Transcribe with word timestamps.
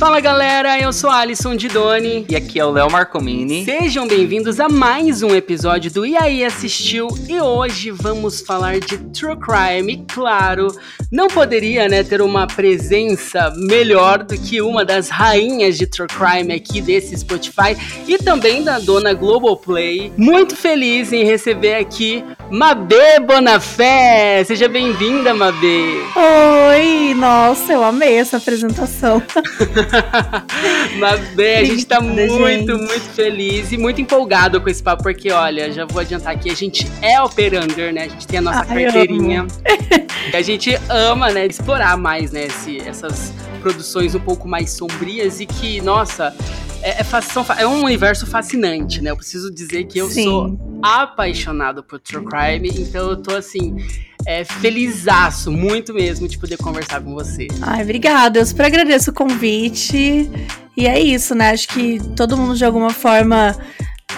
Fala 0.00 0.18
galera, 0.18 0.80
eu 0.80 0.94
sou 0.94 1.10
Alisson 1.10 1.54
Didoni. 1.54 2.24
E 2.26 2.34
aqui 2.34 2.58
é 2.58 2.64
o 2.64 2.70
Léo 2.70 2.90
Marcomini. 2.90 3.66
Sejam 3.66 4.08
bem-vindos 4.08 4.58
a 4.58 4.66
mais 4.66 5.22
um 5.22 5.34
episódio 5.34 5.92
do 5.92 6.06
E 6.06 6.16
aí 6.16 6.42
Assistiu. 6.42 7.08
E 7.28 7.38
hoje 7.38 7.90
vamos 7.90 8.40
falar 8.40 8.80
de 8.80 8.96
True 8.96 9.36
Crime. 9.36 9.92
E 9.92 9.96
claro, 10.10 10.68
não 11.12 11.28
poderia 11.28 11.86
né, 11.86 12.02
ter 12.02 12.22
uma 12.22 12.46
presença 12.46 13.52
melhor 13.54 14.24
do 14.24 14.38
que 14.38 14.62
uma 14.62 14.86
das 14.86 15.10
rainhas 15.10 15.76
de 15.76 15.86
True 15.86 16.08
Crime 16.08 16.54
aqui 16.54 16.80
desse 16.80 17.14
Spotify 17.18 17.76
e 18.08 18.16
também 18.16 18.64
da 18.64 18.78
dona 18.78 19.12
Globoplay. 19.12 20.10
Muito 20.16 20.56
feliz 20.56 21.12
em 21.12 21.24
receber 21.24 21.74
aqui 21.74 22.24
Mabê 22.50 23.20
Bonafé. 23.20 24.42
Seja 24.44 24.66
bem-vinda, 24.66 25.34
Mabê. 25.34 26.00
Oi, 26.16 27.12
nossa, 27.14 27.74
eu 27.74 27.84
amei 27.84 28.14
essa 28.14 28.38
apresentação. 28.38 29.22
Mas 30.98 31.20
bem, 31.34 31.56
a 31.56 31.64
gente 31.64 31.86
tá 31.86 32.00
muito, 32.00 32.46
gente. 32.46 32.72
muito 32.72 33.08
feliz 33.10 33.72
e 33.72 33.78
muito 33.78 34.00
empolgado 34.00 34.60
com 34.60 34.68
esse 34.68 34.82
papo, 34.82 35.02
porque 35.02 35.30
olha, 35.30 35.70
já 35.72 35.84
vou 35.84 36.00
adiantar 36.00 36.34
aqui, 36.34 36.50
a 36.50 36.54
gente 36.54 36.86
é 37.00 37.20
operander, 37.20 37.92
né? 37.92 38.04
A 38.04 38.08
gente 38.08 38.26
tem 38.26 38.38
a 38.38 38.42
nossa 38.42 38.66
Ai, 38.68 38.84
carteirinha. 38.84 39.46
e 40.32 40.36
a 40.36 40.42
gente 40.42 40.74
ama, 40.88 41.30
né, 41.30 41.46
explorar 41.46 41.96
mais, 41.96 42.32
né, 42.32 42.46
esse, 42.46 42.78
essas 42.80 43.32
produções 43.60 44.14
um 44.14 44.20
pouco 44.20 44.48
mais 44.48 44.70
sombrias 44.70 45.40
e 45.40 45.46
que, 45.46 45.80
nossa, 45.80 46.34
é, 46.82 47.00
é, 47.00 47.20
são, 47.20 47.44
é, 47.58 47.66
um 47.66 47.84
universo 47.84 48.26
fascinante, 48.26 49.02
né? 49.02 49.10
Eu 49.10 49.16
preciso 49.16 49.52
dizer 49.52 49.84
que 49.84 49.98
eu 49.98 50.08
Sim. 50.08 50.24
sou 50.24 50.58
apaixonado 50.82 51.82
por 51.82 52.00
True 52.00 52.24
Crime, 52.24 52.68
então 52.68 53.10
eu 53.10 53.16
tô 53.16 53.34
assim 53.34 53.76
é, 54.26 54.44
felizaço, 54.44 55.50
muito 55.50 55.94
mesmo, 55.94 56.28
de 56.28 56.38
poder 56.38 56.56
conversar 56.58 57.00
com 57.00 57.14
você. 57.14 57.48
Ai, 57.62 57.82
obrigada. 57.82 58.38
Eu 58.38 58.46
super 58.46 58.66
agradeço 58.66 59.10
o 59.10 59.14
convite. 59.14 60.30
E 60.76 60.86
é 60.86 61.00
isso, 61.00 61.34
né? 61.34 61.50
Acho 61.50 61.68
que 61.68 62.00
todo 62.16 62.36
mundo, 62.36 62.56
de 62.56 62.64
alguma 62.64 62.90
forma. 62.90 63.56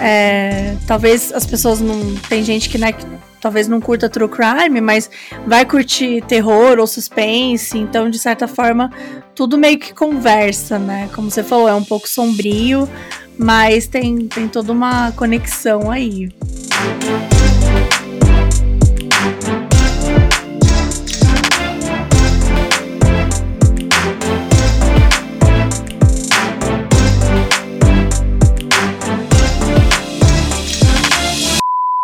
É, 0.00 0.75
talvez 0.86 1.33
as 1.33 1.47
pessoas 1.47 1.80
não. 1.80 2.14
Tem 2.28 2.42
gente 2.42 2.69
que, 2.69 2.78
né, 2.78 2.95
talvez 3.41 3.69
não 3.69 3.80
curta 3.80 4.08
true 4.08 4.28
crime, 4.28 4.80
mas 4.80 5.11
vai 5.47 5.64
curtir 5.64 6.23
terror 6.23 6.78
ou 6.78 6.86
suspense. 6.86 7.77
Então, 7.77 8.08
de 8.08 8.19
certa 8.19 8.48
forma, 8.48 8.91
tudo 9.34 9.58
meio 9.58 9.78
que 9.78 9.92
conversa, 9.92 10.78
né? 10.78 11.11
Como 11.14 11.30
você 11.30 11.42
falou, 11.42 11.69
é 11.69 11.75
um 11.75 11.84
pouco 11.84 12.08
sombrio, 12.08 12.89
mas 13.39 13.86
tem, 13.86 14.28
tem 14.28 14.48
toda 14.48 14.73
uma 14.73 15.12
conexão 15.12 15.91
aí. 15.91 16.30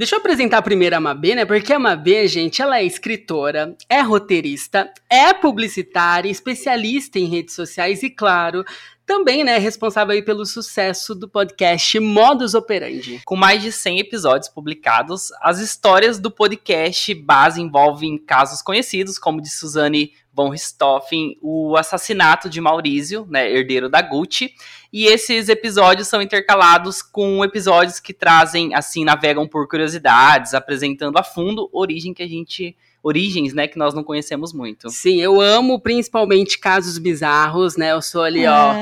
Deixa 0.00 0.14
eu 0.14 0.20
apresentar 0.20 0.62
primeiro 0.62 0.94
a 0.94 1.00
Mabê, 1.00 1.34
né? 1.34 1.44
Porque 1.44 1.72
a 1.72 1.78
Mabê, 1.78 2.28
gente, 2.28 2.62
ela 2.62 2.78
é 2.78 2.84
escritora, 2.84 3.76
é 3.88 4.00
roteirista, 4.00 4.88
é 5.10 5.34
publicitária, 5.34 6.30
especialista 6.30 7.18
em 7.18 7.24
redes 7.24 7.52
sociais 7.52 8.04
e, 8.04 8.08
claro, 8.08 8.64
também, 9.04 9.42
né, 9.42 9.58
responsável 9.58 10.14
aí 10.14 10.22
pelo 10.22 10.46
sucesso 10.46 11.16
do 11.16 11.28
podcast 11.28 11.98
Modus 11.98 12.54
Operandi. 12.54 13.20
Com 13.24 13.34
mais 13.34 13.60
de 13.60 13.72
100 13.72 13.98
episódios 13.98 14.48
publicados, 14.48 15.32
as 15.40 15.58
histórias 15.58 16.20
do 16.20 16.30
podcast 16.30 17.12
base 17.14 17.60
envolvem 17.60 18.18
casos 18.18 18.62
conhecidos, 18.62 19.18
como 19.18 19.42
de 19.42 19.50
Suzane 19.50 20.12
von 20.38 20.50
Richthofen, 20.50 21.36
o 21.42 21.76
assassinato 21.76 22.48
de 22.48 22.60
Maurício, 22.60 23.26
né, 23.28 23.50
herdeiro 23.50 23.88
da 23.88 24.00
Gucci, 24.00 24.54
e 24.92 25.06
esses 25.06 25.48
episódios 25.48 26.06
são 26.06 26.22
intercalados 26.22 27.02
com 27.02 27.44
episódios 27.44 27.98
que 27.98 28.14
trazem, 28.14 28.72
assim, 28.72 29.04
navegam 29.04 29.48
por 29.48 29.66
curiosidades, 29.66 30.54
apresentando 30.54 31.18
a 31.18 31.24
fundo 31.24 31.68
origem 31.72 32.14
que 32.14 32.22
a 32.22 32.28
gente 32.28 32.76
origens, 33.02 33.54
né, 33.54 33.68
que 33.68 33.78
nós 33.78 33.94
não 33.94 34.02
conhecemos 34.02 34.52
muito. 34.52 34.90
Sim, 34.90 35.20
eu 35.20 35.40
amo 35.40 35.80
principalmente 35.80 36.58
casos 36.58 36.98
bizarros, 36.98 37.76
né? 37.76 37.92
Eu 37.92 38.02
sou 38.02 38.22
ali, 38.22 38.44
é. 38.44 38.50
ó, 38.50 38.74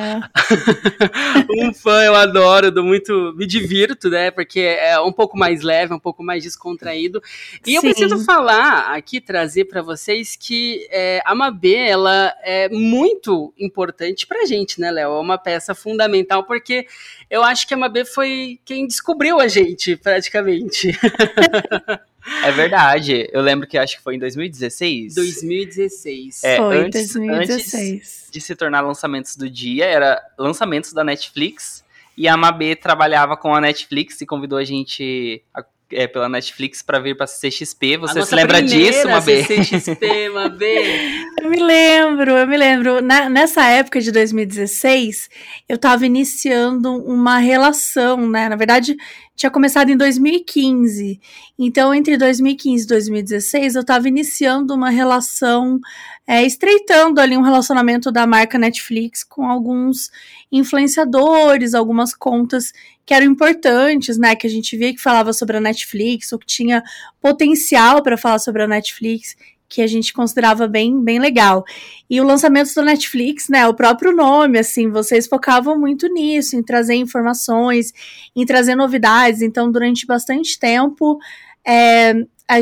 um 1.64 1.72
fã, 1.72 2.02
eu 2.02 2.14
adoro, 2.14 2.72
dou 2.72 2.82
muito, 2.82 3.34
me 3.36 3.46
divirto, 3.46 4.08
né? 4.08 4.30
Porque 4.30 4.60
é 4.60 4.98
um 5.00 5.12
pouco 5.12 5.36
mais 5.36 5.62
leve, 5.62 5.92
um 5.92 5.98
pouco 5.98 6.22
mais 6.22 6.42
descontraído. 6.42 7.22
E 7.66 7.70
Sim. 7.70 7.76
eu 7.76 7.82
preciso 7.82 8.24
falar 8.24 8.94
aqui, 8.94 9.20
trazer 9.20 9.66
para 9.66 9.82
vocês 9.82 10.34
que 10.34 10.86
é, 10.90 11.20
a 11.24 11.34
Mabê, 11.34 11.76
ela 11.76 12.34
é 12.42 12.68
muito 12.70 13.52
importante 13.58 14.26
pra 14.26 14.46
gente, 14.46 14.80
né, 14.80 14.90
Léo? 14.90 15.12
É 15.12 15.20
uma 15.20 15.38
peça 15.38 15.74
fundamental 15.74 16.44
porque 16.44 16.86
eu 17.28 17.42
acho 17.42 17.66
que 17.66 17.74
a 17.74 17.76
Mabê 17.76 18.04
foi 18.04 18.58
quem 18.64 18.86
descobriu 18.86 19.38
a 19.38 19.48
gente, 19.48 19.96
praticamente. 19.96 20.98
É 22.44 22.50
verdade. 22.52 23.28
Eu 23.32 23.40
lembro 23.42 23.66
que 23.66 23.78
acho 23.78 23.96
que 23.96 24.02
foi 24.02 24.16
em 24.16 24.18
2016. 24.18 25.14
2016. 25.14 26.44
É, 26.44 26.56
foi, 26.56 26.78
antes, 26.78 27.12
2016. 27.12 27.92
Antes 27.94 28.28
de 28.30 28.40
se 28.40 28.54
tornar 28.54 28.80
lançamentos 28.80 29.36
do 29.36 29.48
dia, 29.48 29.84
era 29.84 30.20
lançamentos 30.38 30.92
da 30.92 31.04
Netflix. 31.04 31.84
E 32.16 32.26
a 32.26 32.36
Mabê 32.36 32.74
trabalhava 32.74 33.36
com 33.36 33.54
a 33.54 33.60
Netflix 33.60 34.20
e 34.20 34.26
convidou 34.26 34.58
a 34.58 34.64
gente 34.64 35.42
a 35.54 35.62
é, 35.90 36.06
pela 36.06 36.28
Netflix 36.28 36.82
para 36.82 36.98
vir 36.98 37.16
para 37.16 37.26
CXP. 37.26 37.96
Você 37.98 38.24
se 38.24 38.34
lembra 38.34 38.62
disso, 38.62 39.08
Mabê? 39.08 39.44
CXP, 39.44 40.28
Mabê. 40.30 41.00
eu 41.40 41.50
me 41.50 41.62
lembro, 41.62 42.32
eu 42.32 42.46
me 42.46 42.56
lembro. 42.56 43.00
Na, 43.00 43.28
nessa 43.28 43.64
época 43.68 44.00
de 44.00 44.10
2016, 44.10 45.30
eu 45.68 45.76
estava 45.76 46.04
iniciando 46.04 46.92
uma 47.04 47.38
relação, 47.38 48.28
né? 48.28 48.48
Na 48.48 48.56
verdade, 48.56 48.96
tinha 49.36 49.50
começado 49.50 49.90
em 49.90 49.96
2015. 49.96 51.20
Então, 51.58 51.94
entre 51.94 52.16
2015 52.16 52.84
e 52.84 52.88
2016, 52.88 53.74
eu 53.74 53.82
estava 53.82 54.08
iniciando 54.08 54.74
uma 54.74 54.88
relação, 54.88 55.78
é, 56.26 56.42
estreitando 56.44 57.20
ali 57.20 57.36
um 57.36 57.42
relacionamento 57.42 58.10
da 58.10 58.26
marca 58.26 58.58
Netflix 58.58 59.22
com 59.22 59.46
alguns 59.46 60.10
influenciadores, 60.50 61.74
algumas 61.74 62.14
contas 62.14 62.72
que 63.04 63.12
eram 63.12 63.26
importantes, 63.26 64.16
né? 64.16 64.34
Que 64.34 64.46
a 64.46 64.50
gente 64.50 64.76
via 64.76 64.92
que 64.92 65.00
falava 65.00 65.32
sobre 65.34 65.58
a 65.58 65.60
Netflix, 65.60 66.32
ou 66.32 66.38
que 66.38 66.46
tinha 66.46 66.82
potencial 67.20 68.02
para 68.02 68.16
falar 68.16 68.38
sobre 68.38 68.62
a 68.62 68.66
Netflix 68.66 69.36
que 69.68 69.82
a 69.82 69.86
gente 69.86 70.12
considerava 70.12 70.66
bem, 70.66 71.02
bem 71.02 71.18
legal. 71.18 71.64
E 72.08 72.20
o 72.20 72.24
lançamento 72.24 72.72
do 72.74 72.82
Netflix, 72.82 73.48
né, 73.48 73.66
o 73.66 73.74
próprio 73.74 74.12
nome, 74.12 74.58
assim, 74.58 74.90
vocês 74.90 75.26
focavam 75.26 75.78
muito 75.78 76.06
nisso, 76.08 76.56
em 76.56 76.62
trazer 76.62 76.94
informações, 76.94 77.92
em 78.34 78.46
trazer 78.46 78.74
novidades. 78.74 79.42
Então, 79.42 79.70
durante 79.70 80.06
bastante 80.06 80.58
tempo, 80.58 81.18
é, 81.66 82.14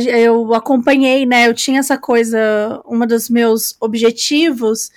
eu 0.06 0.54
acompanhei, 0.54 1.26
né, 1.26 1.47
eu 1.47 1.54
tinha 1.54 1.81
essa 1.81 1.98
coisa, 1.98 2.82
um 2.87 3.06
dos 3.06 3.28
meus 3.28 3.76
objetivos 3.81 4.91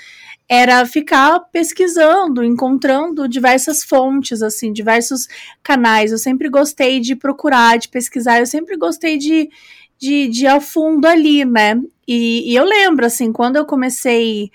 era 0.50 0.86
ficar 0.86 1.40
pesquisando, 1.52 2.44
encontrando 2.44 3.28
diversas 3.28 3.84
fontes, 3.84 4.42
assim, 4.42 4.72
diversos 4.72 5.28
canais. 5.62 6.12
Eu 6.12 6.18
sempre 6.18 6.50
gostei 6.50 7.00
de 7.00 7.16
procurar, 7.16 7.78
de 7.78 7.90
pesquisar, 7.90 8.40
eu 8.40 8.46
sempre 8.46 8.78
gostei 8.78 9.18
de, 9.18 9.50
de, 9.98 10.28
de 10.30 10.46
ir 10.46 10.48
a 10.48 10.62
fundo 10.62 11.06
ali, 11.06 11.44
né? 11.44 11.80
E, 12.08 12.52
e 12.52 12.56
eu 12.56 12.64
lembro, 12.64 13.06
assim, 13.06 13.34
quando 13.34 13.58
eu 13.58 13.66
comecei 13.66 14.50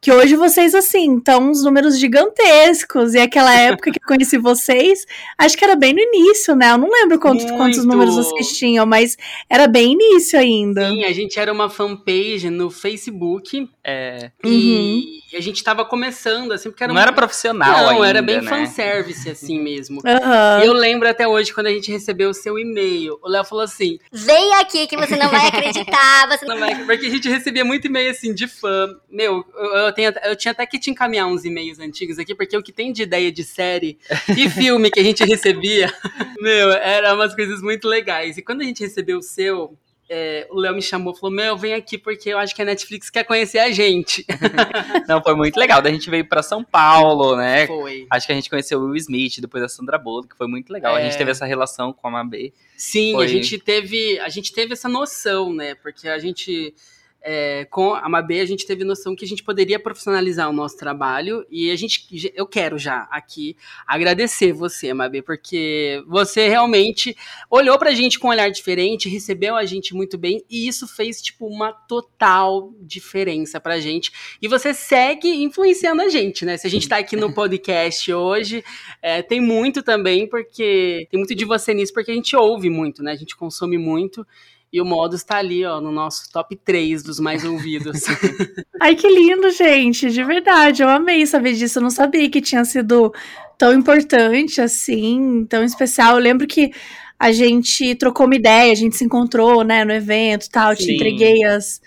que 0.00 0.12
hoje 0.12 0.36
vocês, 0.36 0.74
assim, 0.74 1.18
estão 1.18 1.50
uns 1.50 1.64
números 1.64 1.98
gigantescos. 1.98 3.14
E 3.14 3.18
aquela 3.18 3.52
época 3.58 3.90
que 3.90 3.98
eu 3.98 4.06
conheci 4.06 4.38
vocês, 4.38 5.04
acho 5.36 5.56
que 5.56 5.64
era 5.64 5.74
bem 5.74 5.92
no 5.92 6.00
início, 6.00 6.54
né? 6.54 6.70
Eu 6.70 6.78
não 6.78 6.90
lembro 6.90 7.18
quantos, 7.18 7.50
quantos 7.50 7.84
números 7.84 8.14
vocês 8.14 8.56
tinham, 8.56 8.86
mas 8.86 9.16
era 9.48 9.66
bem 9.66 9.92
início 9.92 10.38
ainda. 10.38 10.88
Sim, 10.88 11.04
a 11.04 11.12
gente 11.12 11.38
era 11.38 11.52
uma 11.52 11.68
fanpage 11.68 12.48
no 12.50 12.70
Facebook. 12.70 13.68
É, 13.84 14.30
uhum. 14.44 15.02
E 15.30 15.36
a 15.36 15.40
gente 15.40 15.62
tava 15.62 15.84
começando, 15.84 16.52
assim, 16.52 16.70
porque 16.70 16.84
era 16.84 16.92
Não 16.92 17.00
era 17.00 17.12
profissional 17.12 17.70
Não, 17.70 17.88
ainda, 17.90 18.06
era 18.06 18.22
bem 18.22 18.40
né? 18.40 18.48
fanservice, 18.48 19.28
assim 19.28 19.60
mesmo. 19.62 20.00
Uhum. 20.04 20.62
Eu 20.62 20.72
lembro 20.72 21.08
até 21.08 21.28
hoje, 21.28 21.52
quando 21.52 21.66
a 21.66 21.70
gente 21.70 21.90
recebeu 21.90 22.30
o 22.30 22.34
seu 22.34 22.58
e-mail, 22.58 23.18
o 23.22 23.28
Léo 23.28 23.44
falou 23.44 23.64
assim, 23.64 23.98
vem 24.10 24.54
aqui 24.54 24.86
que 24.86 24.96
você 24.96 25.16
não 25.16 25.28
vai 25.28 25.48
acreditar, 25.48 26.28
você 26.28 26.46
não 26.46 26.58
vai... 26.58 26.74
Porque 26.84 27.06
a 27.06 27.10
gente 27.10 27.28
recebia 27.28 27.64
muito 27.64 27.86
e-mail, 27.86 28.10
assim, 28.10 28.32
de 28.32 28.46
fã. 28.46 28.88
Meu, 29.10 29.44
eu, 29.54 29.87
eu, 29.88 29.92
tenho, 29.92 30.12
eu 30.24 30.36
tinha 30.36 30.52
até 30.52 30.64
que 30.66 30.78
te 30.78 30.90
encaminhar 30.90 31.26
uns 31.26 31.44
e-mails 31.44 31.78
antigos 31.78 32.18
aqui, 32.18 32.34
porque 32.34 32.56
o 32.56 32.62
que 32.62 32.72
tem 32.72 32.92
de 32.92 33.02
ideia 33.02 33.30
de 33.32 33.44
série 33.44 33.98
e 34.36 34.48
filme 34.50 34.90
que 34.90 35.00
a 35.00 35.04
gente 35.04 35.24
recebia, 35.24 35.92
meu, 36.40 36.72
eram 36.72 37.16
umas 37.16 37.34
coisas 37.34 37.60
muito 37.60 37.88
legais. 37.88 38.38
E 38.38 38.42
quando 38.42 38.60
a 38.60 38.64
gente 38.64 38.82
recebeu 38.82 39.18
o 39.18 39.22
seu, 39.22 39.76
é, 40.10 40.46
o 40.50 40.58
Léo 40.58 40.74
me 40.74 40.80
chamou 40.80 41.12
e 41.12 41.18
falou: 41.18 41.34
Meu, 41.34 41.56
vem 41.56 41.74
aqui 41.74 41.98
porque 41.98 42.30
eu 42.30 42.38
acho 42.38 42.54
que 42.54 42.62
a 42.62 42.64
Netflix 42.64 43.10
quer 43.10 43.24
conhecer 43.24 43.58
a 43.58 43.70
gente. 43.70 44.24
Não, 45.06 45.22
foi 45.22 45.34
muito 45.34 45.58
legal. 45.58 45.82
Daí 45.82 45.92
a 45.92 45.94
gente 45.94 46.08
veio 46.08 46.26
para 46.26 46.42
São 46.42 46.64
Paulo, 46.64 47.36
né? 47.36 47.66
Foi. 47.66 48.06
Acho 48.08 48.26
que 48.26 48.32
a 48.32 48.34
gente 48.34 48.48
conheceu 48.48 48.80
o 48.80 48.84
Will 48.86 48.96
Smith, 48.96 49.40
depois 49.40 49.62
a 49.62 49.68
Sandra 49.68 49.98
Bullock, 49.98 50.28
que 50.28 50.36
foi 50.36 50.46
muito 50.46 50.72
legal. 50.72 50.96
É... 50.96 51.00
A 51.00 51.04
gente 51.04 51.14
é. 51.14 51.18
teve 51.18 51.30
essa 51.30 51.44
relação 51.44 51.92
com 51.92 52.08
a 52.08 52.10
Mabê. 52.10 52.54
Sim, 52.76 53.12
foi... 53.12 53.24
a 53.26 53.28
gente 53.28 53.58
teve, 53.58 54.18
a 54.20 54.28
gente 54.30 54.52
teve 54.52 54.72
essa 54.72 54.88
noção, 54.88 55.52
né? 55.52 55.74
Porque 55.74 56.08
a 56.08 56.18
gente 56.18 56.74
é, 57.20 57.64
com 57.66 57.94
a 57.94 58.08
Mabê, 58.08 58.40
a 58.40 58.46
gente 58.46 58.66
teve 58.66 58.84
noção 58.84 59.14
que 59.14 59.24
a 59.24 59.28
gente 59.28 59.42
poderia 59.42 59.78
profissionalizar 59.78 60.48
o 60.48 60.52
nosso 60.52 60.76
trabalho 60.76 61.44
e 61.50 61.70
a 61.70 61.76
gente, 61.76 62.32
eu 62.34 62.46
quero 62.46 62.78
já 62.78 63.08
aqui 63.10 63.56
agradecer 63.86 64.52
você, 64.52 64.94
Mabê, 64.94 65.20
porque 65.20 66.02
você 66.06 66.48
realmente 66.48 67.16
olhou 67.50 67.78
pra 67.78 67.92
gente 67.92 68.18
com 68.18 68.28
um 68.28 68.30
olhar 68.30 68.50
diferente, 68.50 69.08
recebeu 69.08 69.56
a 69.56 69.64
gente 69.64 69.94
muito 69.94 70.16
bem 70.16 70.44
e 70.48 70.68
isso 70.68 70.86
fez, 70.86 71.20
tipo, 71.20 71.46
uma 71.46 71.72
total 71.72 72.72
diferença 72.80 73.60
pra 73.60 73.80
gente. 73.80 74.12
E 74.40 74.46
você 74.46 74.72
segue 74.72 75.28
influenciando 75.42 76.02
a 76.02 76.08
gente, 76.08 76.44
né? 76.44 76.56
Se 76.56 76.66
a 76.66 76.70
gente 76.70 76.88
tá 76.88 76.98
aqui 76.98 77.16
no 77.16 77.32
podcast 77.34 78.12
hoje, 78.12 78.64
é, 79.02 79.22
tem 79.22 79.40
muito 79.40 79.82
também, 79.82 80.26
porque 80.26 81.06
tem 81.10 81.18
muito 81.18 81.34
de 81.34 81.44
você 81.44 81.74
nisso, 81.74 81.92
porque 81.92 82.10
a 82.10 82.14
gente 82.14 82.36
ouve 82.36 82.70
muito, 82.70 83.02
né? 83.02 83.12
A 83.12 83.16
gente 83.16 83.36
consome 83.36 83.76
muito. 83.76 84.26
E 84.72 84.80
o 84.80 84.84
Modus 84.84 85.24
tá 85.24 85.36
ali, 85.38 85.64
ó, 85.64 85.80
no 85.80 85.90
nosso 85.90 86.30
top 86.30 86.54
3 86.56 87.02
dos 87.02 87.18
mais 87.18 87.44
ouvidos. 87.44 88.02
Ai, 88.80 88.94
que 88.94 89.08
lindo, 89.08 89.50
gente. 89.50 90.10
De 90.10 90.22
verdade, 90.22 90.82
eu 90.82 90.88
amei 90.88 91.26
saber 91.26 91.54
disso. 91.54 91.78
Eu 91.78 91.82
não 91.82 91.90
sabia 91.90 92.28
que 92.30 92.40
tinha 92.40 92.64
sido 92.64 93.12
tão 93.56 93.72
importante 93.72 94.60
assim, 94.60 95.46
tão 95.48 95.64
especial. 95.64 96.16
Eu 96.16 96.22
lembro 96.22 96.46
que 96.46 96.70
a 97.18 97.32
gente 97.32 97.94
trocou 97.96 98.26
uma 98.26 98.36
ideia, 98.36 98.70
a 98.70 98.76
gente 98.76 98.96
se 98.96 99.04
encontrou, 99.04 99.64
né, 99.64 99.84
no 99.84 99.92
evento 99.92 100.46
e 100.46 100.50
tal. 100.50 100.72
Eu 100.72 100.76
te 100.76 100.94
entreguei 100.94 101.44
as. 101.44 101.80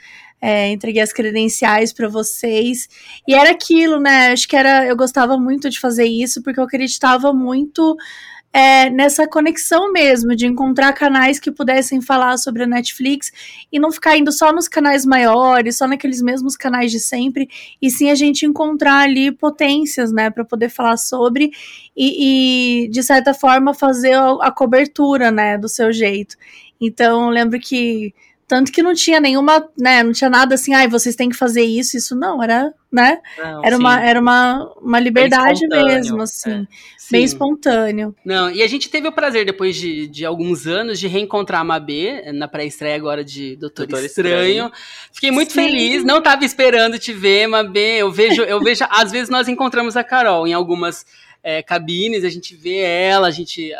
É, 0.43 0.71
entreguei 0.71 1.03
as 1.03 1.13
credenciais 1.13 1.93
para 1.93 2.07
vocês 2.07 2.89
e 3.27 3.35
era 3.35 3.51
aquilo, 3.51 3.99
né? 3.99 4.31
Acho 4.31 4.47
que 4.47 4.55
era, 4.55 4.87
eu 4.87 4.95
gostava 4.95 5.37
muito 5.37 5.69
de 5.69 5.79
fazer 5.79 6.05
isso 6.05 6.41
porque 6.41 6.59
eu 6.59 6.63
acreditava 6.63 7.31
muito 7.31 7.95
é, 8.53 8.89
nessa 8.89 9.27
conexão 9.27 9.91
mesmo, 9.91 10.35
de 10.35 10.45
encontrar 10.45 10.91
canais 10.93 11.39
que 11.39 11.51
pudessem 11.51 12.01
falar 12.01 12.37
sobre 12.37 12.63
a 12.63 12.67
Netflix 12.67 13.31
e 13.71 13.79
não 13.79 13.91
ficar 13.91 14.17
indo 14.17 14.31
só 14.31 14.51
nos 14.51 14.67
canais 14.67 15.05
maiores, 15.05 15.77
só 15.77 15.87
naqueles 15.87 16.21
mesmos 16.21 16.57
canais 16.57 16.91
de 16.91 16.99
sempre, 16.99 17.49
e 17.81 17.89
sim 17.89 18.09
a 18.09 18.15
gente 18.15 18.45
encontrar 18.45 18.99
ali 19.03 19.31
potências, 19.31 20.11
né, 20.11 20.29
para 20.29 20.43
poder 20.43 20.69
falar 20.69 20.97
sobre 20.97 21.51
e, 21.95 22.85
e, 22.85 22.89
de 22.89 23.01
certa 23.01 23.33
forma, 23.33 23.73
fazer 23.73 24.13
a, 24.13 24.31
a 24.41 24.51
cobertura, 24.51 25.31
né, 25.31 25.57
do 25.57 25.69
seu 25.69 25.93
jeito. 25.93 26.35
Então, 26.79 27.29
lembro 27.29 27.59
que 27.59 28.13
tanto 28.51 28.69
que 28.69 28.83
não 28.83 28.93
tinha 28.93 29.17
nenhuma, 29.21 29.65
né, 29.79 30.03
não 30.03 30.11
tinha 30.11 30.29
nada 30.29 30.55
assim, 30.55 30.73
ai, 30.73 30.85
ah, 30.85 30.89
vocês 30.89 31.15
têm 31.15 31.29
que 31.29 31.37
fazer 31.37 31.61
isso, 31.61 31.95
isso 31.95 32.13
não, 32.13 32.43
era, 32.43 32.73
né? 32.91 33.21
Não, 33.37 33.63
era, 33.63 33.77
uma, 33.77 34.05
era 34.05 34.19
uma, 34.19 34.73
uma 34.81 34.99
liberdade 34.99 35.65
mesmo, 35.69 36.21
assim, 36.21 36.51
é. 36.51 36.67
bem 37.09 37.23
espontâneo. 37.23 38.13
Não, 38.25 38.51
e 38.51 38.61
a 38.61 38.67
gente 38.67 38.89
teve 38.89 39.07
o 39.07 39.11
prazer, 39.13 39.45
depois 39.45 39.77
de, 39.77 40.05
de 40.05 40.25
alguns 40.25 40.67
anos, 40.67 40.99
de 40.99 41.07
reencontrar 41.07 41.61
a 41.61 41.63
Mabê, 41.63 42.29
na 42.33 42.45
pré-estreia 42.45 42.93
agora 42.93 43.23
de 43.23 43.55
Doutor, 43.55 43.87
Doutor 43.87 44.03
Estranho. 44.05 44.65
Estranho. 44.65 44.71
Fiquei 45.13 45.31
muito 45.31 45.53
Sim. 45.53 45.61
feliz, 45.61 46.03
não 46.03 46.17
estava 46.17 46.43
esperando 46.43 46.99
te 46.99 47.13
ver, 47.13 47.47
Mabê, 47.47 47.99
eu 47.99 48.11
vejo, 48.11 48.41
eu 48.41 48.59
vejo, 48.59 48.83
às 48.89 49.13
vezes 49.13 49.29
nós 49.29 49.47
encontramos 49.47 49.95
a 49.95 50.03
Carol 50.03 50.45
em 50.45 50.51
algumas 50.51 51.05
é, 51.41 51.63
cabines, 51.63 52.25
a 52.25 52.29
gente 52.29 52.53
vê 52.53 52.79
ela, 52.79 53.29
a 53.29 53.31
gente 53.31 53.71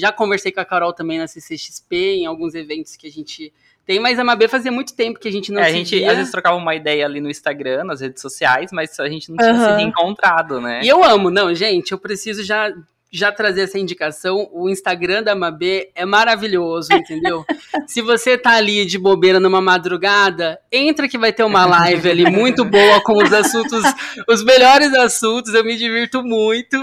já 0.00 0.10
conversei 0.10 0.50
com 0.50 0.58
a 0.58 0.64
Carol 0.64 0.92
também 0.92 1.16
na 1.16 1.28
CCXP, 1.28 1.96
em 1.96 2.26
alguns 2.26 2.56
eventos 2.56 2.96
que 2.96 3.06
a 3.06 3.10
gente 3.12 3.52
tem, 3.86 4.00
mas 4.00 4.18
a 4.18 4.24
Mabê 4.24 4.48
fazia 4.48 4.72
muito 4.72 4.94
tempo 4.96 5.20
que 5.20 5.28
a 5.28 5.32
gente 5.32 5.52
não 5.52 5.60
é, 5.60 5.66
A 5.66 5.72
gente 5.72 6.04
às 6.04 6.16
vezes 6.16 6.32
trocava 6.32 6.56
uma 6.56 6.74
ideia 6.74 7.06
ali 7.06 7.20
no 7.20 7.30
Instagram, 7.30 7.84
nas 7.84 8.00
redes 8.00 8.20
sociais, 8.20 8.72
mas 8.72 8.98
a 8.98 9.08
gente 9.08 9.30
não 9.30 9.36
tinha 9.36 9.52
uhum. 9.52 9.64
se 9.64 9.76
reencontrado, 9.76 10.60
né? 10.60 10.80
E 10.82 10.88
eu 10.88 11.04
amo, 11.04 11.30
não, 11.30 11.54
gente, 11.54 11.92
eu 11.92 11.98
preciso 11.98 12.42
já 12.42 12.72
já 13.10 13.30
trazer 13.30 13.62
essa 13.62 13.78
indicação, 13.78 14.48
o 14.52 14.68
Instagram 14.68 15.22
da 15.22 15.34
Mabê 15.34 15.90
é 15.94 16.04
maravilhoso, 16.04 16.92
entendeu? 16.92 17.44
Se 17.86 18.02
você 18.02 18.36
tá 18.36 18.52
ali 18.52 18.84
de 18.84 18.98
bobeira 18.98 19.38
numa 19.38 19.60
madrugada, 19.60 20.58
entra 20.70 21.08
que 21.08 21.16
vai 21.16 21.32
ter 21.32 21.44
uma 21.44 21.64
live 21.64 22.10
ali 22.10 22.30
muito 22.30 22.64
boa 22.64 23.00
com 23.00 23.22
os 23.22 23.32
assuntos, 23.32 23.82
os 24.28 24.44
melhores 24.44 24.92
assuntos, 24.94 25.54
eu 25.54 25.64
me 25.64 25.76
divirto 25.76 26.22
muito. 26.22 26.76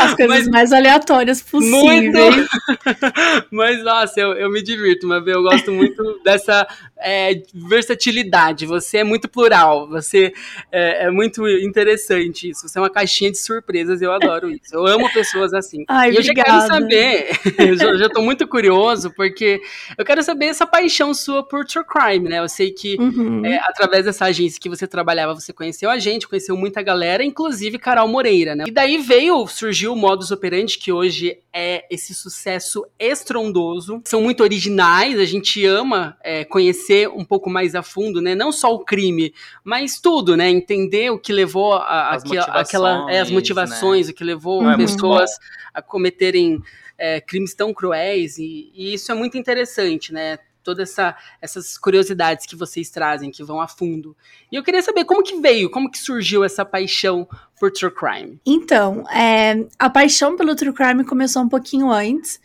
As 0.00 0.14
coisas 0.14 0.28
Mas, 0.28 0.48
mais 0.48 0.72
aleatórias 0.72 1.40
possíveis. 1.40 2.12
Muito! 2.12 2.48
Mas, 3.50 3.82
nossa, 3.82 4.20
eu, 4.20 4.32
eu 4.34 4.50
me 4.50 4.62
divirto, 4.62 5.06
Mabê, 5.06 5.34
eu 5.34 5.42
gosto 5.42 5.72
muito 5.72 6.20
dessa 6.22 6.68
é, 6.98 7.42
versatilidade, 7.54 8.66
você 8.66 8.98
é 8.98 9.04
muito 9.04 9.28
plural, 9.28 9.88
você 9.88 10.32
é, 10.70 11.06
é 11.06 11.10
muito 11.10 11.46
interessante 11.48 12.50
isso, 12.50 12.68
você 12.68 12.78
é 12.78 12.82
uma 12.82 12.90
caixinha 12.90 13.30
de 13.30 13.38
surpresas, 13.38 14.02
eu 14.02 14.12
adoro 14.12 14.50
isso. 14.50 14.74
Eu 14.74 14.86
amo 14.86 15.10
pessoas 15.12 15.37
pessoas 15.38 15.54
assim. 15.54 15.84
Ai, 15.88 16.10
e 16.10 16.16
eu 16.16 16.20
obrigada. 16.20 16.50
já 16.50 16.68
quero 16.68 16.74
saber, 16.74 17.30
eu 17.58 17.76
já, 17.76 17.96
já 17.96 18.08
tô 18.08 18.20
muito 18.22 18.46
curioso, 18.46 19.10
porque 19.10 19.60
eu 19.96 20.04
quero 20.04 20.22
saber 20.22 20.46
essa 20.46 20.66
paixão 20.66 21.14
sua 21.14 21.42
por 21.42 21.64
true 21.64 21.84
crime, 21.84 22.28
né? 22.28 22.40
Eu 22.40 22.48
sei 22.48 22.70
que 22.70 22.96
uhum. 22.98 23.44
é, 23.44 23.58
através 23.58 24.04
dessa 24.04 24.26
agência 24.26 24.60
que 24.60 24.68
você 24.68 24.86
trabalhava, 24.86 25.34
você 25.34 25.52
conheceu 25.52 25.90
a 25.90 25.98
gente, 25.98 26.28
conheceu 26.28 26.56
muita 26.56 26.82
galera, 26.82 27.24
inclusive 27.24 27.78
Carol 27.78 28.08
Moreira, 28.08 28.54
né? 28.54 28.64
E 28.66 28.70
daí 28.70 28.98
veio, 28.98 29.46
surgiu 29.46 29.92
o 29.92 29.96
Modus 29.96 30.30
Operandi, 30.30 30.78
que 30.78 30.92
hoje 30.92 31.38
é 31.52 31.84
esse 31.90 32.14
sucesso 32.14 32.86
estrondoso. 32.98 34.00
São 34.04 34.22
muito 34.22 34.42
originais, 34.42 35.18
a 35.18 35.24
gente 35.24 35.64
ama 35.64 36.16
é, 36.22 36.44
conhecer 36.44 37.08
um 37.08 37.24
pouco 37.24 37.50
mais 37.50 37.74
a 37.74 37.82
fundo, 37.82 38.20
né? 38.20 38.34
Não 38.34 38.52
só 38.52 38.72
o 38.72 38.84
crime, 38.84 39.34
mas 39.64 40.00
tudo, 40.00 40.36
né? 40.36 40.48
Entender 40.48 41.10
o 41.10 41.18
que 41.18 41.32
levou 41.32 41.74
a, 41.74 42.10
as, 42.10 42.24
motivações, 42.24 42.68
aquela, 42.68 43.10
é, 43.10 43.20
as 43.20 43.30
motivações, 43.30 44.06
né? 44.06 44.12
o 44.12 44.14
que 44.14 44.24
levou 44.24 44.62
uhum. 44.62 44.76
pessoas 44.76 45.27
a 45.72 45.82
cometerem 45.82 46.62
é, 46.96 47.20
crimes 47.20 47.54
tão 47.54 47.72
cruéis, 47.72 48.38
e, 48.38 48.72
e, 48.74 48.94
isso 48.94 49.10
é 49.12 49.14
muito 49.14 49.38
interessante, 49.38 50.12
né? 50.12 50.38
Todas 50.62 50.90
essa, 50.90 51.16
essas 51.40 51.78
curiosidades 51.78 52.44
que 52.44 52.54
vocês 52.54 52.90
trazem, 52.90 53.30
que 53.30 53.42
vão 53.42 53.60
a 53.60 53.66
fundo. 53.66 54.14
E 54.52 54.56
eu 54.56 54.62
queria 54.62 54.82
saber 54.82 55.04
como 55.04 55.22
que 55.22 55.40
veio, 55.40 55.70
como 55.70 55.90
que 55.90 55.98
surgiu 55.98 56.44
essa 56.44 56.64
paixão 56.64 57.26
por 57.58 57.70
true 57.70 57.90
crime? 57.90 58.38
Então, 58.44 59.08
é, 59.10 59.66
a 59.78 59.88
paixão 59.88 60.36
pelo 60.36 60.54
true 60.54 60.72
crime 60.72 61.04
começou 61.04 61.42
um 61.42 61.48
pouquinho 61.48 61.90
antes. 61.90 62.38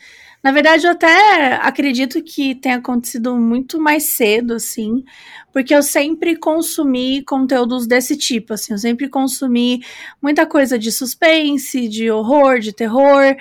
Na 0.44 0.51
verdade, 0.51 0.86
eu 0.86 0.92
até 0.92 1.54
acredito 1.56 2.22
que 2.22 2.54
tenha 2.54 2.75
acontecido 2.75 3.34
muito 3.38 3.80
mais 3.80 4.04
cedo, 4.10 4.56
assim, 4.56 5.06
porque 5.54 5.74
eu 5.74 5.81
sempre 5.81 6.36
consumi 6.36 7.24
conteúdos 7.24 7.88
desse 7.88 8.18
tipo, 8.18 8.54
assim, 8.54 8.74
eu 8.74 8.78
sempre 8.78 9.07
consumi 9.07 9.81
muita 10.22 10.45
coisa 10.45 10.78
de 10.78 10.92
suspense, 10.92 11.88
de 11.88 12.12
horror, 12.12 12.60
de 12.60 12.74
terror. 12.74 13.38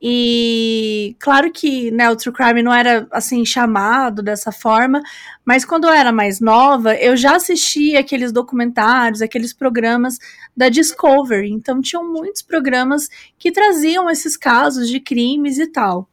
E 0.00 1.16
claro 1.18 1.52
que 1.52 1.90
né, 1.90 2.08
o 2.08 2.16
True 2.16 2.32
Crime 2.34 2.62
não 2.62 2.72
era 2.72 3.06
assim 3.10 3.44
chamado 3.44 4.22
dessa 4.22 4.52
forma, 4.52 5.02
mas 5.44 5.64
quando 5.66 5.86
eu 5.88 5.92
era 5.92 6.12
mais 6.12 6.40
nova, 6.40 6.94
eu 6.94 7.16
já 7.16 7.36
assistia 7.36 8.00
aqueles 8.00 8.32
documentários, 8.32 9.20
aqueles 9.20 9.52
programas 9.52 10.16
da 10.56 10.68
Discovery. 10.70 11.50
Então 11.50 11.82
tinham 11.82 12.10
muitos 12.10 12.42
programas 12.42 13.08
que 13.38 13.52
traziam 13.52 14.08
esses 14.08 14.36
casos 14.36 14.88
de 14.88 15.00
crimes 15.00 15.58
e 15.58 15.66
tal. 15.66 16.08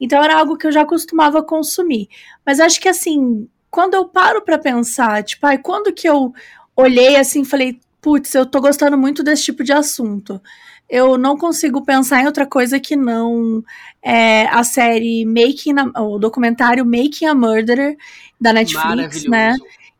Então 0.00 0.22
era 0.22 0.36
algo 0.36 0.56
que 0.56 0.66
eu 0.66 0.72
já 0.72 0.84
costumava 0.84 1.42
consumir. 1.42 2.08
Mas 2.44 2.60
acho 2.60 2.80
que 2.80 2.88
assim, 2.88 3.48
quando 3.70 3.94
eu 3.94 4.06
paro 4.06 4.42
para 4.42 4.58
pensar, 4.58 5.22
tipo, 5.22 5.46
ai, 5.46 5.58
quando 5.58 5.92
que 5.92 6.08
eu 6.08 6.32
olhei 6.76 7.16
assim 7.16 7.42
e 7.42 7.46
falei, 7.46 7.80
putz, 8.00 8.34
eu 8.34 8.44
tô 8.46 8.60
gostando 8.60 8.98
muito 8.98 9.22
desse 9.22 9.44
tipo 9.44 9.64
de 9.64 9.72
assunto. 9.72 10.40
Eu 10.88 11.16
não 11.16 11.36
consigo 11.36 11.82
pensar 11.84 12.20
em 12.20 12.26
outra 12.26 12.46
coisa 12.46 12.78
que 12.78 12.94
não 12.94 13.64
é, 14.02 14.46
a 14.46 14.62
série 14.62 15.24
Making, 15.24 15.90
a, 15.94 16.02
o 16.02 16.18
documentário 16.18 16.84
Making 16.84 17.26
a 17.26 17.34
Murderer 17.34 17.96
da 18.40 18.52
Netflix, 18.52 19.24
né? 19.24 19.54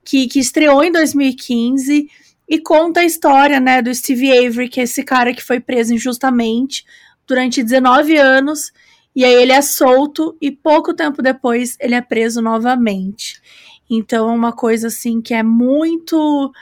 Que, 0.05 0.29
que 0.29 0.39
estreou 0.39 0.85
em 0.85 0.93
2015 0.93 2.11
e 2.47 2.59
conta 2.59 3.01
a 3.01 3.05
história, 3.05 3.59
né, 3.59 3.81
do 3.81 3.95
Steve 3.95 4.31
Avery, 4.31 4.69
que 4.69 4.81
é 4.81 4.83
esse 4.83 5.03
cara 5.03 5.33
que 5.33 5.43
foi 5.43 5.61
preso 5.61 5.95
injustamente 5.95 6.85
durante 7.27 7.63
19 7.63 8.19
anos 8.19 8.71
e 9.15 9.25
aí 9.25 9.35
ele 9.35 9.53
é 9.53 9.63
solto 9.63 10.37
e 10.41 10.51
pouco 10.51 10.95
tempo 10.95 11.23
depois 11.23 11.77
ele 11.81 11.95
é 11.95 12.01
preso 12.01 12.43
novamente. 12.43 13.41
Então 13.89 14.29
é 14.29 14.33
uma 14.33 14.53
coisa 14.53 14.89
assim 14.89 15.21
que 15.21 15.33
é 15.33 15.43
muito. 15.43 16.53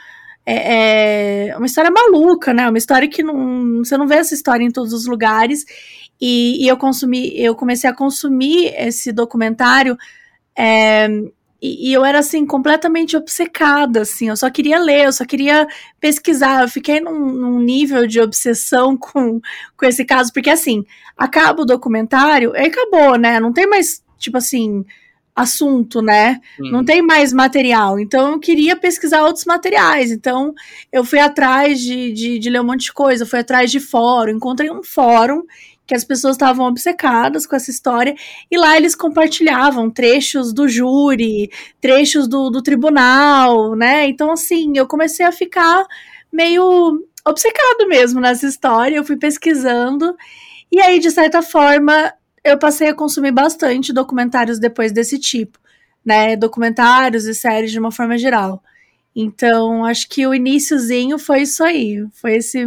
É, 0.45 1.47
é 1.47 1.57
uma 1.57 1.65
história 1.65 1.89
maluca, 1.89 2.53
né? 2.53 2.67
Uma 2.67 2.77
história 2.77 3.09
que 3.09 3.23
não, 3.23 3.79
você 3.79 3.97
não 3.97 4.07
vê 4.07 4.15
essa 4.15 4.33
história 4.33 4.63
em 4.63 4.71
todos 4.71 4.93
os 4.93 5.05
lugares. 5.07 5.65
E, 6.21 6.63
e 6.63 6.67
eu 6.67 6.77
consumi, 6.77 7.33
eu 7.35 7.55
comecei 7.55 7.89
a 7.89 7.95
consumir 7.95 8.73
esse 8.77 9.11
documentário 9.11 9.97
é, 10.55 11.07
e, 11.63 11.89
e, 11.89 11.93
eu 11.93 12.03
era, 12.03 12.19
assim, 12.19 12.45
completamente 12.45 13.15
obcecada, 13.15 14.01
assim. 14.01 14.27
Eu 14.27 14.35
só 14.35 14.49
queria 14.49 14.77
ler, 14.77 15.05
eu 15.05 15.13
só 15.13 15.23
queria 15.23 15.65
pesquisar. 15.97 16.61
Eu 16.61 16.67
fiquei 16.67 16.99
num, 16.99 17.17
num 17.31 17.59
nível 17.61 18.05
de 18.05 18.19
obsessão 18.19 18.97
com, 18.99 19.39
com 19.77 19.85
esse 19.85 20.03
caso, 20.03 20.33
porque, 20.33 20.49
assim, 20.49 20.83
acaba 21.17 21.61
o 21.61 21.65
documentário 21.65 22.53
e 22.53 22.67
acabou, 22.67 23.17
né? 23.17 23.39
Não 23.39 23.53
tem 23.53 23.65
mais, 23.65 24.03
tipo 24.19 24.37
assim, 24.37 24.83
assunto, 25.33 26.01
né? 26.01 26.41
Não 26.59 26.83
tem 26.83 27.01
mais 27.01 27.31
material. 27.31 27.97
Então 27.97 28.33
eu 28.33 28.39
queria 28.39 28.75
pesquisar 28.75 29.23
outros 29.23 29.45
materiais. 29.45 30.11
Então 30.11 30.53
eu 30.91 31.03
fui 31.03 31.19
atrás 31.19 31.79
de, 31.79 32.11
de, 32.11 32.39
de, 32.39 32.49
ler 32.49 32.61
um 32.61 32.65
monte 32.65 32.81
de 32.81 32.93
coisa, 32.93 33.25
fui 33.25 33.39
atrás 33.39 33.71
de 33.71 33.79
fórum, 33.79 34.33
encontrei 34.33 34.69
um 34.69 34.83
fórum 34.83 35.43
que 35.85 35.95
as 35.95 36.03
pessoas 36.03 36.35
estavam 36.35 36.65
obcecadas 36.65 37.45
com 37.45 37.55
essa 37.55 37.69
história, 37.69 38.15
e 38.49 38.57
lá 38.57 38.77
eles 38.77 38.95
compartilhavam 38.95 39.89
trechos 39.89 40.53
do 40.53 40.67
júri, 40.67 41.51
trechos 41.81 42.27
do, 42.27 42.49
do 42.49 42.61
tribunal, 42.61 43.75
né? 43.75 44.07
Então, 44.07 44.31
assim, 44.31 44.77
eu 44.77 44.87
comecei 44.87 45.25
a 45.25 45.31
ficar 45.31 45.85
meio 46.31 47.03
obcecado 47.25 47.87
mesmo 47.87 48.19
nessa 48.19 48.47
história, 48.47 48.97
eu 48.97 49.03
fui 49.03 49.17
pesquisando, 49.17 50.15
e 50.71 50.79
aí, 50.79 50.99
de 50.99 51.11
certa 51.11 51.41
forma, 51.41 52.13
eu 52.43 52.57
passei 52.57 52.87
a 52.89 52.95
consumir 52.95 53.31
bastante 53.31 53.93
documentários 53.93 54.59
depois 54.59 54.91
desse 54.91 55.19
tipo, 55.19 55.59
né? 56.03 56.35
Documentários 56.35 57.25
e 57.25 57.35
séries 57.35 57.71
de 57.71 57.79
uma 57.79 57.91
forma 57.91 58.17
geral. 58.17 58.63
Então, 59.15 59.85
acho 59.85 60.09
que 60.09 60.25
o 60.25 60.33
iníciozinho 60.33 61.19
foi 61.19 61.43
isso 61.43 61.63
aí. 61.63 62.03
Foi 62.13 62.37
esse 62.37 62.65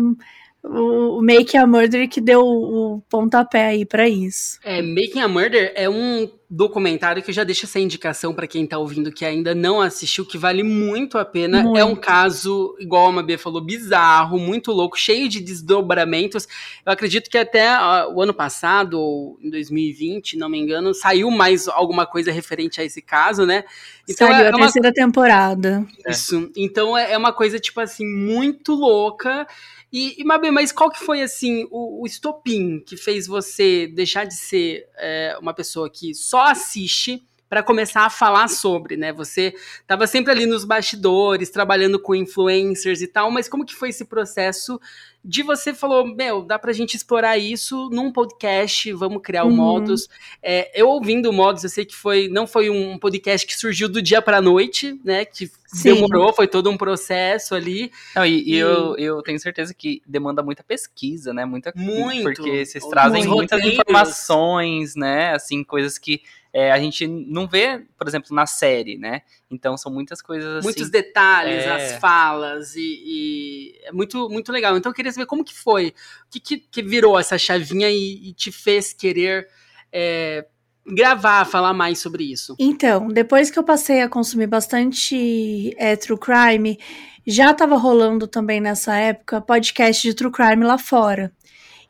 o, 0.69 1.23
Making 1.23 1.59
a 1.59 1.67
Murder 1.67 2.09
que 2.09 2.21
deu 2.21 2.41
o 2.45 3.03
pontapé 3.09 3.67
aí 3.67 3.85
para 3.85 4.09
isso. 4.09 4.59
É, 4.65 4.83
Making 4.83 5.21
a 5.21 5.29
Murder 5.29 5.73
é 5.75 5.89
um 5.89 6.29
documentário 6.49 7.23
que 7.23 7.31
eu 7.31 7.35
já 7.35 7.43
deixo 7.43 7.67
essa 7.67 7.81
indicação 7.81 8.33
para 8.33 8.47
quem 8.47 8.67
tá 8.67 8.79
ouvindo 8.79 9.11
que 9.11 9.25
ainda 9.25 9.55
não 9.55 9.81
assistiu, 9.81 10.25
que 10.25 10.39
vale 10.39 10.63
muito 10.63 11.19
a 11.19 11.25
pena. 11.25 11.63
Muito. 11.63 11.79
É 11.79 11.85
um 11.85 11.97
caso, 11.97 12.77
igual 12.79 13.09
a 13.09 13.13
Mabê 13.13 13.37
falou, 13.37 13.61
bizarro, 13.61 14.39
muito 14.39 14.71
louco, 14.71 14.97
cheio 14.97 15.29
de 15.29 15.41
desdobramentos. 15.41 16.47
Eu 16.85 16.93
acredito 16.93 17.29
que 17.29 17.37
até 17.37 17.77
uh, 17.77 18.13
o 18.15 18.23
ano 18.23 18.33
passado, 18.33 19.01
ou 19.01 19.39
em 19.43 19.51
2020, 19.51 20.39
não 20.39 20.49
me 20.49 20.59
engano, 20.59 20.95
saiu 20.95 21.31
mais 21.31 21.67
alguma 21.67 22.07
coisa 22.07 22.31
referente 22.31 22.81
a 22.81 22.85
esse 22.85 23.03
caso, 23.03 23.45
né? 23.45 23.65
Então, 24.09 24.29
saiu 24.29 24.45
é, 24.45 24.49
a 24.49 24.51
uma... 24.51 24.61
terceira 24.61 24.93
temporada. 24.93 25.85
Isso. 26.07 26.51
Então 26.57 26.97
é, 26.97 27.13
é 27.13 27.19
uma 27.19 27.33
coisa, 27.33 27.59
tipo 27.59 27.81
assim, 27.81 28.07
muito 28.07 28.73
louca. 28.73 29.47
E, 29.93 30.21
e 30.21 30.25
Mabê, 30.25 30.51
mas 30.51 30.73
qual 30.73 30.91
que 30.91 30.99
foi, 30.99 31.23
assim, 31.23 31.67
o, 31.71 32.03
o 32.03 32.07
estopim 32.07 32.81
que 32.85 32.97
fez 32.97 33.27
você 33.27 33.87
deixar 33.87 34.25
de 34.25 34.35
ser 34.35 34.87
é, 34.99 35.37
uma 35.41 35.55
pessoa 35.55 35.89
que 35.89 36.15
só 36.15 36.43
assiste 36.47 37.25
para 37.49 37.63
começar 37.63 38.05
a 38.05 38.11
falar 38.11 38.49
sobre, 38.49 38.97
né? 38.97 39.13
Você 39.13 39.55
estava 39.81 40.07
sempre 40.07 40.33
ali 40.33 40.47
nos 40.47 40.65
bastidores, 40.65 41.51
trabalhando 41.51 41.99
com 41.99 42.15
influencers 42.15 43.01
e 43.01 43.07
tal, 43.07 43.31
mas 43.31 43.49
como 43.49 43.65
que 43.65 43.75
foi 43.75 43.91
esse 43.91 44.05
processo 44.05 44.81
de 45.25 45.43
você 45.43 45.75
falou, 45.75 46.07
meu, 46.07 46.43
dá 46.43 46.59
pra 46.59 46.73
gente 46.73 46.97
explorar 46.97 47.37
isso 47.37 47.89
num 47.91 48.13
podcast, 48.13 48.93
vamos 48.93 49.23
criar 49.23 49.45
o 49.45 49.49
uhum. 49.49 49.57
Modus. 49.57 50.09
É, 50.41 50.71
eu 50.81 50.89
ouvindo 50.89 51.31
o 51.31 51.33
Modus, 51.33 51.65
eu 51.65 51.71
sei 51.71 51.85
que 51.85 51.95
foi, 51.95 52.29
não 52.29 52.47
foi 52.47 52.71
um 52.71 52.97
podcast 52.97 53.45
que 53.47 53.57
surgiu 53.57 53.89
do 53.89 54.01
dia 54.01 54.23
pra 54.23 54.41
noite, 54.41 55.01
né, 55.05 55.25
que 55.25 55.51
Sim. 55.67 55.95
demorou, 55.95 56.33
foi 56.33 56.47
todo 56.47 56.71
um 56.71 56.77
processo 56.77 57.55
ali. 57.55 57.91
Não, 58.15 58.25
e, 58.25 58.51
e, 58.51 58.57
eu, 58.57 58.97
eu 58.97 59.23
tenho 59.23 59.39
certeza 59.39 59.75
que 59.75 60.03
demanda 60.07 60.43
muita 60.43 60.63
pesquisa, 60.63 61.33
né, 61.33 61.45
muita... 61.45 61.73
Muito. 61.75 62.23
Porque 62.23 62.65
vocês 62.65 62.85
trazem 62.87 63.27
muitas 63.27 63.63
informações, 63.65 64.95
né, 64.95 65.35
assim, 65.35 65.63
coisas 65.65 65.99
que 65.99 66.23
é, 66.57 66.73
a 66.73 66.79
gente 66.79 67.07
não 67.07 67.47
vê, 67.47 67.83
por 67.99 68.09
exemplo, 68.09 68.35
na 68.35 68.47
série, 68.47 68.97
né? 68.97 69.21
Então 69.51 69.77
são 69.77 69.93
muitas 69.93 70.23
coisas 70.23 70.57
assim. 70.57 70.65
Muitos 70.65 70.89
detalhes, 70.89 71.65
é... 71.65 71.71
as 71.71 72.01
falas, 72.01 72.75
e, 72.75 72.81
e, 72.81 73.81
é 73.85 73.93
muito, 73.93 74.31
muito 74.31 74.51
legal. 74.51 74.75
Então 74.75 74.89
eu 74.89 74.97
queria 74.97 75.13
saber 75.13 75.27
como 75.27 75.45
que 75.45 75.53
foi, 75.55 75.89
o 75.89 76.31
que, 76.31 76.41
que, 76.41 76.57
que 76.57 76.83
virou 76.83 77.21
essa 77.21 77.37
chavinha 77.37 77.91
e, 77.91 78.31
e 78.31 78.33
te 78.33 78.51
fez 78.51 78.95
querer 78.95 79.47
é, 79.93 80.47
gravar, 80.87 81.45
falar 81.45 81.73
mais 81.73 81.99
sobre 81.99 82.25
isso? 82.25 82.55
Então, 82.59 83.09
depois 83.09 83.51
que 83.51 83.59
eu 83.59 83.65
passei 83.65 84.03
a 84.03 84.09
consumir 84.09 84.47
bastante 84.47 85.75
é, 85.77 85.97
true 85.97 86.19
crime, 86.19 86.79
já 87.27 87.51
estava 87.51 87.77
rolando 87.77 88.27
também 88.29 88.61
nessa 88.61 88.95
época 88.97 89.41
podcast 89.41 90.07
de 90.07 90.15
true 90.15 90.31
crime 90.31 90.65
lá 90.65 90.79
fora. 90.79 91.33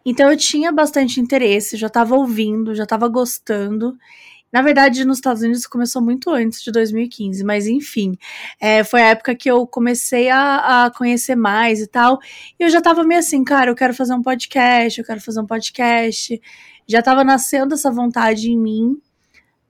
Então 0.04 0.30
eu 0.30 0.36
tinha 0.36 0.70
bastante 0.70 1.20
interesse, 1.20 1.76
já 1.76 1.88
estava 1.88 2.14
ouvindo, 2.14 2.74
já 2.74 2.84
estava 2.84 3.08
gostando. 3.08 3.98
Na 4.52 4.62
verdade, 4.62 5.04
nos 5.04 5.18
Estados 5.18 5.42
Unidos 5.42 5.66
começou 5.66 6.00
muito 6.00 6.30
antes 6.30 6.62
de 6.62 6.70
2015, 6.70 7.42
mas 7.44 7.66
enfim, 7.66 8.16
é, 8.60 8.84
foi 8.84 9.02
a 9.02 9.08
época 9.08 9.34
que 9.34 9.50
eu 9.50 9.66
comecei 9.66 10.30
a, 10.30 10.84
a, 10.84 10.90
conhecer 10.90 11.34
mais 11.34 11.80
e 11.80 11.88
tal. 11.88 12.20
E 12.58 12.62
eu 12.62 12.70
já 12.70 12.80
tava 12.80 13.02
meio 13.02 13.18
assim, 13.18 13.42
cara, 13.42 13.70
eu 13.70 13.74
quero 13.74 13.92
fazer 13.92 14.14
um 14.14 14.22
podcast, 14.22 14.98
eu 14.98 15.04
quero 15.04 15.20
fazer 15.20 15.40
um 15.40 15.46
podcast. 15.46 16.40
Já 16.87 17.02
tava 17.02 17.25
nascendo 17.25 17.75
essa 17.75 17.90
vontade 17.90 18.50
em 18.50 18.59
mim, 18.59 19.00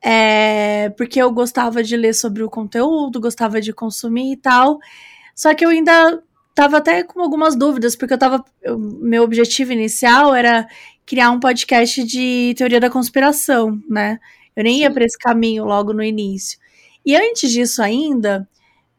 é, 0.02 0.90
porque 0.90 1.20
eu 1.20 1.32
gostava 1.32 1.82
de 1.82 1.96
ler 1.96 2.14
sobre 2.14 2.42
o 2.42 2.50
conteúdo, 2.50 3.20
gostava 3.20 3.60
de 3.60 3.72
consumir 3.72 4.32
e 4.32 4.36
tal. 4.36 4.78
Só 5.34 5.54
que 5.54 5.64
eu 5.64 5.70
ainda 5.70 6.22
tava 6.54 6.78
até 6.78 7.02
com 7.02 7.20
algumas 7.20 7.56
dúvidas, 7.56 7.96
porque 7.96 8.14
eu 8.14 8.18
tava. 8.18 8.44
Eu, 8.62 8.78
meu 8.78 9.22
objetivo 9.22 9.72
inicial 9.72 10.34
era 10.34 10.66
criar 11.04 11.30
um 11.30 11.40
podcast 11.40 12.02
de 12.04 12.54
teoria 12.56 12.80
da 12.80 12.90
conspiração, 12.90 13.80
né? 13.88 14.18
Eu 14.54 14.64
nem 14.64 14.80
ia 14.80 14.90
para 14.90 15.04
esse 15.04 15.18
caminho 15.18 15.64
logo 15.64 15.92
no 15.92 16.02
início. 16.02 16.58
E 17.04 17.14
antes 17.14 17.52
disso 17.52 17.82
ainda, 17.82 18.48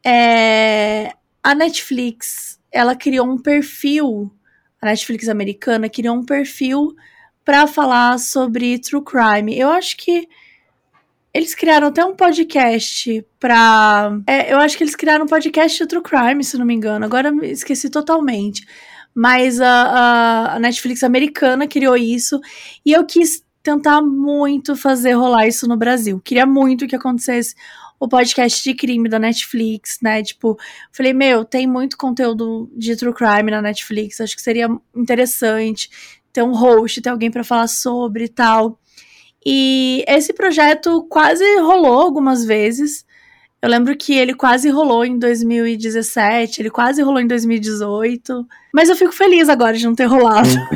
é, 0.04 1.12
a 1.42 1.54
Netflix, 1.54 2.60
ela 2.72 2.94
criou 2.94 3.26
um 3.26 3.38
perfil, 3.38 4.30
a 4.80 4.86
Netflix 4.86 5.28
americana 5.28 5.88
criou 5.88 6.16
um 6.16 6.24
perfil 6.24 6.94
para 7.48 7.66
falar 7.66 8.18
sobre 8.18 8.78
true 8.78 9.02
crime. 9.02 9.58
Eu 9.58 9.70
acho 9.70 9.96
que 9.96 10.28
eles 11.32 11.54
criaram 11.54 11.88
até 11.88 12.04
um 12.04 12.14
podcast 12.14 13.24
pra. 13.40 14.20
É, 14.26 14.52
eu 14.52 14.58
acho 14.58 14.76
que 14.76 14.84
eles 14.84 14.94
criaram 14.94 15.24
um 15.24 15.26
podcast 15.28 15.78
de 15.78 15.88
True 15.88 16.02
Crime, 16.02 16.44
se 16.44 16.58
não 16.58 16.66
me 16.66 16.74
engano. 16.74 17.06
Agora 17.06 17.32
me 17.32 17.50
esqueci 17.50 17.88
totalmente. 17.88 18.66
Mas 19.14 19.62
a, 19.62 20.56
a, 20.56 20.58
Netflix 20.58 21.02
americana 21.02 21.66
criou 21.66 21.96
isso. 21.96 22.38
E 22.84 22.92
eu 22.92 23.06
quis 23.06 23.42
tentar 23.62 24.02
muito 24.02 24.76
fazer 24.76 25.12
rolar 25.12 25.46
isso 25.46 25.66
no 25.66 25.76
Brasil. 25.76 26.20
Queria 26.22 26.44
muito 26.44 26.86
que 26.86 26.96
acontecesse 26.96 27.54
o 27.98 28.06
podcast 28.06 28.62
de 28.62 28.74
crime 28.74 29.08
da 29.08 29.18
Netflix, 29.18 29.98
né? 30.02 30.22
Tipo, 30.22 30.58
falei, 30.92 31.14
meu, 31.14 31.46
tem 31.46 31.66
muito 31.66 31.96
conteúdo 31.96 32.70
de 32.76 32.94
true 32.94 33.14
crime 33.14 33.50
na 33.50 33.62
Netflix, 33.62 34.20
acho 34.20 34.36
que 34.36 34.42
seria 34.42 34.68
interessante 34.94 35.88
ter 36.32 36.42
um 36.42 36.54
host, 36.54 37.00
ter 37.00 37.10
alguém 37.10 37.30
para 37.30 37.44
falar 37.44 37.68
sobre 37.68 38.24
e 38.24 38.28
tal. 38.28 38.78
E 39.44 40.04
esse 40.06 40.32
projeto 40.32 41.06
quase 41.08 41.44
rolou 41.60 42.00
algumas 42.00 42.44
vezes. 42.44 43.06
Eu 43.60 43.68
lembro 43.68 43.96
que 43.96 44.14
ele 44.14 44.34
quase 44.34 44.68
rolou 44.70 45.04
em 45.04 45.18
2017, 45.18 46.62
ele 46.62 46.70
quase 46.70 47.02
rolou 47.02 47.20
em 47.20 47.26
2018. 47.26 48.46
Mas 48.72 48.88
eu 48.88 48.94
fico 48.94 49.10
feliz 49.10 49.48
agora 49.48 49.76
de 49.76 49.84
não 49.84 49.96
ter 49.96 50.04
rolado. 50.04 50.48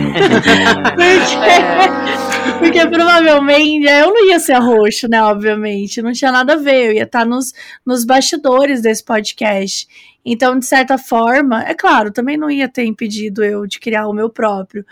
porque, 2.58 2.80
porque 2.80 2.86
provavelmente 2.88 3.86
eu 3.86 4.08
não 4.12 4.26
ia 4.26 4.40
ser 4.40 4.54
a 4.54 4.58
roxo, 4.58 5.06
né? 5.08 5.22
Obviamente. 5.22 6.02
Não 6.02 6.12
tinha 6.12 6.32
nada 6.32 6.54
a 6.54 6.56
ver. 6.56 6.86
Eu 6.86 6.92
ia 6.94 7.04
estar 7.04 7.24
nos, 7.24 7.52
nos 7.86 8.04
bastidores 8.04 8.82
desse 8.82 9.04
podcast. 9.04 9.86
Então, 10.24 10.58
de 10.58 10.66
certa 10.66 10.98
forma, 10.98 11.62
é 11.64 11.74
claro, 11.74 12.12
também 12.12 12.36
não 12.36 12.50
ia 12.50 12.68
ter 12.68 12.84
impedido 12.84 13.44
eu 13.44 13.66
de 13.66 13.78
criar 13.78 14.08
o 14.08 14.12
meu 14.12 14.28
próprio. 14.28 14.84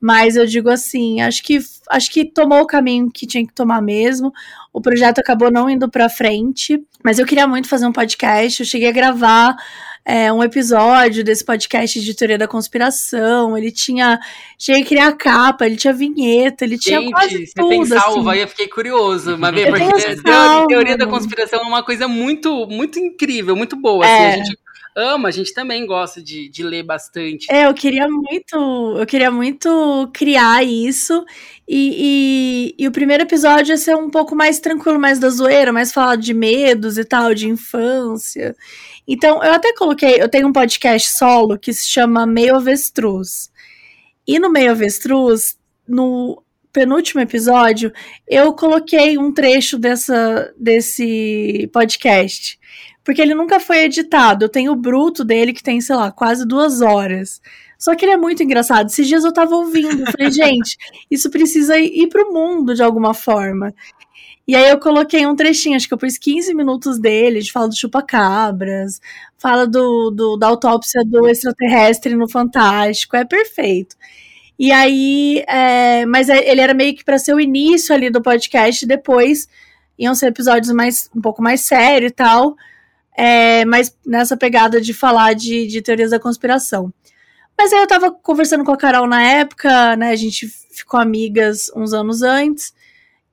Mas 0.00 0.36
eu 0.36 0.46
digo 0.46 0.70
assim, 0.70 1.20
acho 1.20 1.42
que 1.42 1.58
acho 1.90 2.10
que 2.10 2.24
tomou 2.24 2.60
o 2.60 2.66
caminho 2.66 3.10
que 3.10 3.26
tinha 3.26 3.44
que 3.46 3.52
tomar 3.52 3.82
mesmo. 3.82 4.32
O 4.72 4.80
projeto 4.80 5.18
acabou 5.18 5.50
não 5.50 5.68
indo 5.68 5.88
para 5.88 6.08
frente, 6.08 6.80
mas 7.04 7.18
eu 7.18 7.26
queria 7.26 7.48
muito 7.48 7.68
fazer 7.68 7.86
um 7.86 7.92
podcast. 7.92 8.60
Eu 8.60 8.66
cheguei 8.66 8.88
a 8.88 8.92
gravar 8.92 9.56
é, 10.08 10.32
um 10.32 10.42
episódio 10.42 11.22
desse 11.22 11.44
podcast 11.44 12.00
de 12.00 12.14
teoria 12.14 12.38
da 12.38 12.48
conspiração. 12.48 13.58
Ele 13.58 13.70
tinha. 13.70 14.18
Cheguei 14.58 14.82
a 14.82 14.86
criar 14.86 15.12
capa, 15.12 15.66
ele 15.66 15.76
tinha 15.76 15.92
vinheta, 15.92 16.64
ele 16.64 16.78
tinha 16.78 17.00
Gente, 17.00 17.12
quase 17.12 17.46
você 17.46 17.52
tudo. 17.54 17.68
Tem 17.68 17.84
salva, 17.84 18.32
assim. 18.32 18.40
eu 18.40 18.48
fiquei 18.48 18.68
curioso, 18.68 19.36
mas 19.36 19.50
porque 19.50 19.92
teoria, 20.22 20.66
teoria 20.66 20.96
da 20.96 21.06
conspiração 21.06 21.60
é 21.60 21.62
uma 21.64 21.82
coisa 21.82 22.08
muito, 22.08 22.66
muito 22.66 22.98
incrível, 22.98 23.54
muito 23.54 23.76
boa. 23.76 24.06
É. 24.06 24.30
Assim, 24.30 24.40
a 24.40 24.44
gente 24.44 24.58
ama, 24.98 25.28
a 25.28 25.30
gente 25.30 25.54
também 25.54 25.86
gosta 25.86 26.22
de, 26.22 26.48
de 26.48 26.62
ler 26.62 26.82
bastante. 26.82 27.46
É, 27.50 27.66
eu 27.66 27.74
queria 27.74 28.08
muito, 28.08 28.96
eu 28.98 29.06
queria 29.06 29.30
muito 29.30 30.10
criar 30.12 30.64
isso. 30.64 31.24
E, 31.66 32.74
e, 32.78 32.82
e, 32.84 32.88
o 32.88 32.92
primeiro 32.92 33.22
episódio 33.22 33.72
ia 33.72 33.76
ser 33.76 33.94
um 33.94 34.10
pouco 34.10 34.34
mais 34.34 34.58
tranquilo, 34.58 34.98
mais 34.98 35.18
da 35.18 35.28
zoeira, 35.30 35.72
mais 35.72 35.92
falar 35.92 36.16
de 36.16 36.34
medos 36.34 36.98
e 36.98 37.04
tal, 37.04 37.32
de 37.34 37.48
infância. 37.48 38.56
Então, 39.06 39.42
eu 39.42 39.52
até 39.52 39.72
coloquei, 39.74 40.20
eu 40.20 40.28
tenho 40.28 40.48
um 40.48 40.52
podcast 40.52 41.16
solo 41.16 41.58
que 41.58 41.72
se 41.72 41.88
chama 41.88 42.26
Meio 42.26 42.56
Avestruz. 42.56 43.50
E 44.26 44.38
no 44.38 44.50
Meio 44.50 44.72
Avestruz, 44.72 45.58
no 45.86 46.42
penúltimo 46.72 47.20
episódio, 47.20 47.92
eu 48.26 48.52
coloquei 48.52 49.16
um 49.16 49.32
trecho 49.32 49.78
dessa, 49.78 50.52
desse 50.58 51.68
podcast 51.72 52.58
porque 53.08 53.22
ele 53.22 53.34
nunca 53.34 53.58
foi 53.58 53.84
editado. 53.84 54.44
Eu 54.44 54.50
tenho 54.50 54.70
o 54.70 54.76
bruto 54.76 55.24
dele, 55.24 55.54
que 55.54 55.62
tem, 55.62 55.80
sei 55.80 55.96
lá, 55.96 56.12
quase 56.12 56.46
duas 56.46 56.82
horas. 56.82 57.40
Só 57.78 57.94
que 57.94 58.04
ele 58.04 58.12
é 58.12 58.18
muito 58.18 58.42
engraçado. 58.42 58.88
Esses 58.88 59.08
dias 59.08 59.24
eu 59.24 59.32
tava 59.32 59.56
ouvindo, 59.56 60.04
falei, 60.12 60.28
gente, 60.30 60.76
isso 61.10 61.30
precisa 61.30 61.78
ir 61.78 62.06
pro 62.10 62.30
mundo 62.30 62.74
de 62.74 62.82
alguma 62.82 63.14
forma. 63.14 63.74
E 64.46 64.54
aí 64.54 64.68
eu 64.68 64.78
coloquei 64.78 65.26
um 65.26 65.34
trechinho, 65.34 65.74
acho 65.74 65.88
que 65.88 65.94
eu 65.94 65.96
pus 65.96 66.18
15 66.18 66.52
minutos 66.52 66.98
dele, 66.98 67.40
de 67.40 67.50
fala 67.50 67.68
do 67.68 67.78
chupa-cabras, 67.78 69.00
fala 69.38 69.66
do, 69.66 70.10
do, 70.10 70.36
da 70.36 70.48
autópsia 70.48 71.02
do 71.02 71.26
extraterrestre 71.26 72.14
no 72.14 72.28
Fantástico, 72.28 73.16
é 73.16 73.24
perfeito. 73.24 73.96
E 74.58 74.70
aí, 74.70 75.42
é, 75.48 76.04
mas 76.04 76.28
é, 76.28 76.46
ele 76.46 76.60
era 76.60 76.74
meio 76.74 76.94
que 76.94 77.02
para 77.02 77.18
ser 77.18 77.32
o 77.32 77.40
início 77.40 77.94
ali 77.94 78.10
do 78.10 78.20
podcast, 78.20 78.84
depois 78.84 79.48
iam 79.98 80.14
ser 80.14 80.26
episódios 80.26 80.70
mais 80.74 81.08
um 81.16 81.22
pouco 81.22 81.40
mais 81.42 81.62
sério 81.62 82.08
e 82.08 82.10
tal, 82.10 82.54
é, 83.18 83.64
mas 83.64 83.92
nessa 84.06 84.36
pegada 84.36 84.80
de 84.80 84.94
falar 84.94 85.34
de, 85.34 85.66
de 85.66 85.82
teorias 85.82 86.12
da 86.12 86.20
conspiração. 86.20 86.94
Mas 87.58 87.72
aí 87.72 87.80
eu 87.80 87.86
tava 87.88 88.12
conversando 88.12 88.64
com 88.64 88.70
a 88.70 88.76
Carol 88.76 89.08
na 89.08 89.20
época, 89.20 89.96
né? 89.96 90.10
A 90.10 90.16
gente 90.16 90.46
ficou 90.70 91.00
amigas 91.00 91.68
uns 91.74 91.92
anos 91.92 92.22
antes. 92.22 92.72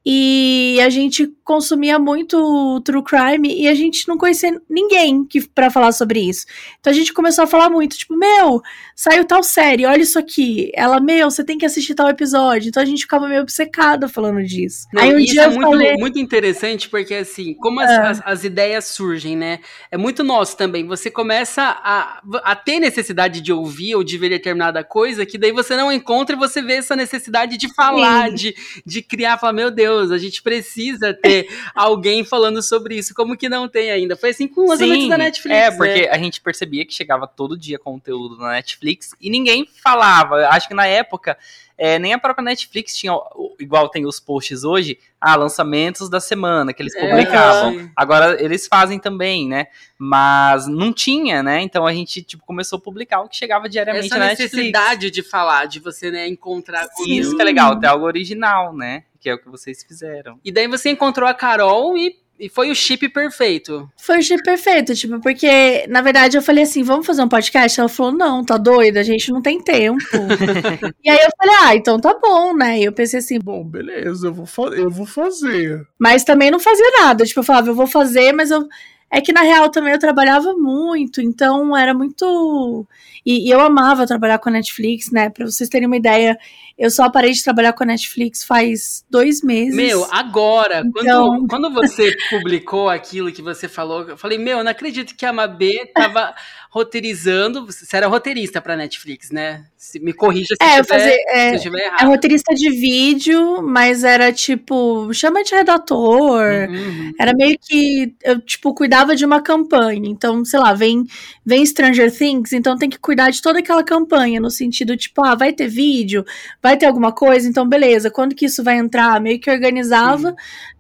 E 0.06 0.80
a 0.82 0.90
gente 0.90 1.28
consumia 1.44 1.98
muito 1.98 2.80
true 2.82 3.04
crime 3.04 3.60
e 3.60 3.68
a 3.68 3.74
gente 3.74 4.08
não 4.08 4.18
conhecia 4.18 4.62
ninguém 4.70 5.26
que 5.26 5.48
para 5.48 5.72
falar 5.72 5.92
sobre 5.92 6.20
isso. 6.20 6.46
Então 6.80 6.92
a 6.92 6.96
gente 6.96 7.12
começou 7.12 7.44
a 7.44 7.48
falar 7.48 7.70
muito, 7.70 7.98
tipo, 7.98 8.16
meu, 8.16 8.62
saiu 8.96 9.26
tal 9.26 9.42
série, 9.42 9.86
olha 9.86 10.04
isso 10.04 10.20
aqui. 10.20 10.72
Ela, 10.76 11.00
meu, 11.00 11.30
você 11.32 11.44
tem 11.44 11.58
que 11.58 11.66
assistir 11.66 11.96
tal 11.96 12.08
episódio. 12.08 12.70
Então 12.70 12.84
a 12.84 12.86
gente 12.86 13.02
ficava 13.02 13.28
meio 13.28 13.42
obcecada 13.42 14.08
falando 14.08 14.44
disso. 14.44 14.88
Não, 14.94 15.02
Aí 15.02 15.16
um 15.16 15.20
isso 15.20 15.34
dia 15.34 15.44
é 15.44 15.48
muito, 15.48 15.62
falei, 15.62 15.94
muito 15.98 16.20
interessante, 16.20 16.88
porque 16.88 17.16
assim, 17.16 17.56
como 17.56 17.80
as, 17.80 17.90
É. 17.90 17.98
as, 17.98 18.22
as 18.26 18.44
ideias 18.44 18.86
surgem, 18.86 19.36
né? 19.36 19.60
É 19.90 19.98
muito 19.98 20.24
nosso 20.24 20.56
também. 20.56 20.86
Você 20.86 21.10
começa 21.10 21.64
a, 21.64 22.22
a 22.44 22.56
ter 22.56 22.80
necessidade 22.80 23.42
de 23.42 23.52
ouvir 23.52 23.96
ou 23.96 24.04
de 24.04 24.18
ver 24.20 24.30
determinada 24.30 24.84
coisa, 24.84 25.26
que 25.26 25.38
daí 25.38 25.52
você 25.52 25.76
não 25.76 25.92
encontra 25.92 26.36
e 26.36 26.40
você 26.40 26.62
vê 26.62 26.74
essa 26.74 26.96
necessidade 26.96 27.58
de 27.58 27.74
falar, 27.74 28.30
Sim. 28.30 28.36
de, 28.36 28.56
de 28.86 29.02
criar, 29.02 29.40
falar, 29.40 29.54
meu 29.54 29.72
Deus, 29.72 29.95
a 30.12 30.18
gente 30.18 30.42
precisa 30.42 31.14
ter 31.14 31.48
alguém 31.76 32.24
falando 32.24 32.62
sobre 32.62 32.98
isso. 32.98 33.14
Como 33.14 33.36
que 33.38 33.50
não 33.50 33.68
tem 33.68 33.92
ainda? 33.92 34.16
Foi 34.16 34.30
assim 34.30 34.48
com 34.48 34.62
os 34.64 34.70
lançamentos 34.72 35.10
da 35.10 35.18
Netflix. 35.18 35.58
É, 35.58 35.72
porque 35.72 36.02
né? 36.04 36.10
a 36.10 36.18
gente 36.18 36.42
percebia 36.42 36.86
que 36.86 36.94
chegava 36.94 37.28
todo 37.28 37.58
dia 37.58 37.80
conteúdo 37.80 38.38
na 38.38 38.52
Netflix 38.52 39.12
e 39.20 39.30
ninguém 39.30 39.68
falava. 39.84 40.48
Acho 40.50 40.68
que 40.68 40.74
na 40.74 40.86
época, 40.86 41.38
é, 41.78 42.00
nem 42.00 42.14
a 42.14 42.20
própria 42.20 42.44
Netflix 42.44 42.96
tinha, 42.96 43.14
o- 43.14 43.56
igual 43.60 43.90
tem 43.90 44.06
os 44.06 44.20
posts 44.20 44.64
hoje, 44.64 44.98
ah, 45.20 45.36
lançamentos 45.36 46.10
da 46.10 46.20
semana 46.20 46.72
que 46.74 46.82
eles 46.82 46.96
É, 46.96 47.00
publicavam. 47.02 47.72
sim. 47.80 47.90
Agora 47.96 48.42
eles 48.42 48.68
fazem 48.68 49.00
também, 49.00 49.48
né? 49.48 49.68
Mas 49.98 50.68
não 50.68 50.94
tinha, 50.94 51.42
né? 51.42 51.62
Então 51.62 51.86
a 51.86 51.94
gente 51.94 52.22
tipo, 52.22 52.46
começou 52.46 52.78
a 52.78 52.82
publicar 52.82 53.22
o 53.22 53.28
que 53.30 53.36
chegava 53.36 53.68
diariamente 53.68 54.06
Essa 54.08 54.18
na 54.18 54.26
Netflix. 54.28 54.54
necessidade 54.54 55.10
de 55.12 55.24
falar, 55.24 55.66
de 55.66 55.80
você 55.80 56.12
né, 56.12 56.28
encontrar 56.28 56.88
E 57.08 57.18
Isso 57.18 57.36
que 57.36 57.42
é 57.42 57.46
legal, 57.46 57.80
ter 57.80 57.88
algo 57.88 58.06
original, 58.06 58.74
né? 58.76 59.04
Que 59.26 59.30
é 59.32 59.34
o 59.34 59.40
que 59.40 59.50
vocês 59.50 59.84
fizeram. 59.84 60.40
E 60.46 60.52
daí 60.52 60.68
você 60.68 60.92
encontrou 60.92 61.28
a 61.28 61.34
Carol 61.34 61.98
e, 61.98 62.16
e 62.40 62.48
foi 62.48 62.70
o 62.70 62.76
chip 62.76 63.10
perfeito. 63.10 63.90
Foi 63.98 64.20
o 64.20 64.22
chip 64.22 64.44
perfeito, 64.44 64.94
tipo, 64.94 65.20
porque, 65.20 65.88
na 65.90 66.00
verdade, 66.00 66.38
eu 66.38 66.44
falei 66.44 66.64
assim, 66.64 66.84
vamos 66.84 67.08
fazer 67.08 67.24
um 67.24 67.28
podcast? 67.28 67.80
Ela 67.80 67.90
falou, 67.90 68.12
não, 68.12 68.46
tá 68.46 68.56
doida, 68.56 69.00
a 69.00 69.04
gente 69.04 69.32
não 69.32 69.42
tem 69.42 69.60
tempo. 69.60 69.98
e 71.04 71.10
aí 71.10 71.18
eu 71.18 71.30
falei, 71.40 71.56
ah, 71.64 71.76
então 71.76 72.00
tá 72.00 72.14
bom, 72.22 72.54
né? 72.56 72.78
E 72.78 72.84
eu 72.84 72.92
pensei 72.94 73.18
assim, 73.18 73.40
Bom, 73.40 73.64
beleza, 73.64 74.28
eu 74.28 74.34
vou, 74.36 74.46
fa- 74.46 74.76
eu 74.76 74.92
vou 74.92 75.08
fazer. 75.08 75.84
mas 75.98 76.24
também 76.24 76.52
não 76.52 76.60
fazia 76.60 76.92
nada. 77.00 77.26
Tipo, 77.26 77.40
eu 77.40 77.44
falava, 77.44 77.70
eu 77.70 77.76
vou 77.76 77.88
fazer, 77.88 78.32
mas 78.32 78.52
eu. 78.52 78.68
É 79.12 79.22
que 79.22 79.32
na 79.32 79.42
real 79.42 79.70
também 79.70 79.94
eu 79.94 80.00
trabalhava 80.00 80.54
muito, 80.56 81.22
então 81.22 81.76
era 81.78 81.94
muito. 81.94 82.86
E, 83.26 83.48
e 83.48 83.52
eu 83.52 83.62
amava 83.62 84.06
trabalhar 84.06 84.40
com 84.40 84.50
a 84.50 84.52
Netflix, 84.54 85.12
né? 85.12 85.30
Pra 85.30 85.46
vocês 85.46 85.70
terem 85.70 85.88
uma 85.88 85.96
ideia, 85.96 86.38
eu 86.78 86.90
só 86.92 87.10
parei 87.10 87.32
de 87.32 87.44
trabalhar 87.44 87.74
com 87.74 87.84
a 87.84 87.88
Netflix 87.88 88.44
faz 88.44 89.06
dois 89.10 89.42
meses. 89.42 89.76
Meu, 89.76 90.06
agora, 90.12 90.84
Então- 90.86 91.46
quando, 91.48 91.48
quando 91.48 91.74
você 91.74 92.16
publicou 92.30 92.90
aquilo 92.90 93.32
que 93.32 93.42
você 93.42 93.68
falou, 93.70 94.04
eu 94.10 94.18
falei, 94.18 94.38
meu, 94.38 94.58
eu 94.58 94.64
não 94.64 94.72
acredito 94.72 95.16
que 95.16 95.26
a 95.26 95.32
Mabê 95.34 95.86
tava 95.94 96.34
roteirizando. 96.76 97.66
Você 97.66 97.96
era 97.96 98.08
roteirista 98.08 98.60
pra 98.60 98.76
Netflix, 98.76 99.32
né? 99.32 99.64
Se, 99.78 99.98
me 99.98 100.12
corrija 100.12 100.56
se, 100.62 100.68
é, 100.68 100.80
eu 100.80 100.84
tiver, 100.84 101.00
fazia. 101.00 101.12
se 101.14 101.30
É, 101.30 101.52
eu 101.52 101.56
estiver 101.56 101.80
é 101.80 101.86
errado. 101.86 102.08
roteirista 102.08 102.54
de 102.54 102.70
vídeo, 102.70 103.62
mas 103.64 104.04
era 104.04 104.34
tipo, 104.34 105.14
chama 105.14 105.42
de 105.42 105.56
redator. 105.56 106.44
Uhum. 106.70 107.14
Era 107.18 107.34
meio 107.34 107.58
que 107.58 108.14
eu, 108.22 108.42
tipo, 108.42 108.74
cuidava 108.74 109.16
de 109.16 109.24
uma 109.24 109.42
campanha. 109.42 110.10
Então, 110.10 110.44
sei 110.44 110.60
lá, 110.60 110.74
vem, 110.74 111.06
vem 111.46 111.66
Stranger 111.66 112.12
Things, 112.12 112.52
então 112.52 112.78
tem 112.78 112.90
que 112.90 113.00
cuidar 113.00 113.30
de 113.30 113.42
toda 113.42 113.60
aquela 113.60 113.84
campanha, 113.84 114.42
no 114.42 114.50
sentido, 114.50 114.98
tipo, 114.98 115.24
ah, 115.24 115.34
vai 115.34 115.54
ter 115.54 115.70
vídeo, 115.70 116.26
vai 116.62 116.76
ter 116.76 116.88
alguma 116.88 117.14
coisa, 117.14 117.48
então 117.48 117.68
beleza, 117.68 118.12
quando 118.12 118.36
que 118.36 118.48
isso 118.48 118.64
vai 118.64 118.78
entrar? 118.78 119.22
Meio 119.22 119.40
que 119.40 119.50
organizava, 119.50 120.36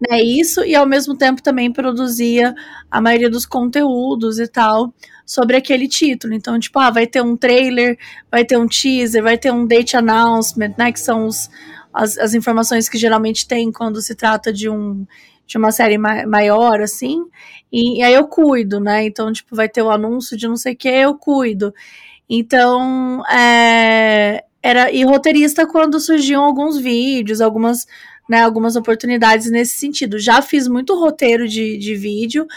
né, 0.09 0.21
isso, 0.21 0.63
e 0.65 0.75
ao 0.75 0.85
mesmo 0.85 1.15
tempo 1.15 1.41
também 1.41 1.71
produzia 1.71 2.53
a 2.91 2.99
maioria 2.99 3.29
dos 3.29 3.45
conteúdos 3.45 4.39
e 4.39 4.47
tal 4.47 4.93
sobre 5.25 5.57
aquele 5.57 5.87
título. 5.87 6.33
Então, 6.33 6.59
tipo, 6.59 6.77
ah, 6.79 6.91
vai 6.91 7.07
ter 7.07 7.21
um 7.21 7.35
trailer, 7.35 7.97
vai 8.31 8.45
ter 8.45 8.57
um 8.57 8.67
teaser, 8.67 9.23
vai 9.23 9.37
ter 9.37 9.51
um 9.51 9.65
date 9.65 9.97
announcement, 9.97 10.73
né, 10.77 10.91
que 10.91 10.99
são 10.99 11.25
os, 11.25 11.49
as, 11.93 12.17
as 12.17 12.33
informações 12.33 12.87
que 12.87 12.97
geralmente 12.97 13.47
tem 13.47 13.71
quando 13.71 14.01
se 14.01 14.15
trata 14.15 14.53
de 14.53 14.69
um 14.69 15.05
de 15.47 15.59
uma 15.59 15.71
série 15.71 15.97
ma 15.97 16.25
maior, 16.25 16.81
assim, 16.81 17.23
e, 17.71 17.99
e, 17.99 18.03
aí 18.03 18.13
eu 18.13 18.27
cuido, 18.27 18.79
né? 18.79 19.05
Então, 19.05 19.31
tipo, 19.31 19.55
vai 19.55 19.69
ter 19.69 19.81
o 19.81 19.91
anúncio 19.91 20.35
de 20.35 20.47
não 20.47 20.55
sei 20.57 20.73
o 20.73 20.75
que, 20.75 20.89
eu 20.89 21.15
cuido. 21.15 21.71
Então, 22.27 23.23
é, 23.27 24.43
era 24.61 24.91
e 24.91 25.03
roteirista 25.03 25.67
quando 25.67 25.99
surgiam 25.99 26.43
alguns 26.43 26.77
vídeos, 26.79 27.41
algumas, 27.41 27.85
né, 28.27 28.41
algumas 28.41 28.75
oportunidades 28.75 29.51
nesse 29.51 29.77
sentido. 29.77 30.17
Já 30.17 30.41
fiz 30.41 30.67
muito 30.67 30.95
roteiro 30.99 31.47
de, 31.47 31.77
de 31.77 31.95
vídeo, 31.95 32.47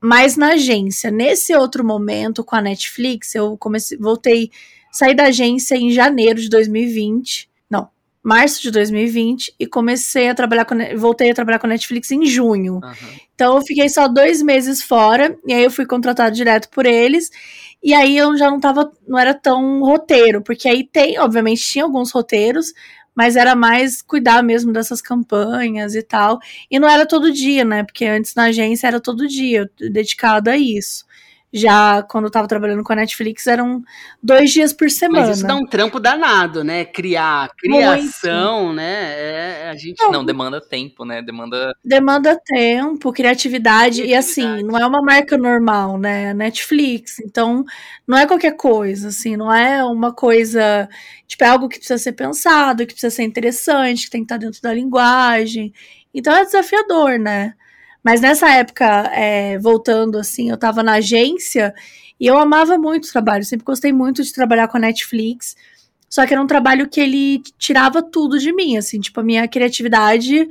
mas 0.00 0.36
na 0.36 0.52
agência. 0.52 1.10
Nesse 1.10 1.54
outro 1.54 1.84
momento, 1.84 2.44
com 2.44 2.56
a 2.56 2.60
Netflix, 2.60 3.34
eu 3.34 3.56
comecei, 3.56 3.98
voltei, 3.98 4.50
saí 4.92 5.14
da 5.14 5.24
agência 5.24 5.74
em 5.76 5.90
janeiro 5.90 6.40
de 6.40 6.48
2020. 6.48 7.48
Não, 7.68 7.88
março 8.22 8.62
de 8.62 8.70
2020 8.70 9.54
e 9.58 9.66
comecei 9.66 10.28
a 10.28 10.34
trabalhar 10.34 10.64
com 10.64 10.76
voltei 10.96 11.30
a 11.30 11.34
trabalhar 11.34 11.58
com 11.58 11.66
a 11.66 11.70
Netflix 11.70 12.10
em 12.10 12.24
junho. 12.26 12.74
Uhum. 12.74 13.18
Então 13.34 13.56
eu 13.56 13.62
fiquei 13.62 13.88
só 13.88 14.08
dois 14.08 14.42
meses 14.42 14.82
fora 14.82 15.36
e 15.46 15.52
aí 15.52 15.64
eu 15.64 15.70
fui 15.70 15.86
contratado 15.86 16.34
direto 16.34 16.68
por 16.68 16.86
eles. 16.86 17.30
E 17.82 17.94
aí 17.94 18.16
eu 18.16 18.36
já 18.36 18.50
não 18.50 18.58
tava, 18.58 18.90
não 19.06 19.18
era 19.18 19.32
tão 19.32 19.80
roteiro, 19.80 20.42
porque 20.42 20.68
aí 20.68 20.84
tem, 20.84 21.18
obviamente, 21.18 21.62
tinha 21.62 21.84
alguns 21.84 22.10
roteiros, 22.10 22.72
mas 23.18 23.34
era 23.34 23.56
mais 23.56 24.00
cuidar 24.00 24.44
mesmo 24.44 24.72
dessas 24.72 25.02
campanhas 25.02 25.96
e 25.96 26.02
tal. 26.04 26.38
E 26.70 26.78
não 26.78 26.88
era 26.88 27.04
todo 27.04 27.32
dia, 27.32 27.64
né? 27.64 27.82
Porque 27.82 28.04
antes 28.04 28.32
na 28.36 28.44
agência 28.44 28.86
era 28.86 29.00
todo 29.00 29.26
dia, 29.26 29.68
dedicado 29.90 30.48
a 30.48 30.56
isso. 30.56 31.04
Já 31.52 32.02
quando 32.02 32.24
eu 32.24 32.30
tava 32.30 32.46
trabalhando 32.46 32.82
com 32.82 32.92
a 32.92 32.96
Netflix, 32.96 33.46
eram 33.46 33.82
dois 34.22 34.50
dias 34.52 34.72
por 34.72 34.90
semana. 34.90 35.28
Mas 35.28 35.38
isso 35.38 35.46
dá 35.46 35.54
um 35.54 35.64
trampo 35.64 35.98
danado, 35.98 36.62
né? 36.62 36.84
Criar, 36.84 37.50
criação, 37.56 38.72
né? 38.74 39.14
É, 39.64 39.70
a 39.70 39.74
gente 39.74 39.98
Não, 40.10 40.24
demanda 40.24 40.60
tempo, 40.60 41.06
né? 41.06 41.22
Demanda. 41.22 41.74
Demanda 41.82 42.38
tempo, 42.44 43.12
criatividade, 43.12 44.02
e 44.02 44.14
assim, 44.14 44.42
Criatividade. 44.42 44.72
não 44.72 44.78
é 44.78 44.86
uma 44.86 45.00
marca 45.00 45.38
normal, 45.38 45.96
né? 45.96 46.34
Netflix, 46.34 47.18
então 47.20 47.64
não 48.06 48.18
é 48.18 48.26
qualquer 48.26 48.54
coisa, 48.54 49.08
assim, 49.08 49.34
não 49.36 49.50
é 49.52 49.82
uma 49.84 50.12
coisa, 50.12 50.86
tipo, 51.26 51.44
é 51.44 51.48
algo 51.48 51.68
que 51.68 51.78
precisa 51.78 51.98
ser 51.98 52.12
pensado, 52.12 52.86
que 52.86 52.92
precisa 52.92 53.14
ser 53.14 53.22
interessante, 53.22 54.04
que 54.04 54.10
tem 54.10 54.20
que 54.20 54.26
estar 54.26 54.36
dentro 54.36 54.60
da 54.60 54.74
linguagem. 54.74 55.72
Então 56.12 56.34
é 56.34 56.44
desafiador, 56.44 57.18
né? 57.18 57.54
Mas 58.02 58.20
nessa 58.20 58.50
época, 58.50 58.84
é, 59.12 59.58
voltando 59.58 60.18
assim, 60.18 60.50
eu 60.50 60.56
tava 60.56 60.82
na 60.82 60.94
agência 60.94 61.74
e 62.18 62.26
eu 62.26 62.38
amava 62.38 62.78
muito 62.78 63.06
o 63.06 63.12
trabalho, 63.12 63.44
sempre 63.44 63.64
gostei 63.64 63.92
muito 63.92 64.22
de 64.22 64.32
trabalhar 64.32 64.68
com 64.68 64.76
a 64.76 64.80
Netflix. 64.80 65.56
Só 66.08 66.26
que 66.26 66.32
era 66.32 66.42
um 66.42 66.46
trabalho 66.46 66.88
que 66.88 67.00
ele 67.00 67.42
tirava 67.58 68.02
tudo 68.02 68.38
de 68.38 68.52
mim, 68.52 68.76
assim, 68.76 68.98
tipo, 68.98 69.20
a 69.20 69.22
minha 69.22 69.46
criatividade, 69.46 70.48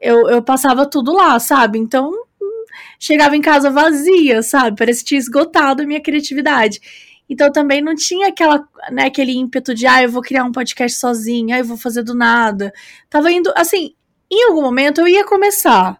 eu, 0.00 0.28
eu 0.28 0.42
passava 0.42 0.84
tudo 0.84 1.12
lá, 1.12 1.38
sabe? 1.38 1.78
Então, 1.78 2.10
hum, 2.42 2.64
chegava 2.98 3.36
em 3.36 3.40
casa 3.40 3.70
vazia, 3.70 4.42
sabe? 4.42 4.76
Parecia 4.76 5.02
que 5.02 5.08
tinha 5.08 5.18
esgotado 5.20 5.82
a 5.82 5.86
minha 5.86 6.00
criatividade. 6.00 6.80
Então 7.28 7.50
também 7.50 7.82
não 7.82 7.94
tinha 7.94 8.28
aquela, 8.28 8.66
né, 8.90 9.06
aquele 9.06 9.32
ímpeto 9.32 9.74
de, 9.74 9.86
ah, 9.86 10.02
eu 10.02 10.10
vou 10.10 10.22
criar 10.22 10.44
um 10.44 10.52
podcast 10.52 10.98
sozinha, 10.98 11.56
ah, 11.56 11.58
eu 11.58 11.64
vou 11.64 11.76
fazer 11.76 12.02
do 12.02 12.14
nada. 12.14 12.72
Tava 13.10 13.30
indo, 13.32 13.52
assim, 13.56 13.94
em 14.30 14.44
algum 14.44 14.62
momento 14.62 15.00
eu 15.00 15.08
ia 15.08 15.24
começar, 15.24 15.98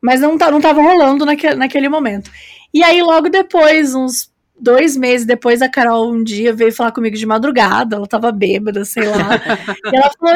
mas 0.00 0.20
não, 0.20 0.36
tá, 0.38 0.50
não 0.50 0.60
tava 0.60 0.80
rolando 0.82 1.24
naquele, 1.24 1.54
naquele 1.56 1.88
momento. 1.88 2.30
E 2.72 2.82
aí, 2.82 3.02
logo 3.02 3.28
depois, 3.28 3.94
uns 3.94 4.30
dois 4.60 4.96
meses 4.96 5.26
depois, 5.26 5.62
a 5.62 5.68
Carol 5.68 6.12
um 6.12 6.22
dia 6.22 6.52
veio 6.52 6.72
falar 6.72 6.92
comigo 6.92 7.16
de 7.16 7.26
madrugada, 7.26 7.96
ela 7.96 8.06
tava 8.06 8.30
bêbada, 8.32 8.84
sei 8.84 9.04
lá. 9.06 9.16
e 9.92 9.96
ela 9.96 10.10
falou, 10.18 10.34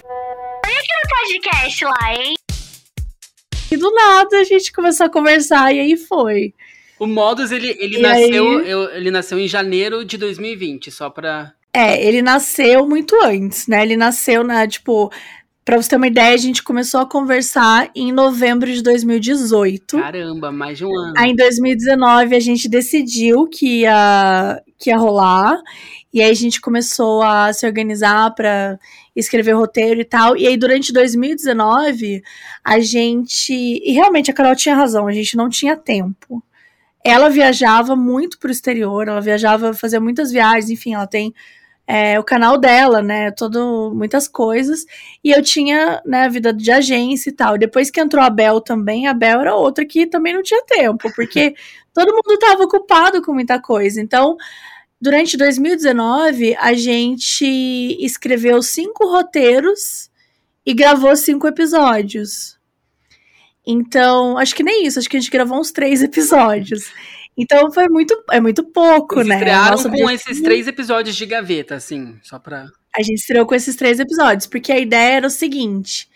podcast 1.09 1.85
lá, 1.85 2.15
hein? 2.15 2.35
e 3.71 3.77
do 3.77 3.91
nada 3.95 4.39
a 4.39 4.45
gente 4.45 4.71
começou 4.73 5.07
a 5.07 5.11
conversar, 5.11 5.73
e 5.75 5.81
aí 5.81 5.97
foi. 5.97 6.53
O 6.99 7.07
Modus, 7.07 7.51
ele, 7.51 7.77
ele, 7.81 7.99
E 7.99 8.03
nasceu, 8.03 8.59
aí? 8.59 8.71
eu- 8.71 8.91
ele 8.95 9.11
nasceu 9.11 9.39
em 9.39 9.49
janeiro 9.49 10.05
de 10.05 10.17
2020, 10.17 10.91
só 10.91 11.11
pra. 11.11 11.53
É, 11.75 12.07
ele 12.07 12.21
nasceu 12.21 12.87
muito 12.87 13.17
antes, 13.25 13.67
né? 13.67 13.83
Ele 13.83 13.97
nasceu 13.97 14.45
na, 14.45 14.69
tipo, 14.69 15.11
Pra 15.65 15.77
você 15.77 15.91
ter 15.91 15.97
uma 15.97 16.09
ideia, 16.09 16.35
a 16.35 16.39
gente 16.39 16.61
começou 16.61 17.01
a 17.01 17.07
conversar 17.07 17.89
em 17.95 18.11
novembro 18.11 18.73
de 18.73 18.83
2018. 18.83 19.97
Caramba, 19.97 20.51
mais 20.51 20.77
de 20.77 20.85
um 20.85 20.93
ano. 20.93 21.15
Aí 21.17 21.31
em 21.31 21.37
2019 21.37 22.35
a 22.35 22.41
gente 22.41 22.69
decidiu 22.69 23.47
que 23.47 23.83
ia, 23.83 24.61
que 24.77 24.91
ia 24.91 24.97
rolar. 24.97 25.57
E 26.13 26.21
aí 26.21 26.31
a 26.31 26.35
gente 26.35 26.61
começou 26.61 27.23
a 27.23 27.53
se 27.53 27.65
organizar 27.65 28.35
para 28.35 28.77
escrever 29.15 29.53
roteiro 29.53 30.01
e 30.01 30.05
tal. 30.05 30.37
E 30.37 30.49
aí 30.49 30.57
durante 30.57 30.93
2019 30.93 32.25
a 32.65 32.81
gente. 32.81 33.53
E 33.55 33.93
realmente 33.93 34.33
a 34.33 34.35
Carol 34.35 34.57
tinha 34.57 34.75
razão, 34.75 35.07
a 35.07 35.13
gente 35.13 35.37
não 35.37 35.49
tinha 35.49 35.77
tempo. 35.77 36.43
Ela 37.05 37.29
viajava 37.29 37.95
muito 37.95 38.37
pro 38.39 38.51
exterior, 38.51 39.07
ela 39.07 39.21
viajava, 39.21 39.73
fazia 39.75 40.01
muitas 40.01 40.33
viagens, 40.33 40.71
enfim, 40.71 40.95
ela 40.95 41.07
tem 41.07 41.33
é, 41.87 42.19
o 42.19 42.25
canal 42.25 42.57
dela, 42.59 43.03
né? 43.03 43.31
Todo, 43.31 43.93
muitas 43.95 44.29
coisas. 44.29 44.85
E 45.23 45.31
eu 45.31 45.43
tinha, 45.43 46.01
né, 46.07 46.29
vida 46.29 46.53
de 46.53 46.71
agência 46.71 47.31
e 47.31 47.33
tal. 47.33 47.59
Depois 47.59 47.91
que 47.91 48.01
entrou 48.01 48.23
a 48.23 48.31
Bel 48.31 48.61
também, 48.61 49.07
a 49.07 49.15
Bel 49.15 49.41
era 49.41 49.55
outra 49.55 49.85
que 49.85 50.07
também 50.07 50.33
não 50.33 50.43
tinha 50.43 50.63
tempo, 50.65 51.13
porque 51.15 51.55
todo 51.93 52.13
mundo 52.13 52.33
estava 52.33 52.63
ocupado 52.63 53.21
com 53.23 53.33
muita 53.33 53.61
coisa. 53.61 54.01
Então, 54.01 54.37
durante 55.01 55.37
2019, 55.37 56.57
a 56.57 56.75
gente 56.75 57.45
escreveu 58.01 58.63
cinco 58.63 59.07
roteiros 59.09 60.11
e 60.65 60.73
gravou 60.73 61.15
cinco 61.17 61.47
episódios. 61.47 62.59
Então, 63.67 64.39
acho 64.39 64.55
que 64.55 64.63
nem 64.63 64.87
isso, 64.87 64.99
acho 64.99 65.09
que 65.09 65.17
a 65.17 65.21
gente 65.21 65.31
gravou 65.31 65.59
uns 65.59 65.71
três 65.71 66.03
episódios. 66.03 66.91
Então 67.37 67.73
foi 67.73 67.89
muito, 67.89 68.15
é 68.31 68.41
muito 68.41 68.63
pouco, 68.65 69.17
Eles 69.17 69.29
né? 69.29 69.35
estrearam 69.37 69.71
Nosso 69.73 69.83
com 69.85 69.89
objetivo- 69.91 70.11
esses 70.13 70.43
três 70.43 70.67
episódios 70.69 71.17
de 71.17 71.25
gaveta, 71.27 71.75
assim, 71.77 72.19
só 72.23 72.39
pra. 72.39 72.67
A 72.97 73.03
gente 73.03 73.19
estreou 73.21 73.47
com 73.47 73.55
esses 73.55 73.75
três 73.75 73.99
episódios, 73.99 74.47
porque 74.47 74.71
a 74.71 74.79
ideia 74.79 75.17
era 75.17 75.27
o 75.27 75.31
seguinte: 75.31 76.09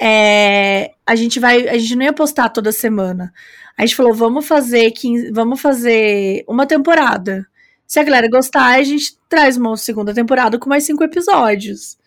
é, 0.00 0.92
a 1.06 1.14
gente 1.14 1.38
vai, 1.38 1.68
a 1.68 1.76
gente 1.78 1.94
não 1.96 2.04
ia 2.04 2.12
postar 2.12 2.48
toda 2.48 2.72
semana. 2.72 3.32
A 3.76 3.82
gente 3.84 3.96
falou, 3.96 4.14
vamos 4.14 4.46
fazer 4.46 4.90
15, 4.92 5.32
vamos 5.32 5.60
fazer 5.60 6.44
uma 6.48 6.64
temporada. 6.66 7.46
Se 7.86 7.98
a 7.98 8.02
galera 8.04 8.28
gostar, 8.28 8.66
a 8.78 8.82
gente 8.82 9.16
traz 9.28 9.56
uma 9.56 9.76
segunda 9.76 10.14
temporada 10.14 10.58
com 10.58 10.68
mais 10.70 10.84
cinco 10.84 11.04
episódios. 11.04 11.98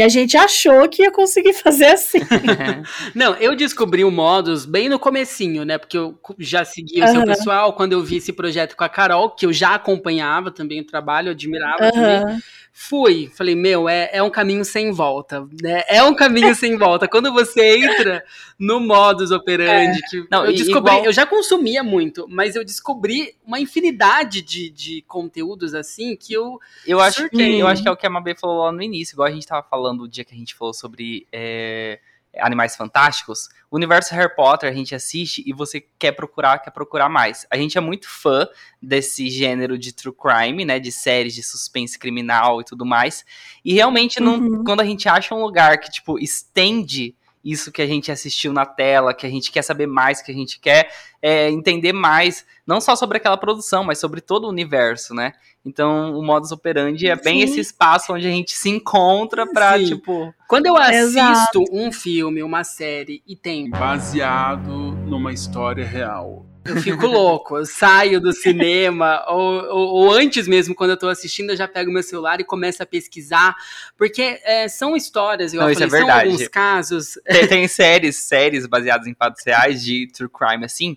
E 0.00 0.02
a 0.02 0.08
gente 0.08 0.34
achou 0.34 0.88
que 0.88 1.02
ia 1.02 1.10
conseguir 1.10 1.52
fazer 1.52 1.88
assim. 1.88 2.20
Não, 3.14 3.34
eu 3.34 3.54
descobri 3.54 4.02
o 4.02 4.10
Modus 4.10 4.64
bem 4.64 4.88
no 4.88 4.98
comecinho, 4.98 5.62
né? 5.62 5.76
Porque 5.76 5.98
eu 5.98 6.18
já 6.38 6.64
seguia 6.64 7.04
o 7.04 7.08
seu 7.08 7.22
pessoal 7.22 7.74
quando 7.74 7.92
eu 7.92 8.02
vi 8.02 8.16
esse 8.16 8.32
projeto 8.32 8.74
com 8.74 8.82
a 8.82 8.88
Carol, 8.88 9.28
que 9.28 9.44
eu 9.44 9.52
já 9.52 9.74
acompanhava 9.74 10.50
também 10.50 10.80
o 10.80 10.86
trabalho, 10.86 11.32
admirava 11.32 11.92
também. 11.92 12.40
Fui, 12.82 13.30
falei, 13.36 13.54
meu, 13.54 13.90
é, 13.90 14.08
é 14.10 14.22
um 14.22 14.30
caminho 14.30 14.64
sem 14.64 14.90
volta, 14.90 15.46
né? 15.62 15.82
É 15.86 16.02
um 16.02 16.14
caminho 16.14 16.54
sem 16.54 16.78
volta. 16.78 17.06
Quando 17.06 17.30
você 17.30 17.76
entra 17.76 18.24
no 18.58 18.80
modus 18.80 19.30
operandi, 19.30 20.00
que 20.08 20.24
Não, 20.30 20.46
eu 20.46 20.52
descobri, 20.54 20.90
igual- 20.94 21.04
eu 21.04 21.12
já 21.12 21.26
consumia 21.26 21.82
muito, 21.82 22.26
mas 22.26 22.56
eu 22.56 22.64
descobri 22.64 23.36
uma 23.44 23.60
infinidade 23.60 24.40
de, 24.40 24.70
de 24.70 25.02
conteúdos 25.02 25.74
assim 25.74 26.16
que 26.16 26.32
eu. 26.32 26.58
Eu 26.86 27.00
acho, 27.00 27.28
que, 27.28 27.58
eu 27.58 27.66
acho 27.66 27.82
que 27.82 27.88
é 27.88 27.92
o 27.92 27.96
que 27.96 28.06
a 28.06 28.10
Mabê 28.10 28.34
falou 28.34 28.64
lá 28.64 28.72
no 28.72 28.82
início, 28.82 29.14
igual 29.14 29.28
a 29.28 29.30
gente 29.30 29.46
tava 29.46 29.62
falando 29.68 30.04
o 30.04 30.08
dia 30.08 30.24
que 30.24 30.34
a 30.34 30.38
gente 30.38 30.54
falou 30.54 30.72
sobre 30.72 31.26
é, 31.30 32.00
Animais 32.38 32.76
Fantásticos. 32.76 33.48
O 33.70 33.76
universo 33.76 34.14
Harry 34.14 34.34
Potter 34.34 34.68
a 34.70 34.72
gente 34.72 34.94
assiste 34.94 35.42
e 35.46 35.52
você 35.52 35.84
quer 35.98 36.12
procurar, 36.12 36.58
quer 36.58 36.70
procurar 36.70 37.08
mais. 37.08 37.46
A 37.50 37.56
gente 37.56 37.76
é 37.76 37.80
muito 37.80 38.08
fã 38.08 38.46
desse 38.80 39.28
gênero 39.28 39.78
de 39.78 39.92
true 39.92 40.14
crime, 40.14 40.64
né? 40.64 40.78
De 40.78 40.92
séries 40.92 41.34
de 41.34 41.42
suspense 41.42 41.98
criminal 41.98 42.60
e 42.60 42.64
tudo 42.64 42.86
mais. 42.86 43.24
E 43.64 43.72
realmente, 43.74 44.20
não, 44.20 44.38
Uhum. 44.38 44.64
quando 44.64 44.80
a 44.80 44.84
gente 44.84 45.08
acha 45.08 45.34
um 45.34 45.42
lugar 45.42 45.78
que, 45.78 45.90
tipo, 45.90 46.18
estende 46.18 47.14
isso 47.44 47.72
que 47.72 47.80
a 47.80 47.86
gente 47.86 48.12
assistiu 48.12 48.52
na 48.52 48.66
tela, 48.66 49.14
que 49.14 49.26
a 49.26 49.30
gente 49.30 49.50
quer 49.50 49.62
saber 49.62 49.86
mais, 49.86 50.20
que 50.20 50.30
a 50.30 50.34
gente 50.34 50.58
quer 50.60 50.90
é, 51.22 51.50
entender 51.50 51.92
mais, 51.92 52.44
não 52.66 52.80
só 52.80 52.94
sobre 52.94 53.16
aquela 53.16 53.36
produção, 53.36 53.82
mas 53.84 53.98
sobre 53.98 54.20
todo 54.20 54.44
o 54.44 54.50
universo, 54.50 55.14
né? 55.14 55.32
Então, 55.64 56.18
o 56.18 56.24
modus 56.24 56.52
operandi 56.52 57.06
é 57.06 57.16
bem 57.16 57.38
Sim. 57.40 57.44
esse 57.44 57.60
espaço 57.60 58.12
onde 58.12 58.26
a 58.26 58.30
gente 58.30 58.52
se 58.52 58.70
encontra 58.70 59.46
pra, 59.46 59.78
Sim. 59.78 59.86
tipo. 59.86 60.34
Quando 60.48 60.66
eu 60.66 60.76
assisto 60.76 61.18
Exato. 61.18 61.64
um 61.70 61.92
filme, 61.92 62.42
uma 62.42 62.64
série 62.64 63.22
e 63.26 63.36
tem 63.36 63.68
Baseado 63.68 64.70
numa 64.70 65.32
história 65.32 65.84
real. 65.84 66.46
Eu 66.64 66.76
fico 66.76 67.06
louco, 67.06 67.56
eu 67.56 67.64
saio 67.64 68.20
do 68.20 68.32
cinema, 68.32 69.24
ou, 69.28 69.64
ou- 69.64 69.88
ou 69.94 70.12
antes 70.12 70.46
mesmo, 70.46 70.74
quando 70.74 70.90
eu 70.90 70.96
tô 70.98 71.08
assistindo, 71.08 71.50
eu 71.50 71.56
já 71.56 71.66
pego 71.66 71.90
meu 71.90 72.02
celular 72.02 72.38
e 72.40 72.44
começo 72.44 72.82
a 72.82 72.86
pesquisar, 72.86 73.56
porque 73.96 74.38
é, 74.44 74.68
são 74.68 74.94
histórias, 74.94 75.52
Não, 75.52 75.62
eu 75.64 75.70
isso 75.70 75.82
é 75.82 75.88
falei, 75.88 76.00
verdade. 76.02 76.20
são 76.26 76.32
alguns 76.32 76.48
casos. 76.48 77.18
Tem, 77.24 77.46
tem 77.48 77.68
séries, 77.68 78.16
séries 78.16 78.66
baseadas 78.66 79.06
em 79.06 79.14
fatos 79.14 79.42
reais 79.44 79.82
de 79.82 80.06
true 80.12 80.28
crime, 80.28 80.64
assim. 80.64 80.96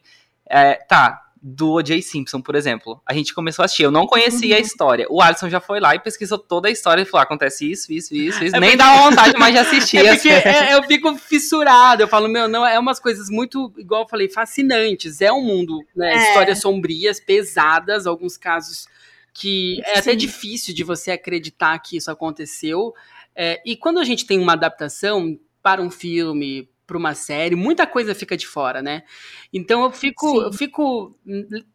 É, 0.50 0.76
tá, 0.76 1.22
do 1.46 1.72
O.J. 1.74 2.02
Simpson, 2.02 2.40
por 2.40 2.56
exemplo. 2.56 3.02
A 3.06 3.14
gente 3.14 3.34
começou 3.34 3.64
a 3.64 3.66
assistir, 3.66 3.84
eu 3.84 3.92
não 3.92 4.08
conhecia 4.08 4.56
a 4.56 4.58
Uhum. 4.60 4.64
história. 4.64 5.06
O 5.10 5.22
Alisson 5.22 5.50
já 5.50 5.60
foi 5.60 5.82
lá 5.82 5.94
e 5.94 6.00
pesquisou 6.00 6.38
toda 6.38 6.70
a 6.70 6.72
história 6.72 7.02
e 7.02 7.06
falou: 7.06 7.20
"Ah, 7.20 7.24
acontece 7.24 7.70
isso, 7.70 7.92
isso, 7.92 8.16
isso, 8.16 8.42
isso. 8.46 8.56
É 8.56 8.60
Nem 8.62 8.70
porque- 8.72 8.78
dá 8.78 8.96
vontade 9.10 9.38
mais 9.38 9.54
de 9.54 9.60
assistir. 9.60 9.98
É 10.06 10.10
a 10.10 10.14
porque 10.16 10.30
é, 10.30 10.74
eu 10.74 10.84
fico 10.84 11.14
fissurado, 11.18 12.02
eu 12.02 12.08
falo, 12.08 12.30
meu, 12.30 12.48
não, 12.48 12.66
é 12.66 12.80
umas 12.80 12.98
coisas 13.00 13.30
muito, 13.30 13.74
igual 13.78 14.04
eu 14.04 14.08
falei, 14.08 14.30
fascinantes. 14.30 15.20
É 15.20 15.34
um 15.34 15.44
mundo, 15.44 15.84
né? 15.94 16.14
É. 16.14 16.28
Histórias 16.30 16.62
sombrias, 16.62 17.20
pesadas, 17.20 18.08
alguns 18.08 18.38
casos 18.38 18.88
que 19.34 19.82
é 19.86 20.00
até 20.00 20.12
Sim. 20.12 20.18
difícil 20.18 20.74
de 20.74 20.84
você 20.84 21.12
acreditar 21.12 21.78
que 21.80 21.98
isso 21.98 22.10
aconteceu. 22.10 22.94
É, 23.36 23.60
e 23.66 23.76
quando 23.76 24.00
a 24.00 24.04
gente 24.06 24.26
tem 24.26 24.40
uma 24.40 24.54
adaptação 24.54 25.38
para 25.62 25.82
um 25.82 25.90
filme, 25.90 26.70
para 26.94 27.00
uma 27.00 27.16
série, 27.16 27.56
muita 27.56 27.88
coisa 27.88 28.14
fica 28.14 28.38
de 28.38 28.46
fora, 28.46 28.82
né? 28.82 29.04
Então 29.52 29.84
eu 29.84 29.92
fico, 29.92 30.30
Sim. 30.30 30.44
eu 30.44 30.54
fico 30.54 31.18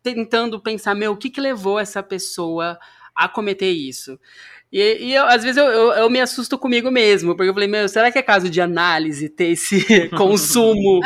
tentando 0.02 0.60
pensar, 0.60 0.94
meu, 0.94 1.12
o 1.12 1.16
que 1.16 1.28
que 1.28 1.40
levou 1.40 1.78
essa 1.78 2.02
pessoa 2.02 2.78
a 3.14 3.28
cometer 3.28 3.70
isso? 3.70 4.18
E, 4.70 5.06
e 5.06 5.14
eu, 5.14 5.24
às 5.24 5.42
vezes 5.42 5.56
eu, 5.56 5.64
eu, 5.64 5.92
eu 5.92 6.10
me 6.10 6.20
assusto 6.20 6.56
comigo 6.56 6.90
mesmo, 6.90 7.34
porque 7.34 7.48
eu 7.50 7.54
falei, 7.54 7.68
meu, 7.68 7.88
será 7.88 8.12
que 8.12 8.18
é 8.18 8.22
caso 8.22 8.48
de 8.48 8.60
análise 8.60 9.28
ter 9.28 9.48
esse 9.48 10.08
consumo, 10.16 11.00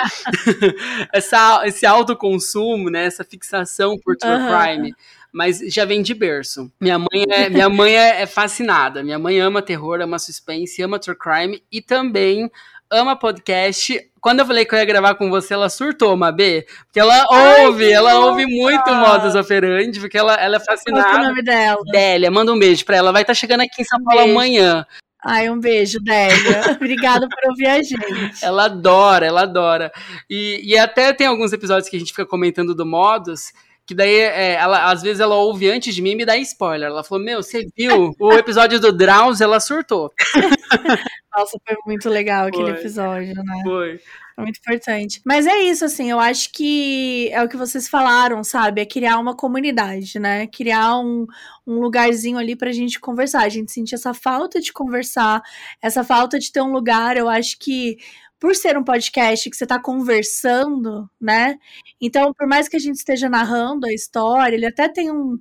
essa, 1.12 1.62
esse 1.64 1.86
autoconsumo, 1.86 2.90
né, 2.90 3.06
essa 3.06 3.24
fixação 3.24 3.96
por 3.98 4.16
true 4.16 4.32
Aham. 4.32 4.62
crime? 4.62 4.94
Mas 5.32 5.60
já 5.60 5.86
vem 5.86 6.02
de 6.02 6.12
berço. 6.12 6.70
Minha 6.78 6.98
mãe, 6.98 7.24
é, 7.30 7.48
minha 7.48 7.68
mãe 7.70 7.96
é, 7.96 8.20
é 8.20 8.26
fascinada. 8.26 9.02
Minha 9.02 9.18
mãe 9.18 9.40
ama 9.40 9.62
terror, 9.62 9.98
ama 10.02 10.18
suspense, 10.18 10.82
ama 10.82 10.98
true 10.98 11.16
crime 11.16 11.62
e 11.72 11.80
também 11.80 12.50
ama 12.92 13.16
podcast. 13.16 13.98
Quando 14.20 14.40
eu 14.40 14.46
falei 14.46 14.64
que 14.64 14.74
eu 14.74 14.78
ia 14.78 14.84
gravar 14.84 15.14
com 15.16 15.28
você, 15.30 15.54
ela 15.54 15.68
surtou, 15.68 16.16
Mabê. 16.16 16.64
Porque 16.84 17.00
ela 17.00 17.26
Ai, 17.32 17.66
ouve, 17.66 17.90
ela 17.90 18.12
fofa! 18.12 18.26
ouve 18.26 18.46
muito 18.46 18.94
Modus 18.94 19.34
Operandi, 19.34 19.98
porque 19.98 20.16
ela, 20.16 20.34
ela 20.34 20.56
é 20.56 20.60
Qual 20.60 20.66
que 20.78 20.88
é 20.90 20.92
o 20.92 20.96
fascinada. 20.96 21.28
nome 21.28 21.42
dela? 21.42 21.80
Délia, 21.90 22.30
manda 22.30 22.52
um 22.52 22.58
beijo 22.58 22.84
pra 22.84 22.96
ela. 22.96 23.10
Vai 23.12 23.22
estar 23.22 23.34
chegando 23.34 23.62
aqui 23.62 23.82
em 23.82 23.84
São 23.84 24.02
Paulo 24.04 24.20
beijo. 24.20 24.32
amanhã. 24.32 24.86
Ai, 25.24 25.48
um 25.50 25.58
beijo, 25.58 25.98
Délia. 26.00 26.60
Obrigada 26.76 27.28
por 27.28 27.50
ouvir 27.50 27.66
a 27.66 27.82
gente. 27.82 28.44
Ela 28.44 28.64
adora, 28.66 29.26
ela 29.26 29.42
adora. 29.42 29.92
E, 30.28 30.60
e 30.64 30.76
até 30.78 31.12
tem 31.12 31.26
alguns 31.26 31.52
episódios 31.52 31.88
que 31.88 31.96
a 31.96 31.98
gente 31.98 32.10
fica 32.12 32.26
comentando 32.26 32.74
do 32.74 32.84
Modus, 32.86 33.52
que 33.92 33.96
daí 33.96 34.14
é, 34.14 34.54
ela, 34.54 34.90
às 34.90 35.02
vezes 35.02 35.20
ela 35.20 35.36
ouve 35.36 35.70
antes 35.70 35.94
de 35.94 36.00
mim 36.00 36.12
e 36.12 36.16
me 36.16 36.24
dá 36.24 36.36
spoiler. 36.38 36.88
Ela 36.88 37.04
falou: 37.04 37.22
Meu, 37.22 37.42
você 37.42 37.66
viu 37.76 38.14
o 38.18 38.32
episódio 38.32 38.80
do 38.80 38.92
Drauz? 38.92 39.40
Ela 39.40 39.60
surtou. 39.60 40.10
Nossa, 41.36 41.58
foi 41.66 41.76
muito 41.86 42.08
legal 42.08 42.46
aquele 42.46 42.70
Foi. 42.70 42.80
episódio, 42.80 43.34
né? 43.34 43.62
Foi. 43.62 44.00
É 44.36 44.42
muito 44.42 44.58
importante. 44.58 45.20
Mas 45.24 45.46
é 45.46 45.58
isso, 45.60 45.84
assim, 45.84 46.10
eu 46.10 46.18
acho 46.18 46.50
que 46.52 47.28
é 47.32 47.42
o 47.42 47.48
que 47.48 47.56
vocês 47.56 47.88
falaram, 47.88 48.42
sabe? 48.42 48.80
É 48.80 48.86
criar 48.86 49.18
uma 49.18 49.36
comunidade, 49.36 50.18
né? 50.18 50.46
Criar 50.46 50.98
um, 50.98 51.26
um 51.66 51.80
lugarzinho 51.80 52.38
ali 52.38 52.56
pra 52.56 52.72
gente 52.72 52.98
conversar. 52.98 53.42
A 53.42 53.48
gente 53.48 53.70
sentir 53.72 53.94
essa 53.94 54.14
falta 54.14 54.60
de 54.60 54.72
conversar, 54.72 55.42
essa 55.82 56.02
falta 56.02 56.38
de 56.38 56.50
ter 56.50 56.62
um 56.62 56.72
lugar, 56.72 57.16
eu 57.16 57.28
acho 57.28 57.58
que. 57.58 57.98
Por 58.42 58.56
ser 58.56 58.76
um 58.76 58.82
podcast 58.82 59.48
que 59.48 59.56
você 59.56 59.64
tá 59.64 59.78
conversando, 59.80 61.08
né? 61.20 61.56
Então, 62.00 62.34
por 62.34 62.48
mais 62.48 62.68
que 62.68 62.74
a 62.74 62.80
gente 62.80 62.96
esteja 62.96 63.28
narrando 63.28 63.86
a 63.86 63.92
história, 63.92 64.56
ele 64.56 64.66
até 64.66 64.88
tem 64.88 65.12
um. 65.12 65.38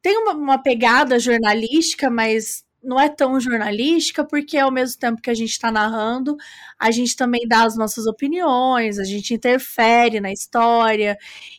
Tem 0.00 0.16
uma, 0.18 0.32
uma 0.32 0.58
pegada 0.62 1.18
jornalística, 1.18 2.08
mas 2.10 2.64
não 2.84 3.00
é 3.00 3.08
tão 3.08 3.38
jornalística, 3.40 4.24
porque 4.24 4.58
ao 4.58 4.70
mesmo 4.70 4.98
tempo 4.98 5.20
que 5.20 5.30
a 5.30 5.34
gente 5.34 5.50
está 5.50 5.72
narrando, 5.72 6.36
a 6.78 6.90
gente 6.90 7.16
também 7.16 7.46
dá 7.48 7.64
as 7.64 7.76
nossas 7.76 8.06
opiniões, 8.06 8.98
a 8.98 9.04
gente 9.04 9.34
interfere 9.34 10.20
na 10.20 10.32
história, 10.32 11.16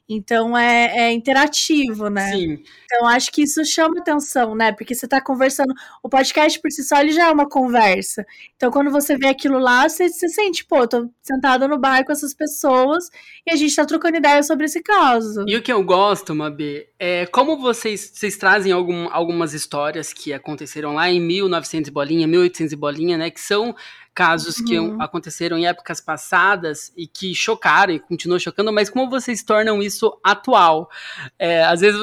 então 0.07 0.57
é, 0.57 1.07
é 1.07 1.11
interativo, 1.11 2.09
né? 2.09 2.31
Sim. 2.31 2.63
Então 2.83 3.07
acho 3.07 3.31
que 3.31 3.43
isso 3.43 3.65
chama 3.65 3.99
atenção, 3.99 4.55
né? 4.55 4.71
Porque 4.71 4.93
você 4.93 5.05
está 5.05 5.21
conversando, 5.21 5.73
o 6.03 6.09
podcast 6.09 6.59
por 6.61 6.71
si 6.71 6.83
só 6.83 6.99
ele 6.99 7.11
já 7.11 7.27
é 7.27 7.31
uma 7.31 7.49
conversa. 7.49 8.25
Então 8.55 8.71
quando 8.71 8.91
você 8.91 9.17
vê 9.17 9.27
aquilo 9.27 9.57
lá, 9.57 9.87
você, 9.89 10.07
você 10.09 10.29
sente, 10.29 10.65
pô, 10.65 10.87
tô 10.87 11.09
sentada 11.21 11.67
no 11.67 11.79
bar 11.79 12.05
com 12.05 12.11
essas 12.11 12.33
pessoas 12.33 13.09
e 13.45 13.51
a 13.51 13.55
gente 13.55 13.69
está 13.69 13.85
trocando 13.85 14.17
ideia 14.17 14.43
sobre 14.43 14.65
esse 14.65 14.81
caso. 14.81 15.43
E 15.47 15.55
o 15.55 15.61
que 15.61 15.73
eu 15.73 15.83
gosto, 15.83 16.35
Mabê, 16.35 16.89
é 16.99 17.25
como 17.25 17.57
vocês, 17.57 18.11
vocês 18.13 18.37
trazem 18.37 18.71
algum, 18.71 19.07
algumas 19.11 19.53
histórias 19.53 20.13
que 20.13 20.33
aconteceram 20.33 20.93
lá 20.93 21.09
em 21.09 21.14
1900 21.19 21.89
bolinha, 21.89 22.27
1800 22.27 22.73
bolinha, 22.73 23.17
né, 23.17 23.29
que 23.29 23.41
são 23.41 23.75
casos 24.15 24.61
que 24.61 24.79
uhum. 24.79 24.95
aconteceram 25.01 25.57
em 25.57 25.67
épocas 25.67 25.99
passadas 25.99 26.93
e 26.95 27.05
que 27.05 27.35
chocaram 27.35 27.93
e 27.93 27.99
continuam 27.99 28.39
chocando, 28.39 28.71
mas 28.71 28.89
como 28.89 29.09
vocês 29.09 29.43
tornam 29.43 29.83
isso 29.83 30.17
atual? 30.23 30.89
É, 31.37 31.65
às 31.65 31.81
vezes 31.81 31.99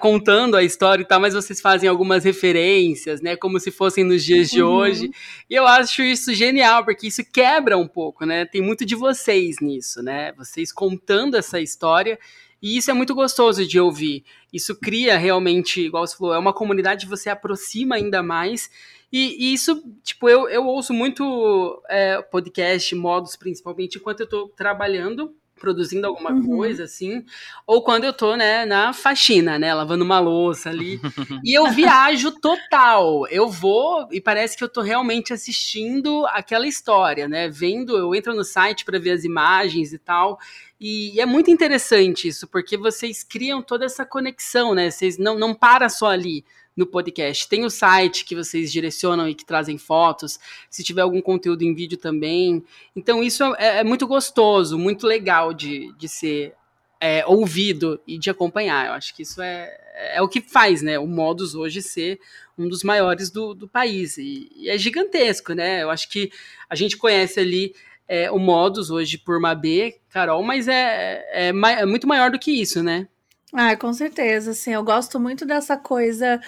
contando 0.00 0.56
a 0.56 0.62
história 0.62 1.02
e 1.02 1.04
tal, 1.04 1.20
mas 1.20 1.34
vocês 1.34 1.60
fazem 1.60 1.86
algumas 1.86 2.24
referências, 2.24 3.20
né, 3.20 3.36
como 3.36 3.60
se 3.60 3.70
fossem 3.70 4.04
nos 4.04 4.24
dias 4.24 4.48
de 4.48 4.62
uhum. 4.62 4.70
hoje. 4.70 5.10
E 5.48 5.54
eu 5.54 5.66
acho 5.66 6.02
isso 6.02 6.32
genial, 6.32 6.82
porque 6.82 7.08
isso 7.08 7.22
quebra 7.30 7.76
um 7.76 7.86
pouco, 7.86 8.24
né? 8.24 8.46
Tem 8.46 8.62
muito 8.62 8.86
de 8.86 8.94
vocês 8.94 9.56
nisso, 9.60 10.02
né? 10.02 10.32
Vocês 10.32 10.72
contando 10.72 11.36
essa 11.36 11.60
história 11.60 12.18
e 12.64 12.78
isso 12.78 12.90
é 12.90 12.94
muito 12.94 13.14
gostoso 13.14 13.66
de 13.66 13.78
ouvir. 13.78 14.24
Isso 14.50 14.74
cria 14.74 15.18
realmente, 15.18 15.82
igual 15.82 16.06
você 16.06 16.16
falou, 16.16 16.32
é 16.32 16.38
uma 16.38 16.54
comunidade 16.54 17.04
que 17.04 17.10
você 17.10 17.28
aproxima 17.28 17.96
ainda 17.96 18.22
mais 18.22 18.70
e, 19.12 19.36
e 19.38 19.52
isso, 19.52 19.84
tipo, 20.02 20.30
eu, 20.30 20.48
eu 20.48 20.66
ouço 20.66 20.94
muito 20.94 21.82
é, 21.90 22.22
podcast, 22.22 22.94
modos 22.94 23.36
principalmente, 23.36 23.98
enquanto 23.98 24.20
eu 24.20 24.26
tô 24.26 24.48
trabalhando 24.48 25.36
produzindo 25.60 26.06
alguma 26.06 26.32
uhum. 26.32 26.56
coisa, 26.56 26.84
assim, 26.84 27.24
ou 27.66 27.82
quando 27.82 28.04
eu 28.04 28.12
tô, 28.12 28.34
né, 28.34 28.66
na 28.66 28.92
faxina, 28.92 29.58
né, 29.58 29.72
lavando 29.72 30.04
uma 30.04 30.18
louça 30.18 30.68
ali, 30.68 31.00
e 31.44 31.56
eu 31.56 31.70
viajo 31.70 32.32
total, 32.40 33.26
eu 33.28 33.48
vou 33.48 34.08
e 34.10 34.20
parece 34.20 34.56
que 34.56 34.64
eu 34.64 34.68
tô 34.68 34.80
realmente 34.80 35.32
assistindo 35.32 36.26
aquela 36.26 36.66
história, 36.66 37.28
né, 37.28 37.48
vendo, 37.48 37.96
eu 37.96 38.14
entro 38.14 38.34
no 38.34 38.44
site 38.44 38.84
para 38.84 38.98
ver 38.98 39.12
as 39.12 39.24
imagens 39.24 39.92
e 39.92 39.98
tal, 39.98 40.38
e 40.86 41.20
é 41.20 41.26
muito 41.26 41.50
interessante 41.50 42.28
isso, 42.28 42.46
porque 42.46 42.76
vocês 42.76 43.22
criam 43.22 43.62
toda 43.62 43.84
essa 43.84 44.04
conexão, 44.04 44.74
né, 44.74 44.90
vocês 44.90 45.16
não, 45.16 45.38
não 45.38 45.54
para 45.54 45.88
só 45.88 46.08
ali, 46.08 46.44
no 46.76 46.86
podcast. 46.86 47.48
Tem 47.48 47.64
o 47.64 47.70
site 47.70 48.24
que 48.24 48.34
vocês 48.34 48.72
direcionam 48.72 49.28
e 49.28 49.34
que 49.34 49.44
trazem 49.44 49.78
fotos, 49.78 50.38
se 50.68 50.82
tiver 50.82 51.02
algum 51.02 51.22
conteúdo 51.22 51.62
em 51.62 51.74
vídeo 51.74 51.96
também. 51.96 52.64
Então, 52.96 53.22
isso 53.22 53.44
é, 53.54 53.78
é 53.78 53.84
muito 53.84 54.06
gostoso, 54.06 54.78
muito 54.78 55.06
legal 55.06 55.54
de, 55.54 55.92
de 55.96 56.08
ser 56.08 56.54
é, 57.00 57.24
ouvido 57.26 58.00
e 58.06 58.18
de 58.18 58.30
acompanhar. 58.30 58.86
Eu 58.86 58.92
acho 58.92 59.14
que 59.14 59.22
isso 59.22 59.40
é, 59.40 59.72
é 60.14 60.22
o 60.22 60.28
que 60.28 60.40
faz, 60.40 60.82
né? 60.82 60.98
O 60.98 61.06
Modus 61.06 61.54
hoje 61.54 61.80
ser 61.80 62.18
um 62.58 62.68
dos 62.68 62.82
maiores 62.82 63.30
do, 63.30 63.54
do 63.54 63.68
país. 63.68 64.16
E, 64.18 64.50
e 64.56 64.68
é 64.68 64.76
gigantesco, 64.76 65.52
né? 65.52 65.82
Eu 65.82 65.90
acho 65.90 66.08
que 66.08 66.30
a 66.68 66.74
gente 66.74 66.96
conhece 66.96 67.38
ali 67.38 67.74
é, 68.08 68.30
o 68.30 68.38
Modus 68.38 68.90
hoje 68.90 69.18
por 69.18 69.40
Mabê, 69.40 70.00
Carol, 70.10 70.42
mas 70.42 70.68
é, 70.68 71.24
é, 71.32 71.48
é 71.48 71.86
muito 71.86 72.06
maior 72.06 72.30
do 72.30 72.38
que 72.38 72.50
isso, 72.50 72.82
né? 72.82 73.08
Ah, 73.52 73.76
com 73.76 73.92
certeza, 73.92 74.50
assim, 74.50 74.72
eu 74.72 74.82
gosto 74.82 75.20
muito 75.20 75.46
dessa 75.46 75.76
coisa 75.76 76.40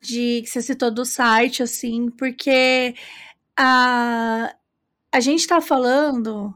de 0.00 0.42
que 0.42 0.46
você 0.48 0.62
citou 0.62 0.90
do 0.90 1.04
site, 1.04 1.62
assim, 1.62 2.10
porque 2.10 2.94
a, 3.56 4.54
a 5.12 5.20
gente 5.20 5.46
tá 5.46 5.60
falando 5.60 6.54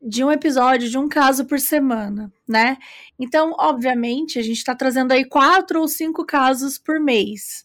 de 0.00 0.24
um 0.24 0.32
episódio, 0.32 0.90
de 0.90 0.98
um 0.98 1.08
caso 1.08 1.44
por 1.44 1.60
semana, 1.60 2.32
né? 2.48 2.76
Então, 3.18 3.54
obviamente, 3.58 4.38
a 4.38 4.42
gente 4.42 4.64
tá 4.64 4.74
trazendo 4.74 5.12
aí 5.12 5.24
quatro 5.24 5.80
ou 5.80 5.88
cinco 5.88 6.24
casos 6.24 6.76
por 6.76 6.98
mês. 6.98 7.64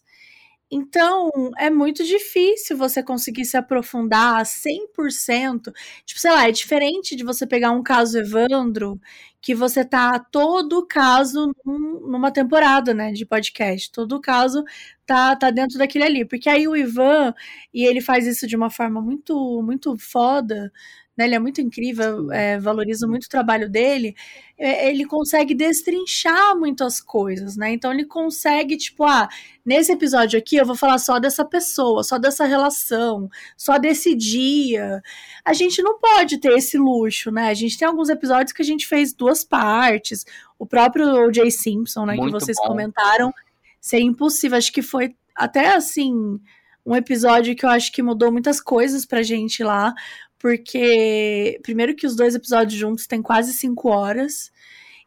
Então, 0.70 1.30
é 1.58 1.70
muito 1.70 2.04
difícil 2.04 2.76
você 2.76 3.02
conseguir 3.02 3.46
se 3.46 3.56
aprofundar 3.56 4.44
100%. 4.44 5.72
Tipo, 6.04 6.20
sei 6.20 6.30
lá, 6.30 6.46
é 6.46 6.52
diferente 6.52 7.16
de 7.16 7.24
você 7.24 7.46
pegar 7.46 7.70
um 7.72 7.82
caso 7.82 8.18
Evandro, 8.18 9.00
que 9.40 9.54
você 9.54 9.82
tá 9.84 10.18
todo 10.18 10.86
caso 10.86 11.52
num, 11.64 12.00
numa 12.08 12.30
temporada, 12.30 12.92
né, 12.92 13.12
de 13.12 13.24
podcast. 13.24 13.90
Todo 13.90 14.20
caso 14.20 14.62
tá, 15.06 15.34
tá 15.36 15.50
dentro 15.50 15.78
daquele 15.78 16.04
ali. 16.04 16.24
Porque 16.26 16.50
aí 16.50 16.68
o 16.68 16.76
Ivan, 16.76 17.32
e 17.72 17.84
ele 17.86 18.00
faz 18.02 18.26
isso 18.26 18.46
de 18.46 18.54
uma 18.56 18.68
forma 18.70 19.00
muito, 19.00 19.62
muito 19.62 19.96
foda, 19.98 20.70
né? 21.18 21.24
Ele 21.24 21.34
é 21.34 21.38
muito 21.40 21.60
incrível, 21.60 22.30
é, 22.30 22.60
valorizo 22.60 23.08
muito 23.08 23.24
o 23.24 23.28
trabalho 23.28 23.68
dele. 23.68 24.14
É, 24.56 24.88
ele 24.88 25.04
consegue 25.04 25.52
destrinchar 25.52 26.56
muitas 26.56 27.00
coisas, 27.00 27.56
né? 27.56 27.72
Então 27.72 27.92
ele 27.92 28.04
consegue, 28.04 28.76
tipo, 28.76 29.02
ah, 29.04 29.28
nesse 29.66 29.90
episódio 29.90 30.38
aqui 30.38 30.56
eu 30.56 30.64
vou 30.64 30.76
falar 30.76 30.98
só 30.98 31.18
dessa 31.18 31.44
pessoa, 31.44 32.04
só 32.04 32.18
dessa 32.18 32.44
relação, 32.44 33.28
só 33.56 33.78
desse 33.78 34.14
dia. 34.14 35.02
A 35.44 35.52
gente 35.52 35.82
não 35.82 35.98
pode 35.98 36.38
ter 36.38 36.52
esse 36.56 36.78
luxo, 36.78 37.32
né? 37.32 37.48
A 37.48 37.54
gente 37.54 37.76
tem 37.76 37.88
alguns 37.88 38.08
episódios 38.08 38.52
que 38.52 38.62
a 38.62 38.64
gente 38.64 38.86
fez 38.86 39.12
duas 39.12 39.42
partes. 39.42 40.24
O 40.56 40.64
próprio 40.64 41.26
O.J. 41.26 41.50
Simpson, 41.50 42.06
né, 42.06 42.14
muito 42.14 42.32
que 42.32 42.40
vocês 42.40 42.56
bom. 42.58 42.68
comentaram, 42.68 43.34
ser 43.80 43.98
impossível. 43.98 44.56
Acho 44.56 44.72
que 44.72 44.82
foi 44.82 45.16
até 45.34 45.74
assim 45.74 46.38
um 46.88 46.96
episódio 46.96 47.54
que 47.54 47.66
eu 47.66 47.68
acho 47.68 47.92
que 47.92 48.02
mudou 48.02 48.32
muitas 48.32 48.62
coisas 48.62 49.04
pra 49.04 49.22
gente 49.22 49.62
lá, 49.62 49.92
porque, 50.38 51.58
primeiro, 51.62 51.94
que 51.94 52.06
os 52.06 52.14
dois 52.14 52.34
episódios 52.34 52.78
juntos 52.78 53.06
têm 53.06 53.20
quase 53.20 53.52
cinco 53.52 53.88
horas. 53.88 54.50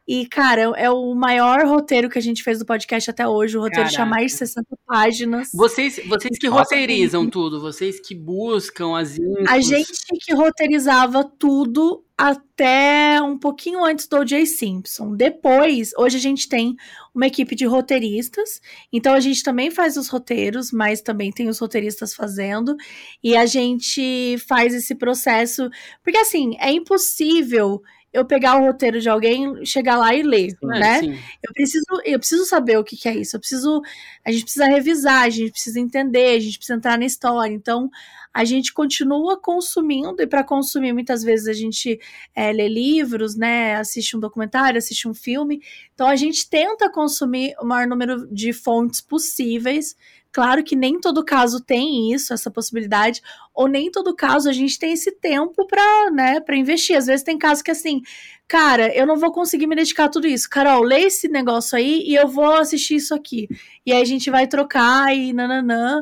E, 0.07 0.25
cara, 0.25 0.61
é 0.75 0.89
o 0.89 1.13
maior 1.13 1.65
roteiro 1.65 2.09
que 2.09 2.17
a 2.17 2.21
gente 2.21 2.43
fez 2.43 2.59
do 2.59 2.65
podcast 2.65 3.09
até 3.09 3.25
hoje. 3.25 3.57
O 3.57 3.61
roteiro 3.61 3.89
Caraca. 3.89 3.95
tinha 3.95 4.05
mais 4.05 4.31
de 4.31 4.39
60 4.39 4.67
páginas. 4.85 5.49
Vocês, 5.53 6.01
vocês 6.05 6.37
que 6.37 6.49
Nossa, 6.49 6.63
roteirizam 6.63 7.29
tudo, 7.29 7.61
vocês 7.61 7.99
que 7.99 8.13
buscam 8.13 8.97
as 8.97 9.17
infos. 9.17 9.47
A 9.47 9.59
gente 9.61 9.93
que 10.19 10.33
roteirizava 10.33 11.23
tudo 11.23 12.03
até 12.21 13.19
um 13.19 13.35
pouquinho 13.35 13.83
antes 13.83 14.05
do 14.07 14.19
O.J. 14.19 14.45
Simpson. 14.45 15.15
Depois, 15.15 15.89
hoje 15.97 16.17
a 16.17 16.19
gente 16.19 16.47
tem 16.47 16.75
uma 17.15 17.25
equipe 17.25 17.55
de 17.55 17.65
roteiristas, 17.65 18.61
então 18.93 19.15
a 19.15 19.19
gente 19.19 19.41
também 19.41 19.71
faz 19.71 19.97
os 19.97 20.07
roteiros, 20.07 20.71
mas 20.71 21.01
também 21.01 21.31
tem 21.31 21.49
os 21.49 21.57
roteiristas 21.57 22.13
fazendo, 22.13 22.77
e 23.23 23.35
a 23.35 23.47
gente 23.47 24.37
faz 24.47 24.71
esse 24.71 24.93
processo, 24.93 25.67
porque 26.03 26.19
assim, 26.19 26.55
é 26.59 26.71
impossível 26.71 27.81
eu 28.13 28.23
pegar 28.23 28.57
o 28.57 28.65
roteiro 28.65 29.01
de 29.01 29.09
alguém, 29.09 29.65
chegar 29.65 29.97
lá 29.97 30.13
e 30.13 30.21
ler, 30.21 30.51
sim, 30.51 30.67
né? 30.67 30.99
Sim. 30.99 31.19
Eu 31.41 31.53
preciso, 31.53 31.85
eu 32.05 32.19
preciso 32.19 32.45
saber 32.45 32.77
o 32.77 32.83
que, 32.83 32.97
que, 32.97 33.09
é 33.09 33.15
isso. 33.15 33.35
Eu 33.35 33.39
preciso, 33.39 33.81
a 34.23 34.31
gente 34.31 34.43
precisa 34.43 34.65
revisar, 34.65 35.23
a 35.23 35.29
gente 35.29 35.51
precisa 35.51 35.79
entender, 35.79 36.35
a 36.35 36.39
gente 36.39 36.57
precisa 36.57 36.77
entrar 36.77 36.99
na 36.99 37.05
história. 37.05 37.53
Então, 37.53 37.89
a 38.33 38.45
gente 38.45 38.73
continua 38.73 39.39
consumindo 39.39 40.21
e 40.21 40.27
para 40.27 40.43
consumir 40.43 40.93
muitas 40.93 41.23
vezes 41.23 41.47
a 41.47 41.53
gente 41.53 41.99
é, 42.35 42.51
lê 42.51 42.67
livros, 42.67 43.35
né? 43.35 43.75
Assiste 43.75 44.15
um 44.15 44.19
documentário, 44.19 44.77
assiste 44.77 45.07
um 45.07 45.13
filme. 45.13 45.61
Então, 45.93 46.07
a 46.07 46.15
gente 46.15 46.49
tenta 46.49 46.89
consumir 46.89 47.53
o 47.59 47.65
maior 47.65 47.87
número 47.87 48.27
de 48.33 48.53
fontes 48.53 49.01
possíveis 49.01 49.95
Claro 50.31 50.63
que 50.63 50.77
nem 50.77 50.99
todo 50.99 51.25
caso 51.25 51.59
tem 51.59 52.13
isso, 52.13 52.33
essa 52.33 52.49
possibilidade, 52.49 53.21
ou 53.53 53.67
nem 53.67 53.91
todo 53.91 54.15
caso 54.15 54.49
a 54.49 54.53
gente 54.53 54.79
tem 54.79 54.93
esse 54.93 55.11
tempo 55.11 55.67
para, 55.67 56.09
né, 56.11 56.39
para 56.39 56.55
investir. 56.55 56.95
Às 56.95 57.07
vezes 57.07 57.23
tem 57.23 57.37
casos 57.37 57.61
que 57.61 57.71
assim, 57.71 58.01
cara, 58.47 58.95
eu 58.95 59.05
não 59.05 59.17
vou 59.17 59.31
conseguir 59.31 59.67
me 59.67 59.75
dedicar 59.75 60.05
a 60.05 60.09
tudo 60.09 60.27
isso. 60.27 60.49
Carol, 60.49 60.83
lê 60.83 61.01
esse 61.01 61.27
negócio 61.27 61.77
aí 61.77 62.03
e 62.07 62.15
eu 62.15 62.29
vou 62.29 62.53
assistir 62.53 62.95
isso 62.95 63.13
aqui. 63.13 63.49
E 63.85 63.91
aí 63.91 64.01
a 64.01 64.05
gente 64.05 64.31
vai 64.31 64.47
trocar 64.47 65.13
e 65.13 65.33
nananã. 65.33 66.01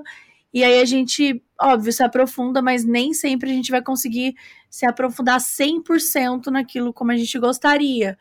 E 0.53 0.63
aí 0.63 0.81
a 0.81 0.85
gente, 0.85 1.43
óbvio, 1.61 1.93
se 1.93 2.03
aprofunda, 2.03 2.61
mas 2.61 2.83
nem 2.83 3.13
sempre 3.13 3.51
a 3.51 3.53
gente 3.53 3.71
vai 3.71 3.81
conseguir 3.81 4.35
se 4.69 4.85
aprofundar 4.85 5.39
100% 5.39 6.47
naquilo 6.47 6.93
como 6.93 7.11
a 7.11 7.17
gente 7.17 7.37
gostaria. 7.39 8.17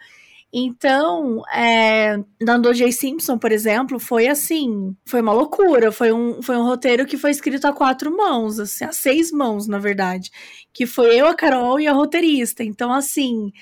Então, 0.53 1.43
é, 1.53 2.17
Nando 2.41 2.73
J. 2.73 2.91
Simpson, 2.91 3.37
por 3.39 3.53
exemplo, 3.53 3.99
foi 3.99 4.29
assim, 4.29 4.97
foi 5.05 5.21
uma 5.21 5.33
loucura, 5.33 5.93
foi 5.93 6.11
um, 6.11 6.43
foi 6.43 6.57
um 6.57 6.65
roteiro 6.65 7.05
que 7.05 7.19
foi 7.19 7.31
escrito 7.31 7.67
a 7.67 7.73
quatro 7.73 8.15
mãos, 8.17 8.59
assim, 8.59 8.85
a 8.85 8.93
seis 8.93 9.31
mãos, 9.31 9.67
na 9.67 9.79
verdade, 9.79 10.31
que 10.73 10.87
foi 10.87 11.15
eu, 11.21 11.27
a 11.27 11.35
Carol 11.35 11.79
e 11.79 11.87
a 11.87 11.93
roteirista. 11.93 12.65
Então, 12.65 12.91
assim, 12.93 13.53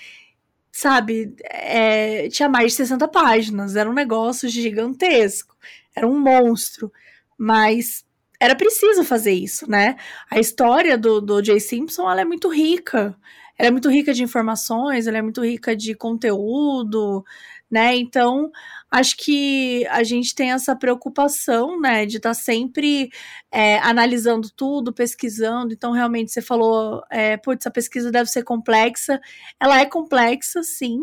sabe, 0.70 1.34
é, 1.44 2.28
tinha 2.28 2.48
mais 2.48 2.72
de 2.72 2.76
60 2.78 3.08
páginas, 3.08 3.74
era 3.76 3.90
um 3.90 3.94
negócio 3.94 4.48
gigantesco, 4.48 5.56
era 5.94 6.06
um 6.06 6.20
monstro, 6.20 6.92
mas 7.36 8.05
era 8.40 8.54
preciso 8.54 9.04
fazer 9.04 9.32
isso, 9.32 9.68
né? 9.70 9.96
A 10.30 10.38
história 10.38 10.96
do, 10.98 11.20
do 11.20 11.40
J. 11.42 11.58
Simpson, 11.60 12.10
ela 12.10 12.20
é 12.20 12.24
muito 12.24 12.48
rica, 12.48 13.16
ela 13.58 13.68
é 13.68 13.70
muito 13.70 13.90
rica 13.90 14.12
de 14.12 14.22
informações, 14.22 15.06
ela 15.06 15.18
é 15.18 15.22
muito 15.22 15.44
rica 15.44 15.74
de 15.74 15.94
conteúdo, 15.94 17.24
né? 17.70 17.96
Então, 17.96 18.50
acho 18.90 19.16
que 19.16 19.86
a 19.88 20.02
gente 20.04 20.34
tem 20.34 20.52
essa 20.52 20.76
preocupação, 20.76 21.80
né, 21.80 22.06
de 22.06 22.18
estar 22.18 22.30
tá 22.30 22.34
sempre 22.34 23.10
é, 23.50 23.78
analisando 23.78 24.48
tudo, 24.54 24.92
pesquisando. 24.92 25.72
Então, 25.72 25.92
realmente, 25.92 26.30
você 26.32 26.42
falou, 26.42 27.02
é, 27.10 27.36
putz, 27.36 27.66
a 27.66 27.70
pesquisa 27.70 28.10
deve 28.10 28.30
ser 28.30 28.44
complexa. 28.44 29.20
Ela 29.60 29.80
é 29.80 29.86
complexa, 29.86 30.62
sim, 30.62 31.00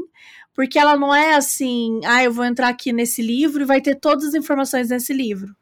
porque 0.53 0.79
ela 0.79 0.95
não 0.95 1.13
é 1.13 1.35
assim, 1.35 1.99
ah, 2.05 2.23
eu 2.23 2.31
vou 2.31 2.45
entrar 2.45 2.69
aqui 2.69 2.93
nesse 2.93 3.21
livro 3.21 3.63
e 3.63 3.65
vai 3.65 3.81
ter 3.81 3.95
todas 3.95 4.25
as 4.25 4.33
informações 4.35 4.89
nesse 4.89 5.13
livro. 5.13 5.55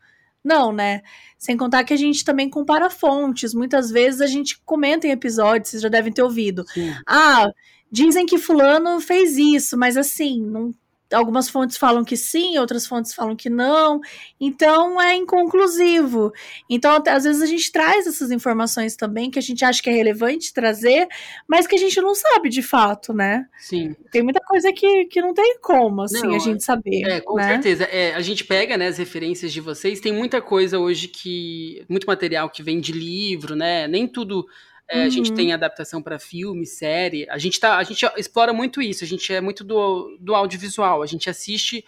Não, 0.43 0.71
né? 0.71 1.01
Sem 1.37 1.55
contar 1.55 1.83
que 1.83 1.93
a 1.93 1.97
gente 1.97 2.25
também 2.25 2.49
compara 2.49 2.89
fontes. 2.89 3.53
Muitas 3.53 3.91
vezes 3.91 4.21
a 4.21 4.27
gente 4.27 4.59
comenta 4.65 5.07
em 5.07 5.11
episódios, 5.11 5.69
vocês 5.69 5.81
já 5.81 5.89
devem 5.89 6.11
ter 6.11 6.23
ouvido. 6.23 6.65
Sim. 6.73 6.93
Ah, 7.07 7.47
dizem 7.91 8.25
que 8.25 8.37
fulano 8.37 8.99
fez 8.99 9.37
isso, 9.37 9.77
mas 9.77 9.97
assim, 9.97 10.41
não 10.41 10.73
algumas 11.11 11.49
fontes 11.49 11.77
falam 11.77 12.03
que 12.03 12.17
sim, 12.17 12.57
outras 12.57 12.85
fontes 12.85 13.13
falam 13.13 13.35
que 13.35 13.49
não. 13.49 13.99
Então 14.39 15.01
é 15.01 15.15
inconclusivo. 15.15 16.31
Então, 16.69 17.01
às 17.07 17.23
vezes 17.23 17.41
a 17.41 17.45
gente 17.45 17.71
traz 17.71 18.07
essas 18.07 18.31
informações 18.31 18.95
também 18.95 19.29
que 19.29 19.39
a 19.39 19.41
gente 19.41 19.63
acha 19.63 19.81
que 19.81 19.89
é 19.89 19.93
relevante 19.93 20.53
trazer, 20.53 21.07
mas 21.47 21.67
que 21.67 21.75
a 21.75 21.79
gente 21.79 21.99
não 22.01 22.15
sabe 22.15 22.49
de 22.49 22.61
fato, 22.61 23.13
né? 23.13 23.45
Sim. 23.57 23.95
Tem 24.11 24.21
muita 24.21 24.39
coisa 24.41 24.71
que, 24.71 25.05
que 25.05 25.21
não 25.21 25.33
tem 25.33 25.57
como, 25.61 26.01
assim, 26.01 26.27
Não, 26.27 26.35
a 26.35 26.39
gente 26.39 26.63
saber. 26.63 27.03
É, 27.03 27.21
com 27.21 27.35
né? 27.35 27.47
certeza. 27.47 27.83
É, 27.85 28.13
a 28.15 28.21
gente 28.21 28.43
pega, 28.43 28.77
né, 28.77 28.87
as 28.87 28.97
referências 28.97 29.51
de 29.51 29.61
vocês. 29.61 29.99
Tem 29.99 30.13
muita 30.13 30.41
coisa 30.41 30.79
hoje 30.79 31.07
que. 31.07 31.85
Muito 31.89 32.05
material 32.05 32.49
que 32.49 32.63
vem 32.63 32.79
de 32.79 32.91
livro, 32.91 33.55
né? 33.55 33.87
Nem 33.87 34.07
tudo. 34.07 34.45
É, 34.91 35.03
A 35.03 35.09
gente 35.09 35.29
Uhum. 35.31 35.35
tem 35.35 35.53
adaptação 35.53 36.01
para 36.01 36.19
filme, 36.19 36.65
série. 36.65 37.27
A 37.29 37.37
gente, 37.37 37.59
tá, 37.59 37.77
a 37.77 37.83
gente 37.83 38.05
explora 38.17 38.51
muito 38.53 38.81
isso. 38.81 39.03
A 39.03 39.07
gente 39.07 39.33
é 39.33 39.39
muito 39.41 39.63
do, 39.63 40.17
do 40.19 40.35
audiovisual. 40.35 41.01
A 41.01 41.05
gente 41.05 41.29
assiste 41.29 41.83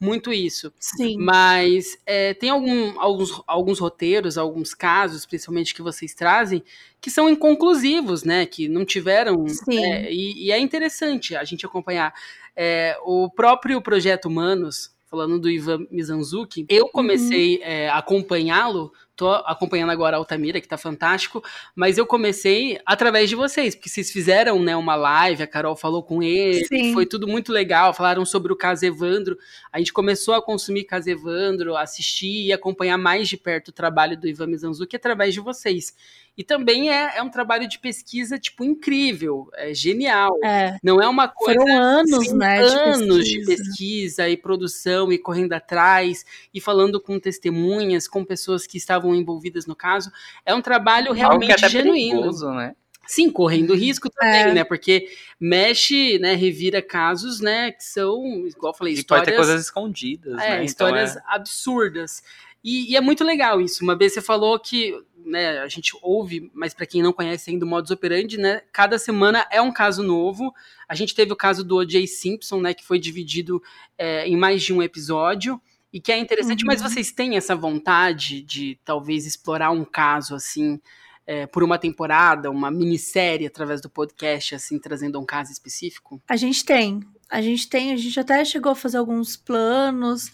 muito 0.00 0.32
isso. 0.32 0.72
Sim. 0.78 1.16
Mas 1.18 1.98
é, 2.06 2.32
tem 2.34 2.50
algum- 2.50 3.00
alguns, 3.00 3.42
alguns 3.46 3.78
roteiros, 3.80 4.38
alguns 4.38 4.72
casos, 4.74 5.26
principalmente 5.26 5.74
que 5.74 5.82
vocês 5.82 6.14
trazem, 6.14 6.62
que 7.00 7.10
são 7.10 7.28
inconclusivos, 7.28 8.22
né? 8.24 8.46
Que 8.46 8.68
não 8.68 8.84
tiveram. 8.84 9.46
Sim. 9.48 9.78
é, 9.84 10.12
e, 10.12 10.46
e 10.46 10.52
é 10.52 10.58
interessante 10.58 11.34
a 11.34 11.42
gente 11.44 11.64
acompanhar. 11.66 12.12
É, 12.56 12.96
o 13.04 13.28
próprio 13.30 13.80
Projeto 13.80 14.26
Humanos, 14.26 14.92
falando 15.10 15.38
do 15.38 15.48
Ivan 15.50 15.86
Mizanzuki, 15.90 16.66
eu 16.68 16.88
comecei 16.88 17.60
é, 17.62 17.88
a 17.88 17.98
acompanhá-lo. 17.98 18.92
Tô 19.18 19.32
acompanhando 19.32 19.90
agora 19.90 20.16
a 20.16 20.20
Altamira, 20.20 20.60
que 20.60 20.68
tá 20.68 20.78
fantástico, 20.78 21.42
mas 21.74 21.98
eu 21.98 22.06
comecei 22.06 22.78
através 22.86 23.28
de 23.28 23.34
vocês, 23.34 23.74
porque 23.74 23.88
vocês 23.88 24.12
fizeram 24.12 24.62
né, 24.62 24.76
uma 24.76 24.94
live, 24.94 25.42
a 25.42 25.46
Carol 25.48 25.74
falou 25.74 26.04
com 26.04 26.22
ele, 26.22 26.64
Sim. 26.66 26.92
foi 26.92 27.04
tudo 27.04 27.26
muito 27.26 27.52
legal, 27.52 27.92
falaram 27.92 28.24
sobre 28.24 28.52
o 28.52 28.56
caso 28.56 28.86
Evandro, 28.86 29.36
a 29.72 29.78
gente 29.80 29.92
começou 29.92 30.34
a 30.34 30.40
consumir 30.40 30.84
caso 30.84 31.10
Evandro, 31.10 31.76
assistir 31.76 32.46
e 32.46 32.52
acompanhar 32.52 32.96
mais 32.96 33.28
de 33.28 33.36
perto 33.36 33.68
o 33.68 33.72
trabalho 33.72 34.16
do 34.16 34.28
Ivan 34.28 34.46
Mizanzuki 34.46 34.94
através 34.94 35.34
de 35.34 35.40
vocês. 35.40 35.96
E 36.38 36.44
também 36.44 36.88
é, 36.88 37.16
é 37.16 37.22
um 37.22 37.28
trabalho 37.28 37.68
de 37.68 37.80
pesquisa, 37.80 38.38
tipo, 38.38 38.62
incrível, 38.62 39.50
é 39.56 39.74
genial. 39.74 40.38
É. 40.44 40.76
Não 40.84 41.02
é 41.02 41.08
uma 41.08 41.26
coisa 41.26 41.58
Foram 41.60 41.76
anos, 41.82 42.28
Sim, 42.28 42.36
né? 42.36 42.58
anos 42.60 43.24
de 43.24 43.38
pesquisa. 43.44 43.64
pesquisa 43.64 44.28
e 44.28 44.36
produção 44.36 45.12
e 45.12 45.18
correndo 45.18 45.52
atrás 45.54 46.24
e 46.54 46.60
falando 46.60 47.00
com 47.00 47.18
testemunhas, 47.18 48.06
com 48.06 48.24
pessoas 48.24 48.68
que 48.68 48.78
estavam 48.78 49.16
envolvidas 49.16 49.66
no 49.66 49.74
caso. 49.74 50.12
É 50.46 50.54
um 50.54 50.62
trabalho 50.62 51.12
é 51.12 51.16
realmente 51.16 51.50
até 51.52 51.68
genuíno. 51.68 52.20
perigoso, 52.20 52.52
né? 52.52 52.76
Sim, 53.04 53.30
correndo 53.30 53.74
risco 53.74 54.08
também, 54.10 54.40
É. 54.42 54.52
né? 54.52 54.64
Porque 54.64 55.08
mexe, 55.40 56.18
né, 56.18 56.34
revira 56.34 56.82
casos, 56.82 57.40
né, 57.40 57.72
que 57.72 57.82
são, 57.82 58.46
igual 58.46 58.72
eu 58.72 58.76
falei, 58.76 58.92
E 58.92 58.96
pode 58.96 59.00
histórias 59.00 59.26
ter 59.26 59.34
coisas 59.36 59.60
escondidas, 59.62 60.34
é, 60.34 60.36
né? 60.36 60.54
Então 60.56 60.64
histórias 60.64 61.16
é- 61.16 61.22
absurdas. 61.26 62.22
E, 62.62 62.92
e 62.92 62.96
é 62.96 63.00
muito 63.00 63.24
legal 63.24 63.60
isso. 63.60 63.82
Uma 63.82 63.96
vez 63.96 64.12
você 64.12 64.20
falou 64.20 64.58
que 64.58 64.94
né, 65.24 65.58
a 65.58 65.68
gente 65.68 65.92
ouve, 66.02 66.50
mas 66.54 66.74
para 66.74 66.86
quem 66.86 67.02
não 67.02 67.12
conhece 67.12 67.50
ainda 67.50 67.64
o 67.64 67.68
modus 67.68 67.90
operandi, 67.90 68.38
né, 68.38 68.62
cada 68.72 68.98
semana 68.98 69.46
é 69.50 69.60
um 69.60 69.72
caso 69.72 70.02
novo. 70.02 70.52
A 70.88 70.94
gente 70.94 71.14
teve 71.14 71.32
o 71.32 71.36
caso 71.36 71.62
do 71.62 71.76
O.J. 71.76 72.06
Simpson, 72.06 72.60
né, 72.60 72.74
que 72.74 72.84
foi 72.84 72.98
dividido 72.98 73.62
é, 73.96 74.26
em 74.26 74.36
mais 74.36 74.62
de 74.62 74.72
um 74.72 74.82
episódio 74.82 75.60
e 75.92 76.00
que 76.00 76.12
é 76.12 76.18
interessante. 76.18 76.62
Uhum. 76.62 76.66
Mas 76.66 76.82
vocês 76.82 77.12
têm 77.12 77.36
essa 77.36 77.54
vontade 77.54 78.42
de 78.42 78.78
talvez 78.84 79.26
explorar 79.26 79.70
um 79.70 79.84
caso 79.84 80.34
assim? 80.34 80.80
é, 81.28 81.46
por 81.46 81.62
uma 81.62 81.78
temporada, 81.78 82.50
uma 82.50 82.70
minissérie 82.70 83.46
através 83.46 83.82
do 83.82 83.90
podcast, 83.90 84.54
assim, 84.54 84.78
trazendo 84.78 85.20
um 85.20 85.26
caso 85.26 85.52
específico? 85.52 86.22
A 86.26 86.36
gente 86.36 86.64
tem. 86.64 87.02
A 87.28 87.42
gente 87.42 87.68
tem, 87.68 87.92
a 87.92 87.98
gente 87.98 88.18
até 88.18 88.42
chegou 88.46 88.72
a 88.72 88.74
fazer 88.74 88.96
alguns 88.96 89.36
planos. 89.36 90.32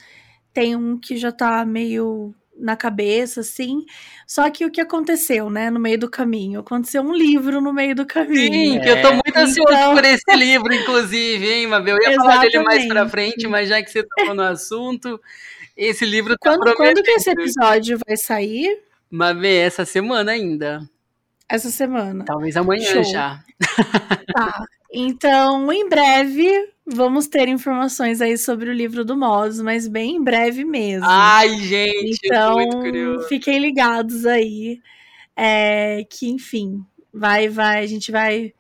Tem 0.55 0.75
um 0.77 0.97
que 0.99 1.17
já 1.19 1.31
tá 1.33 1.67
meio 1.67 2.35
na 2.57 2.77
cabeça, 2.77 3.41
assim. 3.41 3.85
Só 4.27 4.49
que 4.49 4.65
o 4.65 4.71
que 4.71 4.81
aconteceu, 4.81 5.51
né, 5.51 5.69
no 5.71 5.81
meio 5.81 5.99
do 5.99 6.09
caminho? 6.09 6.61
Aconteceu 6.61 7.03
um 7.03 7.13
livro 7.13 7.61
no 7.61 7.73
meio 7.73 7.97
do 7.97 8.07
caminho. 8.07 8.53
Sim, 8.53 8.79
É. 8.79 8.81
que 8.81 8.89
eu 8.91 9.03
tô 9.03 9.13
muito 9.13 9.37
ansioso 9.37 9.73
Então- 9.73 9.95
por 9.95 10.05
esse 10.05 10.37
livro, 10.37 10.73
inclusive, 10.73 11.51
hein, 11.53 11.67
Mabel? 11.67 11.99
Eu 12.01 12.11
ia 12.13 12.17
falar 12.17 12.43
dele 12.43 12.61
mais 12.61 12.87
pra 12.87 13.01
Exatamente. 13.03 13.11
frente, 13.11 13.49
mas 13.49 13.69
já 13.69 13.83
que 13.83 13.91
você 13.91 14.05
tocou 14.05 14.35
no 14.35 14.43
assunto, 14.43 15.21
esse 15.77 16.07
livro 16.07 16.37
tá 16.39 16.51
Quando, 16.51 16.61
quando 16.61 16.77
prometendo. 16.77 17.03
que 17.03 17.11
esse 17.11 17.31
episódio 17.31 17.99
vai 18.07 18.17
sair? 18.17 18.79
Mabel, 19.11 19.67
essa 19.67 19.85
semana 19.85 20.31
ainda. 20.31 20.89
Essa 21.49 21.71
semana. 21.71 22.25
Talvez 22.25 22.57
amanhã 22.57 22.93
Show. 22.93 23.05
já. 23.05 23.43
Tá. 24.33 24.65
Então, 24.97 25.73
em 25.73 25.89
breve, 25.89 26.49
vamos 26.87 27.27
ter 27.27 27.49
informações 27.49 28.21
aí 28.21 28.39
sobre 28.39 28.71
o 28.71 28.73
livro 28.73 29.05
do 29.05 29.17
Moz, 29.17 29.61
mas 29.61 29.89
bem 29.89 30.17
em 30.17 30.23
breve 30.23 30.65
mesmo. 30.65 31.07
Ai, 31.09 31.59
gente, 31.59 32.21
então, 32.25 32.55
muito 32.55 32.79
curioso. 32.79 33.29
fiquem 33.29 33.59
ligados 33.59 34.25
aí. 34.25 34.81
é, 35.37 36.05
que, 36.09 36.29
enfim, 36.29 36.85
vai, 37.13 37.49
vai, 37.49 37.83
a 37.83 37.87
gente 37.87 38.13
vai 38.13 38.53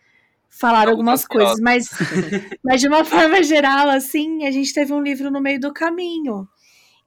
falar 0.48 0.88
algumas 0.88 1.26
coisas, 1.26 1.58
mas, 1.60 1.88
mas 2.64 2.80
de 2.80 2.88
uma 2.88 3.04
forma 3.04 3.42
geral, 3.42 3.88
assim, 3.88 4.46
a 4.46 4.50
gente 4.50 4.72
teve 4.72 4.92
um 4.92 5.02
livro 5.02 5.30
no 5.30 5.40
meio 5.40 5.60
do 5.60 5.72
caminho. 5.72 6.48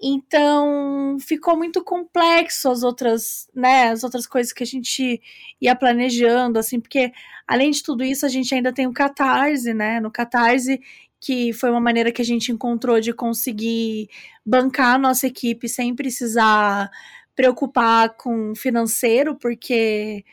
Então, 0.01 1.17
ficou 1.19 1.57
muito 1.57 1.83
complexo 1.83 2.69
as 2.69 2.83
outras, 2.83 3.49
né, 3.53 3.89
as 3.89 4.03
outras 4.03 4.27
coisas 4.27 4.53
que 4.53 4.63
a 4.63 4.65
gente 4.65 5.19
ia 5.59 5.75
planejando, 5.75 6.59
assim, 6.59 6.79
porque 6.79 7.11
além 7.47 7.71
de 7.71 7.81
tudo 7.81 8.03
isso, 8.03 8.25
a 8.25 8.29
gente 8.29 8.53
ainda 8.53 8.71
tem 8.71 8.85
o 8.85 8.93
Catarse, 8.93 9.73
né? 9.73 9.99
No 9.99 10.11
Catarse, 10.11 10.79
que 11.19 11.51
foi 11.53 11.71
uma 11.71 11.79
maneira 11.81 12.11
que 12.11 12.21
a 12.21 12.25
gente 12.25 12.51
encontrou 12.51 12.99
de 13.01 13.11
conseguir 13.13 14.09
bancar 14.45 14.95
a 14.95 14.99
nossa 14.99 15.25
equipe 15.25 15.67
sem 15.67 15.95
precisar 15.95 16.91
preocupar 17.35 18.15
com 18.17 18.53
financeiro, 18.55 19.35
porque 19.35 20.23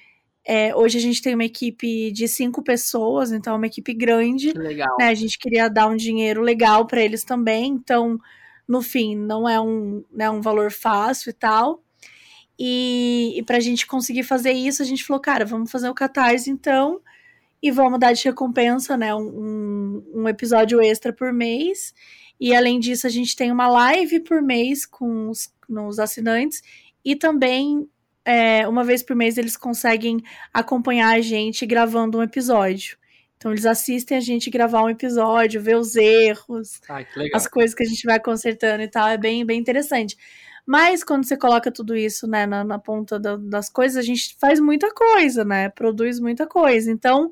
é, 0.47 0.75
hoje 0.75 0.99
a 0.99 1.01
gente 1.01 1.23
tem 1.23 1.35
uma 1.35 1.45
equipe 1.45 2.13
de 2.13 2.29
cinco 2.29 2.63
pessoas, 2.63 3.33
então 3.33 3.55
é 3.55 3.57
uma 3.57 3.67
equipe 3.67 3.95
grande 3.95 4.53
legal. 4.53 4.95
né, 4.99 5.09
a 5.09 5.15
gente 5.15 5.39
queria 5.39 5.69
dar 5.69 5.87
um 5.87 5.97
dinheiro 5.97 6.43
legal 6.43 6.87
para 6.87 7.03
eles 7.03 7.25
também, 7.25 7.69
então, 7.69 8.19
no 8.67 8.83
fim, 8.83 9.17
não 9.17 9.49
é 9.49 9.61
um, 9.61 10.05
né, 10.11 10.29
um 10.31 10.41
valor 10.41 10.73
fácil 10.73 11.31
e 11.31 11.33
tal. 11.33 11.83
E, 12.59 13.35
e 13.37 13.43
para 13.43 13.57
a 13.57 13.61
gente 13.61 13.87
conseguir 13.87 14.23
fazer 14.23 14.53
isso, 14.53 14.83
a 14.83 14.85
gente 14.85 15.05
falou, 15.05 15.21
cara, 15.21 15.45
vamos 15.45 15.71
fazer 15.71 15.89
o 15.89 15.95
Catarse 15.95 16.51
então, 16.51 17.01
e 17.63 17.71
vamos 17.71 17.99
dar 17.99 18.13
de 18.13 18.25
recompensa, 18.25 18.97
né, 18.97 19.15
um, 19.15 20.03
um, 20.15 20.29
episódio 20.29 20.81
extra 20.81 21.13
por 21.13 21.33
mês. 21.33 21.95
E 22.41 22.55
além 22.55 22.79
disso, 22.79 23.07
a 23.07 23.11
gente 23.11 23.35
tem 23.35 23.51
uma 23.51 23.69
live 23.69 24.21
por 24.21 24.43
mês 24.43 24.87
com 24.87 25.29
os, 25.31 25.53
nos 25.69 25.99
assinantes, 25.99 26.63
e 27.05 27.17
também, 27.17 27.89
é, 28.25 28.67
uma 28.69 28.85
vez 28.85 29.03
por 29.03 29.17
mês, 29.17 29.37
eles 29.37 29.57
conseguem 29.57 30.23
acompanhar 30.53 31.15
a 31.15 31.21
gente 31.21 31.67
gravando 31.67 32.19
um 32.19 32.23
episódio. 32.23 32.97
Então 33.45 33.53
eles 33.53 33.67
assistem 33.67 34.17
a 34.17 34.23
gente 34.23 34.49
gravar 34.49 34.83
um 34.83 34.89
episódio, 34.89 35.61
ver 35.61 35.77
os 35.77 35.95
erros, 35.97 36.81
as 37.37 37.47
coisas 37.47 37.75
que 37.75 37.83
a 37.83 37.87
gente 37.87 38.03
vai 38.07 38.19
consertando 38.19 38.83
e 38.83 38.89
tal, 38.89 39.07
é 39.07 39.19
bem, 39.19 39.45
bem 39.45 39.61
interessante. 39.61 40.17
Mas 40.65 41.05
quando 41.05 41.27
você 41.27 41.37
coloca 41.37 41.71
tudo 41.71 41.95
isso, 41.95 42.27
né, 42.27 42.47
na, 42.47 42.65
na 42.65 42.79
ponta 42.79 43.21
da- 43.21 43.37
das 43.37 43.69
coisas, 43.69 43.99
a 43.99 44.03
gente 44.03 44.35
faz 44.41 44.59
muita 44.59 44.91
coisa, 44.95 45.45
né? 45.45 45.69
Produz 45.69 46.19
muita 46.19 46.47
coisa. 46.47 46.91
Então, 46.91 47.31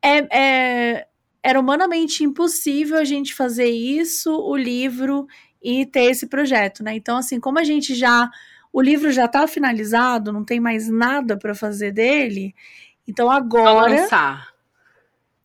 é, 0.00 0.38
é- 0.38 1.06
era 1.42 1.58
humanamente 1.58 2.22
impossível 2.22 2.96
a 2.96 3.04
gente 3.04 3.34
fazer 3.34 3.68
isso, 3.70 4.30
o 4.32 4.56
livro 4.56 5.26
e 5.60 5.84
ter 5.84 6.12
esse 6.12 6.28
projeto, 6.28 6.84
né? 6.84 6.94
Então, 6.94 7.16
assim, 7.16 7.40
como 7.40 7.58
a 7.58 7.64
gente 7.64 7.92
já. 7.92 8.30
O 8.72 8.80
livro 8.80 9.10
já 9.10 9.26
tá 9.26 9.48
finalizado, 9.48 10.32
não 10.32 10.44
tem 10.44 10.60
mais 10.60 10.88
nada 10.88 11.36
para 11.36 11.56
fazer 11.56 11.90
dele. 11.90 12.54
Então 13.10 13.26
Só 13.26 13.32
agora. 13.32 13.90
lançar. 13.90 14.49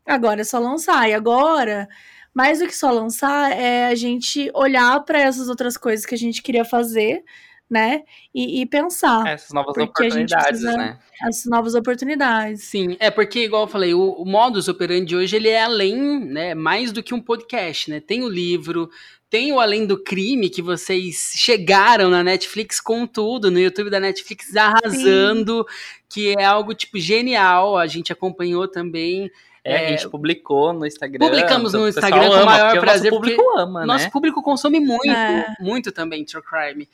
Agora 0.06 0.42
é 0.42 0.44
só 0.44 0.60
lançar. 0.60 1.10
E 1.10 1.14
agora, 1.14 1.88
mais 2.34 2.60
do 2.60 2.68
que 2.68 2.76
só 2.76 2.92
lançar, 2.92 3.52
é 3.52 3.88
a 3.88 3.96
gente 3.96 4.52
olhar 4.54 5.00
para 5.04 5.20
essas 5.20 5.50
outras 5.50 5.78
coisas 5.78 6.06
que 6.06 6.16
a 6.16 6.18
gente 6.18 6.42
queria 6.42 6.64
fazer, 6.66 7.24
né? 7.70 8.04
E, 8.34 8.62
e 8.62 8.66
pensar 8.68 9.26
Essas 9.28 9.52
novas 9.52 9.76
oportunidades, 9.76 10.46
precisa- 10.46 10.78
né? 10.78 11.00
as 11.24 11.46
novas 11.46 11.74
oportunidades. 11.74 12.64
Sim, 12.64 12.96
é 13.00 13.10
porque, 13.10 13.46
igual 13.46 13.64
eu 13.64 13.68
falei, 13.68 13.94
o, 13.94 14.12
o 14.12 14.26
modus 14.26 14.68
operandi 14.68 15.16
hoje, 15.16 15.36
ele 15.36 15.50
é 15.50 15.64
além, 15.64 15.96
né, 16.20 16.54
mais 16.54 16.92
do 16.92 17.02
que 17.02 17.14
um 17.14 17.22
podcast, 17.22 17.90
né? 17.90 18.00
Tem 18.00 18.22
o 18.22 18.30
livro, 18.30 18.90
tem 19.30 19.52
o 19.52 19.60
Além 19.60 19.86
do 19.88 19.98
Crime, 20.02 20.50
que 20.50 20.62
vocês 20.62 21.32
chegaram 21.36 22.10
na 22.10 22.24
Netflix 22.24 22.80
com 22.80 23.08
tudo, 23.08 23.50
no 23.50 23.60
YouTube 23.60 23.90
da 23.90 24.00
Netflix 24.00 24.56
arrasando, 24.56 25.66
que 26.08 26.36
é 26.38 26.46
algo, 26.46 26.74
tipo, 26.76 27.00
genial, 27.00 27.78
a 27.78 27.88
gente 27.88 28.14
acompanhou 28.14 28.68
também. 28.68 29.32
É, 29.66 29.74
É, 29.74 29.86
a 29.88 29.90
gente 29.90 30.08
publicou 30.10 30.72
no 30.72 30.86
Instagram. 30.86 31.26
Publicamos 31.26 31.74
no 31.74 31.82
o 31.82 31.86
pessoal 31.86 32.06
Instagram 32.06 32.30
com 32.30 32.36
o 32.36 32.38
ama, 32.38 32.46
maior 32.46 32.68
porque 32.68 32.80
prazer, 32.80 33.12
O 33.12 33.16
nosso 33.16 33.22
público 33.22 33.58
ama, 33.58 33.86
Nosso 33.86 34.06
né? 34.06 34.12
público 34.12 34.44
consome 34.44 34.80
muito, 34.80 35.10
É. 35.10 35.56
muito 35.60 35.92
também 35.92 36.24
True 36.24 36.44
Crime. 36.44 36.88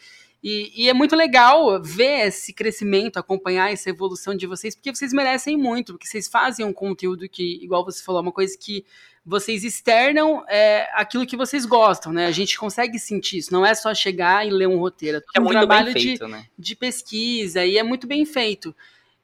E, 0.44 0.72
e, 0.86 0.90
é 0.90 0.94
muito 0.94 1.16
legal 1.16 1.80
ver 1.84 2.28
esse 2.28 2.52
crescimento, 2.52 3.18
acompanhar 3.18 3.72
essa 3.72 3.92
evolução 3.92 4.36
de 4.36 4.48
vocês, 4.48 4.74
porque 4.74 4.94
vocês 4.94 5.14
merecem 5.14 5.56
muito, 5.56 5.94
porque 5.94 6.08
vocês 6.08 6.28
fazem 6.28 6.66
um 6.66 6.74
conteúdo 6.74 7.30
que, 7.30 7.64
igual 7.64 7.86
você 7.86 8.04
falou, 8.04 8.22
é 8.22 8.24
uma 8.24 8.32
coisa 8.32 8.58
que 8.58 8.84
vocês 9.24 9.64
externam 9.64 10.44
é, 10.50 10.90
aquilo 10.94 11.28
que 11.28 11.38
vocês 11.38 11.64
gostam, 11.64 12.12
né? 12.12 12.26
A 12.26 12.32
gente 12.32 12.58
consegue 12.58 12.98
sentir 12.98 13.38
isso, 13.38 13.54
não 13.54 13.64
é 13.64 13.76
só 13.76 13.94
chegar 13.94 14.48
e 14.48 14.50
ler 14.50 14.68
um 14.68 14.80
roteiro, 14.80 15.20
é, 15.20 15.22
é 15.36 15.40
um 15.40 15.44
muito 15.44 15.58
trabalho 15.58 15.94
feito, 15.94 16.26
de, 16.26 16.32
né? 16.32 16.46
de 16.58 16.76
pesquisa 16.76 17.64
e 17.64 17.78
é 17.78 17.84
muito 17.84 18.08
bem 18.08 18.26
feito. 18.26 18.76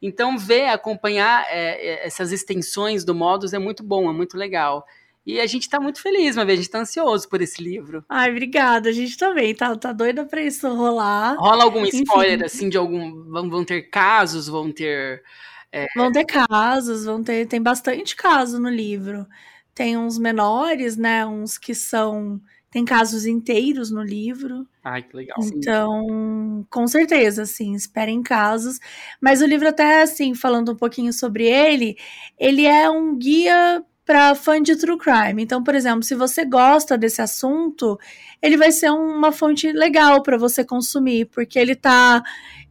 Então, 0.02 0.38
ver, 0.38 0.68
acompanhar 0.68 1.46
é, 1.50 2.06
essas 2.06 2.32
extensões 2.32 3.04
do 3.04 3.16
Modus 3.16 3.54
é 3.54 3.60
muito 3.60 3.84
bom, 3.84 4.10
é 4.10 4.14
muito 4.14 4.38
legal. 4.38 4.86
E 5.28 5.42
a 5.42 5.46
gente 5.46 5.68
tá 5.68 5.78
muito 5.78 6.02
feliz, 6.02 6.38
vez, 6.38 6.48
a 6.48 6.56
gente 6.56 6.70
tá 6.70 6.80
ansioso 6.80 7.28
por 7.28 7.42
esse 7.42 7.62
livro. 7.62 8.02
Ai, 8.08 8.32
obrigada, 8.32 8.88
a 8.88 8.94
gente 8.94 9.18
também, 9.18 9.54
tá, 9.54 9.76
tá 9.76 9.92
doida 9.92 10.24
pra 10.24 10.42
isso 10.42 10.74
rolar. 10.74 11.36
Rola 11.38 11.66
algum 11.66 11.84
spoiler, 11.84 12.36
Enfim. 12.36 12.46
assim, 12.46 12.70
de 12.70 12.78
algum. 12.78 13.26
Vão, 13.30 13.50
vão 13.50 13.66
ter 13.66 13.90
casos, 13.90 14.48
vão 14.48 14.72
ter. 14.72 15.22
É... 15.70 15.88
Vão 15.98 16.14
ter 16.14 16.24
casos, 16.24 17.04
vão 17.04 17.22
ter. 17.22 17.46
Tem 17.46 17.62
bastante 17.62 18.16
caso 18.16 18.58
no 18.58 18.70
livro. 18.70 19.28
Tem 19.76 19.98
uns 19.98 20.18
menores, 20.18 20.96
né? 20.96 21.26
Uns 21.26 21.58
que 21.58 21.76
são. 21.76 22.40
Tem 22.70 22.84
casos 22.84 23.26
inteiros 23.26 23.90
no 23.90 24.04
livro. 24.04 24.68
Ai, 24.84 25.02
que 25.02 25.16
legal. 25.16 25.38
Então, 25.42 26.66
com 26.70 26.86
certeza, 26.88 27.44
assim, 27.44 27.74
esperem 27.74 28.22
casos. 28.22 28.78
Mas 29.22 29.42
o 29.42 29.46
livro, 29.46 29.68
até 29.70 30.02
assim, 30.02 30.36
falando 30.36 30.74
um 30.74 30.76
pouquinho 30.76 31.14
sobre 31.14 31.46
ele, 31.46 31.98
ele 32.38 32.66
é 32.66 32.90
um 32.90 33.18
guia 33.18 33.84
para 34.08 34.34
fã 34.36 34.62
de 34.62 34.76
true 34.78 34.98
crime. 34.98 35.44
Então, 35.44 35.62
por 35.62 35.76
exemplo, 35.76 36.04
se 36.04 36.16
você 36.16 36.46
gosta 36.46 36.98
desse 36.98 37.22
assunto, 37.22 38.00
ele 38.42 38.56
vai 38.56 38.72
ser 38.72 38.90
uma 38.90 39.34
fonte 39.34 39.70
legal 39.72 40.24
para 40.24 40.38
você 40.38 40.64
consumir, 40.64 41.26
porque 41.26 41.60
ele 41.60 41.76
tá 41.76 42.24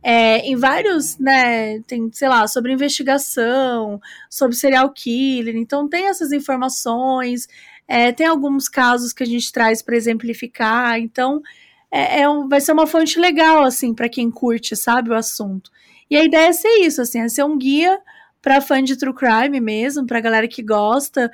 é, 0.03 0.39
em 0.39 0.57
vários, 0.57 1.19
né, 1.19 1.81
tem, 1.81 2.11
sei 2.11 2.29
lá, 2.29 2.47
sobre 2.47 2.73
investigação, 2.73 4.01
sobre 4.31 4.57
serial 4.57 4.91
killer, 4.93 5.57
então 5.57 5.89
tem 5.89 6.09
essas 6.09 6.33
informações, 6.33 7.47
é, 7.89 8.13
tem 8.13 8.27
alguns 8.27 8.69
casos 8.69 9.13
que 9.13 9.23
a 9.23 9.27
gente 9.27 9.53
traz 9.53 9.83
para 9.83 9.97
exemplificar, 9.97 10.99
então 10.99 11.43
é, 11.91 12.21
é 12.21 12.29
um, 12.29 12.49
vai 12.49 12.61
ser 12.61 12.73
uma 12.73 12.87
fonte 12.87 13.19
legal, 13.19 13.65
assim, 13.65 13.95
para 13.95 14.09
quem 14.09 14.31
curte, 14.31 14.75
sabe, 14.77 15.11
o 15.11 15.15
assunto. 15.15 15.71
E 16.11 16.17
a 16.17 16.25
ideia 16.25 16.49
é 16.49 16.53
ser 16.53 16.81
isso, 16.81 17.01
assim, 17.01 17.21
é 17.21 17.29
ser 17.29 17.45
um 17.45 17.57
guia 17.57 18.01
para 18.43 18.61
fã 18.61 18.83
de 18.83 18.97
true 18.97 19.15
crime 19.15 19.61
mesmo, 19.61 20.07
para 20.07 20.21
galera 20.21 20.47
que 20.47 20.63
gosta. 20.63 21.31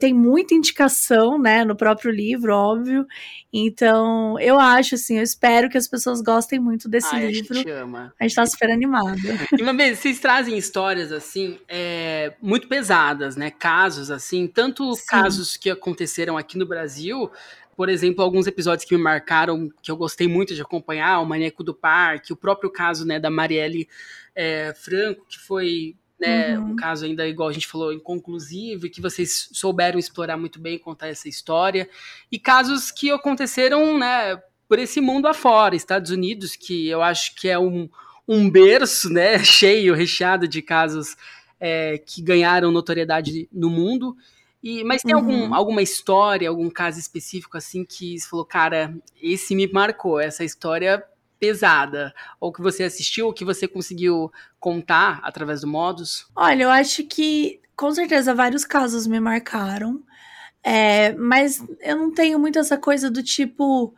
Tem 0.00 0.14
muita 0.14 0.54
indicação, 0.54 1.38
né, 1.38 1.62
no 1.62 1.76
próprio 1.76 2.10
livro, 2.10 2.54
óbvio. 2.54 3.06
Então, 3.52 4.38
eu 4.40 4.58
acho, 4.58 4.94
assim, 4.94 5.18
eu 5.18 5.22
espero 5.22 5.68
que 5.68 5.76
as 5.76 5.86
pessoas 5.86 6.22
gostem 6.22 6.58
muito 6.58 6.88
desse 6.88 7.14
Ai, 7.14 7.26
livro. 7.26 7.52
A 7.52 7.56
gente 7.56 7.70
ama. 7.70 8.14
A 8.18 8.24
gente 8.24 8.34
tá 8.34 8.46
super 8.46 8.70
animada. 8.70 9.16
E 9.58 9.62
uma 9.62 9.74
vez, 9.74 9.98
vocês 9.98 10.18
trazem 10.18 10.56
histórias, 10.56 11.12
assim, 11.12 11.58
é, 11.68 12.32
muito 12.40 12.68
pesadas, 12.68 13.36
né? 13.36 13.50
Casos, 13.50 14.10
assim, 14.10 14.46
tanto 14.46 14.94
Sim. 14.94 15.04
casos 15.06 15.58
que 15.58 15.68
aconteceram 15.68 16.38
aqui 16.38 16.56
no 16.56 16.66
Brasil, 16.66 17.30
por 17.76 17.90
exemplo, 17.90 18.24
alguns 18.24 18.46
episódios 18.46 18.88
que 18.88 18.96
me 18.96 19.02
marcaram, 19.02 19.68
que 19.82 19.90
eu 19.90 19.96
gostei 19.96 20.26
muito 20.26 20.54
de 20.54 20.62
acompanhar, 20.62 21.20
o 21.20 21.26
Maneco 21.26 21.62
do 21.62 21.74
Parque, 21.74 22.32
o 22.32 22.36
próprio 22.36 22.70
caso, 22.70 23.04
né, 23.04 23.20
da 23.20 23.30
Marielle 23.30 23.86
é, 24.34 24.72
Franco, 24.74 25.26
que 25.28 25.38
foi 25.38 25.94
né? 26.18 26.58
Uhum. 26.58 26.72
Um 26.72 26.76
caso 26.76 27.04
ainda, 27.04 27.26
igual 27.26 27.48
a 27.48 27.52
gente 27.52 27.66
falou, 27.66 27.92
inconclusivo, 27.92 28.86
e 28.86 28.90
que 28.90 29.00
vocês 29.00 29.48
souberam 29.52 29.98
explorar 29.98 30.36
muito 30.36 30.58
bem, 30.58 30.78
contar 30.78 31.08
essa 31.08 31.28
história. 31.28 31.88
E 32.30 32.38
casos 32.38 32.90
que 32.90 33.10
aconteceram, 33.10 33.98
né, 33.98 34.40
por 34.68 34.78
esse 34.78 35.00
mundo 35.00 35.28
afora, 35.28 35.76
Estados 35.76 36.10
Unidos, 36.10 36.56
que 36.56 36.88
eu 36.88 37.02
acho 37.02 37.34
que 37.34 37.48
é 37.48 37.58
um, 37.58 37.88
um 38.26 38.50
berço, 38.50 39.10
né, 39.12 39.38
cheio, 39.44 39.94
recheado 39.94 40.48
de 40.48 40.62
casos 40.62 41.16
é, 41.60 41.98
que 41.98 42.22
ganharam 42.22 42.70
notoriedade 42.70 43.48
no 43.52 43.70
mundo. 43.70 44.16
E, 44.62 44.82
mas 44.82 45.02
tem 45.02 45.14
uhum. 45.14 45.20
algum, 45.20 45.54
alguma 45.54 45.82
história, 45.82 46.48
algum 46.48 46.68
caso 46.70 46.98
específico 46.98 47.56
assim 47.56 47.84
que 47.84 48.18
você 48.18 48.28
falou, 48.28 48.44
cara, 48.44 48.96
esse 49.22 49.54
me 49.54 49.70
marcou, 49.70 50.18
essa 50.18 50.42
história 50.42 51.04
pesada, 51.38 52.14
ou 52.40 52.52
que 52.52 52.62
você 52.62 52.84
assistiu, 52.84 53.26
ou 53.26 53.32
que 53.32 53.44
você 53.44 53.68
conseguiu 53.68 54.32
contar 54.58 55.20
através 55.22 55.60
do 55.60 55.66
Modus? 55.66 56.26
Olha, 56.34 56.64
eu 56.64 56.70
acho 56.70 57.04
que 57.04 57.60
com 57.76 57.92
certeza 57.92 58.34
vários 58.34 58.64
casos 58.64 59.06
me 59.06 59.20
marcaram, 59.20 60.02
é, 60.62 61.12
mas 61.12 61.62
eu 61.80 61.96
não 61.96 62.12
tenho 62.12 62.38
muito 62.38 62.58
essa 62.58 62.76
coisa 62.78 63.10
do 63.10 63.22
tipo 63.22 63.94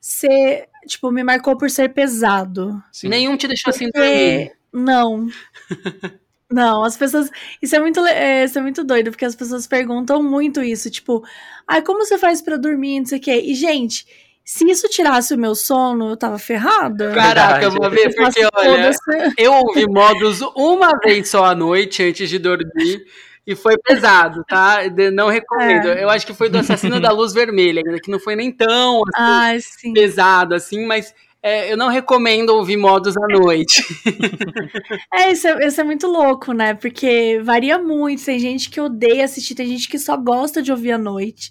ser, 0.00 0.68
tipo, 0.86 1.10
me 1.10 1.24
marcou 1.24 1.56
por 1.56 1.70
ser 1.70 1.88
pesado. 1.94 2.82
Sim. 2.92 3.08
Nenhum 3.08 3.36
te 3.36 3.48
deixou 3.48 3.70
assim 3.70 3.88
dormir? 3.92 4.52
Não. 4.72 5.28
Não, 6.52 6.84
as 6.84 6.98
pessoas. 6.98 7.30
Isso 7.62 7.74
é 7.74 7.80
muito, 7.80 7.98
é, 8.04 8.44
isso 8.44 8.58
é 8.58 8.62
muito 8.62 8.84
doido, 8.84 9.10
porque 9.10 9.24
as 9.24 9.34
pessoas 9.34 9.66
perguntam 9.66 10.22
muito 10.22 10.62
isso, 10.62 10.90
tipo, 10.90 11.24
ai, 11.66 11.78
ah, 11.78 11.82
como 11.82 12.04
você 12.04 12.18
faz 12.18 12.42
para 12.42 12.58
dormir, 12.58 13.00
não 13.00 13.06
sei 13.06 13.18
o 13.18 13.22
quê. 13.22 13.40
E, 13.42 13.54
gente, 13.54 14.06
se 14.44 14.68
isso 14.68 14.88
tirasse 14.88 15.34
o 15.34 15.38
meu 15.38 15.54
sono, 15.54 16.10
eu 16.10 16.16
tava 16.16 16.38
ferrada. 16.38 17.12
Caraca, 17.12 17.64
eu 17.64 17.70
vou 17.70 17.88
ver, 17.90 18.14
porque 18.14 18.40
olha, 18.54 18.90
eu 19.38 19.52
ouvi 19.52 19.86
modos 19.86 20.40
uma 20.56 20.98
vez 20.98 21.28
só 21.28 21.44
à 21.44 21.54
noite 21.54 22.02
antes 22.02 22.28
de 22.28 22.38
dormir. 22.38 23.04
E 23.44 23.56
foi 23.56 23.76
pesado, 23.76 24.44
tá? 24.48 24.78
Não 25.12 25.28
recomendo. 25.28 25.88
É. 25.88 26.04
Eu 26.04 26.08
acho 26.08 26.24
que 26.24 26.32
foi 26.32 26.48
do 26.48 26.58
Assassino 26.58 27.00
da 27.00 27.10
Luz 27.10 27.32
Vermelha, 27.32 27.82
que 28.00 28.10
não 28.10 28.20
foi 28.20 28.36
nem 28.36 28.52
tão 28.52 29.02
assim, 29.16 29.92
pesado 29.92 30.54
assim, 30.54 30.86
mas 30.86 31.12
é, 31.42 31.72
eu 31.72 31.76
não 31.76 31.88
recomendo 31.88 32.50
ouvir 32.50 32.76
modos 32.76 33.16
à 33.16 33.26
noite. 33.26 33.82
é 35.12 35.32
isso, 35.32 35.48
é, 35.48 35.66
isso 35.66 35.80
é 35.80 35.84
muito 35.84 36.06
louco, 36.06 36.52
né? 36.52 36.74
Porque 36.74 37.40
varia 37.42 37.78
muito. 37.78 38.24
Tem 38.24 38.38
gente 38.38 38.70
que 38.70 38.80
odeia 38.80 39.24
assistir, 39.24 39.56
tem 39.56 39.66
gente 39.66 39.88
que 39.88 39.98
só 39.98 40.16
gosta 40.16 40.62
de 40.62 40.70
ouvir 40.70 40.92
à 40.92 40.98
noite. 40.98 41.50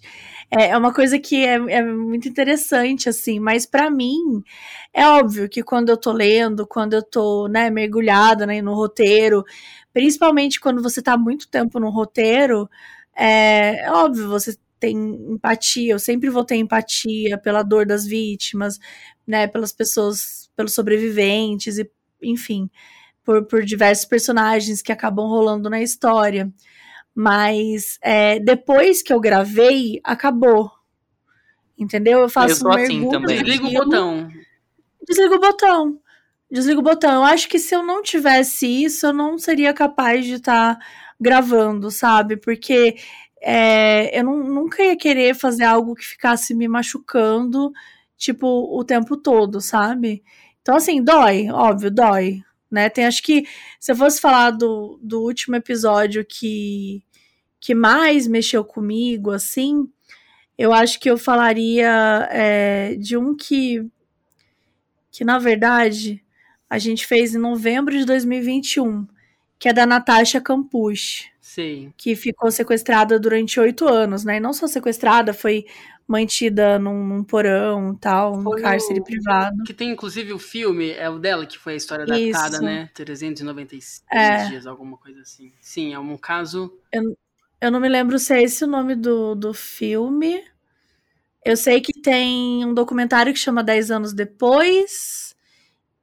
É, 0.53 0.69
é 0.69 0.77
uma 0.77 0.93
coisa 0.93 1.17
que 1.19 1.45
é, 1.45 1.53
é 1.55 1.81
muito 1.83 2.27
interessante, 2.27 3.07
assim, 3.09 3.39
mas 3.39 3.65
para 3.65 3.89
mim 3.89 4.43
é 4.93 5.07
óbvio 5.07 5.47
que 5.49 5.63
quando 5.63 5.89
eu 5.89 5.97
tô 5.97 6.11
lendo, 6.11 6.67
quando 6.67 6.93
eu 6.93 7.01
tô, 7.03 7.47
né, 7.47 7.69
mergulhada 7.69 8.45
né, 8.45 8.61
no 8.61 8.73
roteiro, 8.73 9.43
principalmente 9.93 10.59
quando 10.59 10.81
você 10.83 11.01
tá 11.01 11.17
muito 11.17 11.47
tempo 11.49 11.79
no 11.79 11.89
roteiro, 11.89 12.69
é, 13.15 13.85
é 13.85 13.91
óbvio, 13.91 14.27
você 14.27 14.57
tem 14.79 14.97
empatia, 15.33 15.93
eu 15.93 15.99
sempre 15.99 16.29
vou 16.29 16.43
ter 16.43 16.55
empatia 16.57 17.37
pela 17.37 17.63
dor 17.63 17.85
das 17.85 18.05
vítimas, 18.05 18.77
né, 19.25 19.47
pelas 19.47 19.71
pessoas, 19.71 20.49
pelos 20.55 20.73
sobreviventes 20.73 21.77
e, 21.77 21.89
enfim, 22.21 22.69
por, 23.23 23.45
por 23.45 23.63
diversos 23.65 24.05
personagens 24.05 24.81
que 24.81 24.91
acabam 24.91 25.27
rolando 25.27 25.69
na 25.69 25.81
história. 25.81 26.51
Mas 27.13 27.97
é, 28.01 28.39
depois 28.39 29.01
que 29.01 29.11
eu 29.11 29.19
gravei, 29.19 29.99
acabou. 30.03 30.71
Entendeu? 31.77 32.21
Eu 32.21 32.29
faço 32.29 32.65
eu 32.65 32.69
um 32.69 32.73
assim 32.73 33.09
também. 33.09 33.43
Desliga 33.43 33.67
o 33.67 33.73
botão. 33.73 34.29
Desliga 35.07 35.35
o 35.35 35.39
botão. 35.39 35.99
Desliga 36.49 36.79
o 36.79 36.83
botão. 36.83 37.13
Eu 37.13 37.23
acho 37.23 37.49
que 37.49 37.59
se 37.59 37.75
eu 37.75 37.83
não 37.83 38.01
tivesse 38.01 38.67
isso, 38.67 39.07
eu 39.07 39.13
não 39.13 39.37
seria 39.37 39.73
capaz 39.73 40.25
de 40.25 40.35
estar 40.35 40.75
tá 40.75 40.85
gravando, 41.19 41.89
sabe? 41.91 42.37
Porque 42.37 42.95
é, 43.41 44.17
eu 44.17 44.23
não, 44.23 44.43
nunca 44.43 44.83
ia 44.83 44.95
querer 44.95 45.33
fazer 45.33 45.63
algo 45.63 45.95
que 45.95 46.05
ficasse 46.05 46.53
me 46.53 46.67
machucando, 46.67 47.71
tipo, 48.17 48.47
o 48.47 48.83
tempo 48.83 49.17
todo, 49.17 49.59
sabe? 49.59 50.23
Então, 50.61 50.75
assim, 50.75 51.03
dói, 51.03 51.49
óbvio, 51.49 51.89
dói 51.89 52.43
né? 52.71 52.89
Tem 52.89 53.05
acho 53.05 53.21
que 53.21 53.45
se 53.79 53.91
eu 53.91 53.95
fosse 53.95 54.21
falar 54.21 54.51
do, 54.51 54.99
do 55.03 55.21
último 55.21 55.55
episódio 55.55 56.25
que 56.25 57.03
que 57.59 57.75
mais 57.75 58.27
mexeu 58.27 58.65
comigo, 58.65 59.29
assim, 59.29 59.87
eu 60.57 60.73
acho 60.73 60.99
que 60.99 61.09
eu 61.09 61.17
falaria 61.17 62.27
é, 62.31 62.95
de 62.95 63.15
um 63.17 63.35
que 63.35 63.85
que 65.11 65.23
na 65.23 65.37
verdade 65.37 66.23
a 66.69 66.79
gente 66.79 67.05
fez 67.05 67.35
em 67.35 67.37
novembro 67.37 67.97
de 67.97 68.05
2021, 68.05 69.05
que 69.59 69.67
é 69.67 69.73
da 69.73 69.85
Natasha 69.85 70.39
Campuch. 70.39 71.29
Sim. 71.41 71.93
Que 71.97 72.15
ficou 72.15 72.49
sequestrada 72.49 73.19
durante 73.19 73.59
oito 73.59 73.85
anos, 73.85 74.23
né? 74.23 74.37
E 74.37 74.39
não 74.39 74.53
só 74.53 74.67
sequestrada, 74.67 75.33
foi 75.33 75.65
mantida 76.07 76.77
num, 76.77 77.05
num 77.05 77.23
porão 77.23 77.95
tal, 77.95 78.35
um 78.35 78.43
cárcere 78.61 79.03
privado. 79.03 79.63
Que 79.63 79.73
tem 79.73 79.89
inclusive 79.89 80.33
o 80.33 80.39
filme, 80.39 80.91
é 80.91 81.09
o 81.09 81.19
dela 81.19 81.45
que 81.45 81.57
foi 81.57 81.73
a 81.73 81.77
história 81.77 82.03
adaptada, 82.03 82.55
Isso. 82.55 82.63
né? 82.63 82.89
396 82.93 84.03
é. 84.11 84.45
dias, 84.47 84.67
alguma 84.67 84.97
coisa 84.97 85.21
assim. 85.21 85.51
Sim, 85.59 85.93
é 85.93 85.99
um 85.99 86.17
caso. 86.17 86.77
Eu, 86.91 87.17
eu 87.59 87.71
não 87.71 87.79
me 87.79 87.89
lembro 87.89 88.19
se 88.19 88.33
é 88.33 88.41
esse 88.43 88.63
o 88.63 88.67
nome 88.67 88.95
do, 88.95 89.35
do 89.35 89.53
filme. 89.53 90.43
Eu 91.43 91.57
sei 91.57 91.81
que 91.81 91.93
tem 91.93 92.65
um 92.65 92.73
documentário 92.73 93.33
que 93.33 93.39
chama 93.39 93.63
10 93.63 93.91
anos 93.91 94.13
depois. 94.13 95.31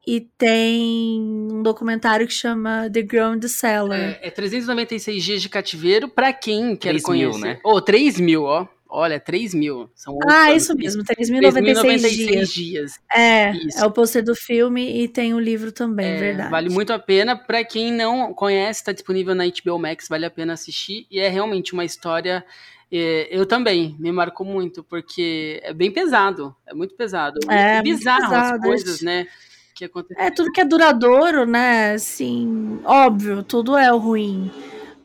E 0.07 0.23
tem 0.39 1.21
um 1.21 1.63
documentário 1.63 2.27
que 2.27 2.33
chama 2.33 2.89
The 2.91 3.03
Ground 3.03 3.45
Cellar. 3.45 4.19
É, 4.23 4.29
é 4.29 4.31
396 4.31 5.23
dias 5.23 5.43
de 5.43 5.51
cativeiro 5.51 6.09
para 6.09 6.33
quem 6.33 6.75
quer 6.75 6.99
conhecer. 7.03 7.39
Mil, 7.39 7.39
né? 7.39 7.61
Oh, 7.63 7.79
3 7.79 8.19
mil, 8.19 8.45
ó. 8.45 8.67
Olha, 8.91 9.21
3 9.21 9.53
mil. 9.53 9.91
São 9.95 10.19
ah, 10.27 10.53
isso 10.53 10.75
mesmo, 10.75 11.05
3.096 11.05 12.09
dias. 12.09 12.49
dias. 12.49 13.01
É, 13.15 13.51
isso. 13.53 13.79
é 13.79 13.85
o 13.85 13.91
pôster 13.91 14.25
do 14.25 14.35
filme 14.35 15.03
e 15.03 15.09
tem 15.09 15.35
o 15.35 15.39
livro 15.39 15.71
também, 15.71 16.07
é, 16.07 16.17
verdade. 16.19 16.51
Vale 16.51 16.71
muito 16.71 16.93
a 16.93 16.99
pena. 16.99 17.37
Para 17.37 17.63
quem 17.65 17.93
não 17.93 18.33
conhece, 18.33 18.83
tá 18.83 18.93
disponível 18.93 19.35
na 19.35 19.45
HBO 19.45 19.79
Max, 19.79 20.09
vale 20.09 20.25
a 20.25 20.31
pena 20.31 20.55
assistir. 20.55 21.07
E 21.11 21.21
é 21.21 21.29
realmente 21.29 21.75
uma 21.75 21.85
história. 21.85 22.43
É, 22.91 23.29
eu 23.31 23.45
também, 23.45 23.95
me 23.99 24.11
marcou 24.11 24.47
muito, 24.47 24.83
porque 24.83 25.61
é 25.63 25.75
bem 25.75 25.91
pesado. 25.91 26.57
É 26.67 26.73
muito 26.73 26.95
pesado. 26.95 27.39
É, 27.51 27.83
bizarro 27.83 28.23
pesado, 28.23 28.55
as 28.57 28.63
coisas, 28.63 29.03
né? 29.03 29.27
Que 29.75 29.85
acontecem. 29.85 30.25
É, 30.25 30.31
tudo 30.31 30.51
que 30.51 30.63
é 30.63 30.65
duradouro, 30.65 31.45
né? 31.45 31.93
Assim, 31.93 32.81
óbvio, 32.85 33.43
tudo 33.43 33.77
é 33.77 33.93
o 33.93 33.99
ruim. 33.99 34.51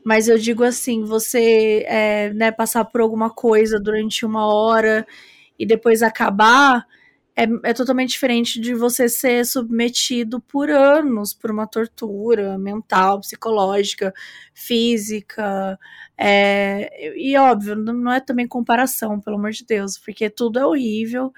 Mas 0.04 0.28
eu 0.28 0.38
digo 0.38 0.62
assim, 0.64 1.04
você 1.04 1.84
é, 1.88 2.32
né, 2.34 2.52
passar 2.52 2.84
por 2.84 3.00
alguma 3.00 3.30
coisa 3.30 3.80
durante 3.80 4.26
uma 4.26 4.46
hora 4.46 5.06
e 5.58 5.66
depois 5.66 6.02
acabar 6.02 6.86
é, 7.36 7.44
é, 7.70 7.72
totalmente 7.74 8.10
diferente 8.10 8.60
de 8.60 8.74
você 8.74 9.08
ser 9.08 9.44
submetido 9.46 10.40
por 10.40 10.70
anos 10.70 11.34
por 11.34 11.50
uma 11.50 11.66
tortura 11.66 12.56
mental, 12.58 13.20
psicológica, 13.20 14.12
física. 14.54 15.78
É, 16.16 17.14
e 17.18 17.36
óbvio, 17.36 17.74
não 17.76 18.12
é 18.12 18.20
também 18.20 18.46
comparação, 18.46 19.20
pelo 19.20 19.36
amor 19.36 19.50
de 19.50 19.64
Deus, 19.64 19.98
porque 19.98 20.30
tudo 20.30 20.58
é 20.60 20.66
horrível 20.66 21.32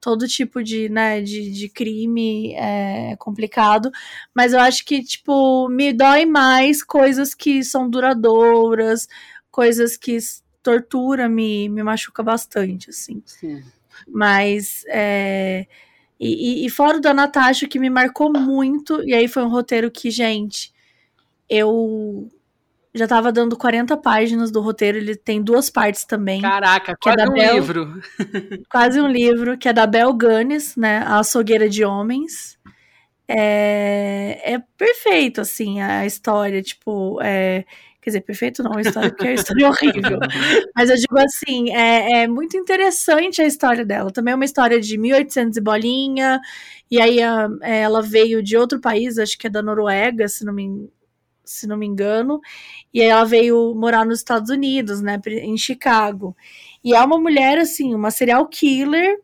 todo 0.00 0.28
tipo 0.28 0.62
de, 0.62 0.88
né, 0.88 1.20
de, 1.20 1.50
de 1.50 1.68
crime 1.68 2.54
é 2.54 3.16
complicado, 3.16 3.90
mas 4.34 4.52
eu 4.52 4.60
acho 4.60 4.84
que, 4.84 5.02
tipo, 5.02 5.68
me 5.68 5.92
dói 5.92 6.24
mais 6.24 6.82
coisas 6.82 7.34
que 7.34 7.64
são 7.64 7.88
duradouras, 7.88 9.08
coisas 9.50 9.96
que 9.96 10.16
tortura 10.62 11.28
me, 11.28 11.68
me 11.68 11.82
machuca 11.82 12.22
bastante, 12.22 12.90
assim. 12.90 13.22
Sim. 13.26 13.62
Mas, 14.06 14.84
é, 14.88 15.66
e, 16.20 16.64
e 16.66 16.70
fora 16.70 17.00
da 17.00 17.12
Natasha, 17.12 17.68
que 17.68 17.78
me 17.78 17.90
marcou 17.90 18.32
muito, 18.32 19.02
e 19.04 19.14
aí 19.14 19.26
foi 19.28 19.42
um 19.42 19.48
roteiro 19.48 19.90
que, 19.90 20.10
gente, 20.10 20.72
eu 21.48 22.30
já 22.98 23.06
tava 23.06 23.32
dando 23.32 23.56
40 23.56 23.96
páginas 23.96 24.50
do 24.50 24.60
roteiro, 24.60 24.98
ele 24.98 25.14
tem 25.14 25.42
duas 25.42 25.70
partes 25.70 26.04
também. 26.04 26.42
Caraca, 26.42 26.96
que 27.00 27.08
é 27.08 27.14
quase 27.14 27.28
é 27.28 27.30
um 27.30 27.34
Bel, 27.34 27.54
livro. 27.54 28.02
quase 28.70 29.00
um 29.00 29.08
livro, 29.08 29.56
que 29.56 29.68
é 29.68 29.72
da 29.72 29.86
Bel 29.86 30.12
Gunness, 30.12 30.76
né, 30.76 30.98
A 31.06 31.20
Açougueira 31.20 31.68
de 31.68 31.84
Homens. 31.84 32.58
É, 33.26 34.54
é 34.54 34.62
perfeito, 34.76 35.40
assim, 35.40 35.80
a 35.80 36.04
história, 36.06 36.62
tipo, 36.62 37.20
é, 37.22 37.64
quer 38.00 38.10
dizer, 38.10 38.20
perfeito 38.22 38.62
não 38.62 38.76
a 38.76 38.80
história, 38.80 39.10
porque 39.10 39.28
a 39.28 39.34
história 39.34 39.64
é 39.64 39.68
horrível. 39.68 40.18
Mas 40.74 40.90
eu 40.90 40.96
digo 40.96 41.18
assim, 41.18 41.70
é, 41.70 42.22
é, 42.22 42.26
muito 42.26 42.56
interessante 42.56 43.42
a 43.42 43.46
história 43.46 43.84
dela. 43.84 44.10
Também 44.10 44.32
é 44.32 44.34
uma 44.34 44.44
história 44.44 44.80
de 44.80 44.96
1800 44.96 45.56
e 45.56 45.60
bolinha, 45.60 46.40
e 46.90 47.00
aí 47.00 47.22
a, 47.22 47.48
ela 47.62 48.02
veio 48.02 48.42
de 48.42 48.56
outro 48.56 48.80
país, 48.80 49.18
acho 49.18 49.38
que 49.38 49.46
é 49.46 49.50
da 49.50 49.62
Noruega, 49.62 50.26
se 50.26 50.44
não 50.44 50.52
me 50.52 50.90
se 51.50 51.66
não 51.66 51.76
me 51.76 51.86
engano, 51.86 52.40
e 52.92 53.00
aí 53.02 53.08
ela 53.08 53.24
veio 53.24 53.74
morar 53.74 54.04
nos 54.04 54.18
Estados 54.18 54.50
Unidos, 54.50 55.00
né, 55.00 55.20
em 55.26 55.56
Chicago. 55.56 56.36
E 56.84 56.94
é 56.94 57.00
uma 57.00 57.18
mulher, 57.18 57.58
assim, 57.58 57.94
uma 57.94 58.10
serial 58.10 58.46
killer 58.46 59.18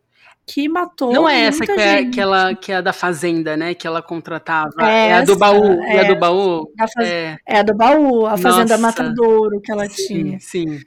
que 0.46 0.68
matou. 0.68 1.12
Não 1.12 1.28
é 1.28 1.46
essa 1.46 1.64
que 1.64 1.72
é, 1.72 2.04
que, 2.04 2.20
ela, 2.20 2.54
que 2.54 2.70
é 2.70 2.76
a 2.76 2.80
da 2.80 2.92
Fazenda, 2.92 3.56
né? 3.56 3.74
Que 3.74 3.86
ela 3.86 4.02
contratava. 4.02 4.74
É, 4.80 5.08
é 5.08 5.14
a 5.14 5.24
do 5.24 5.36
baú. 5.36 5.82
É, 5.84 5.96
é 5.96 6.00
a 6.00 6.04
do 6.04 6.16
baú. 6.16 6.68
Faz... 6.78 7.08
É. 7.08 7.38
é. 7.46 7.58
a 7.58 7.62
do 7.62 7.74
baú, 7.74 8.26
a 8.26 8.36
Fazenda 8.36 8.76
Nossa. 8.76 9.02
Matadouro 9.02 9.60
que 9.60 9.72
ela 9.72 9.88
sim, 9.88 10.06
tinha. 10.06 10.40
Sim. 10.40 10.80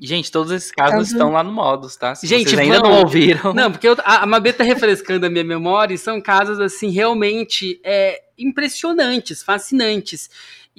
Gente, 0.00 0.30
todos 0.30 0.52
esses 0.52 0.70
casos 0.70 1.08
Tanto... 1.08 1.12
estão 1.12 1.32
lá 1.32 1.42
no 1.42 1.50
Modus, 1.52 1.96
tá? 1.96 2.14
Se 2.14 2.24
gente, 2.26 2.50
vocês 2.50 2.60
ainda 2.60 2.78
não 2.78 3.00
ouviram. 3.00 3.52
Não, 3.52 3.72
porque 3.72 3.88
eu, 3.88 3.96
a, 4.04 4.22
a 4.22 4.26
Mabê 4.26 4.52
tá 4.52 4.62
refrescando 4.62 5.26
a 5.26 5.30
minha 5.30 5.42
memória 5.42 5.92
e 5.92 5.98
são 5.98 6.20
casos, 6.20 6.60
assim, 6.60 6.88
realmente 6.90 7.80
é, 7.82 8.22
impressionantes, 8.38 9.42
fascinantes. 9.42 10.30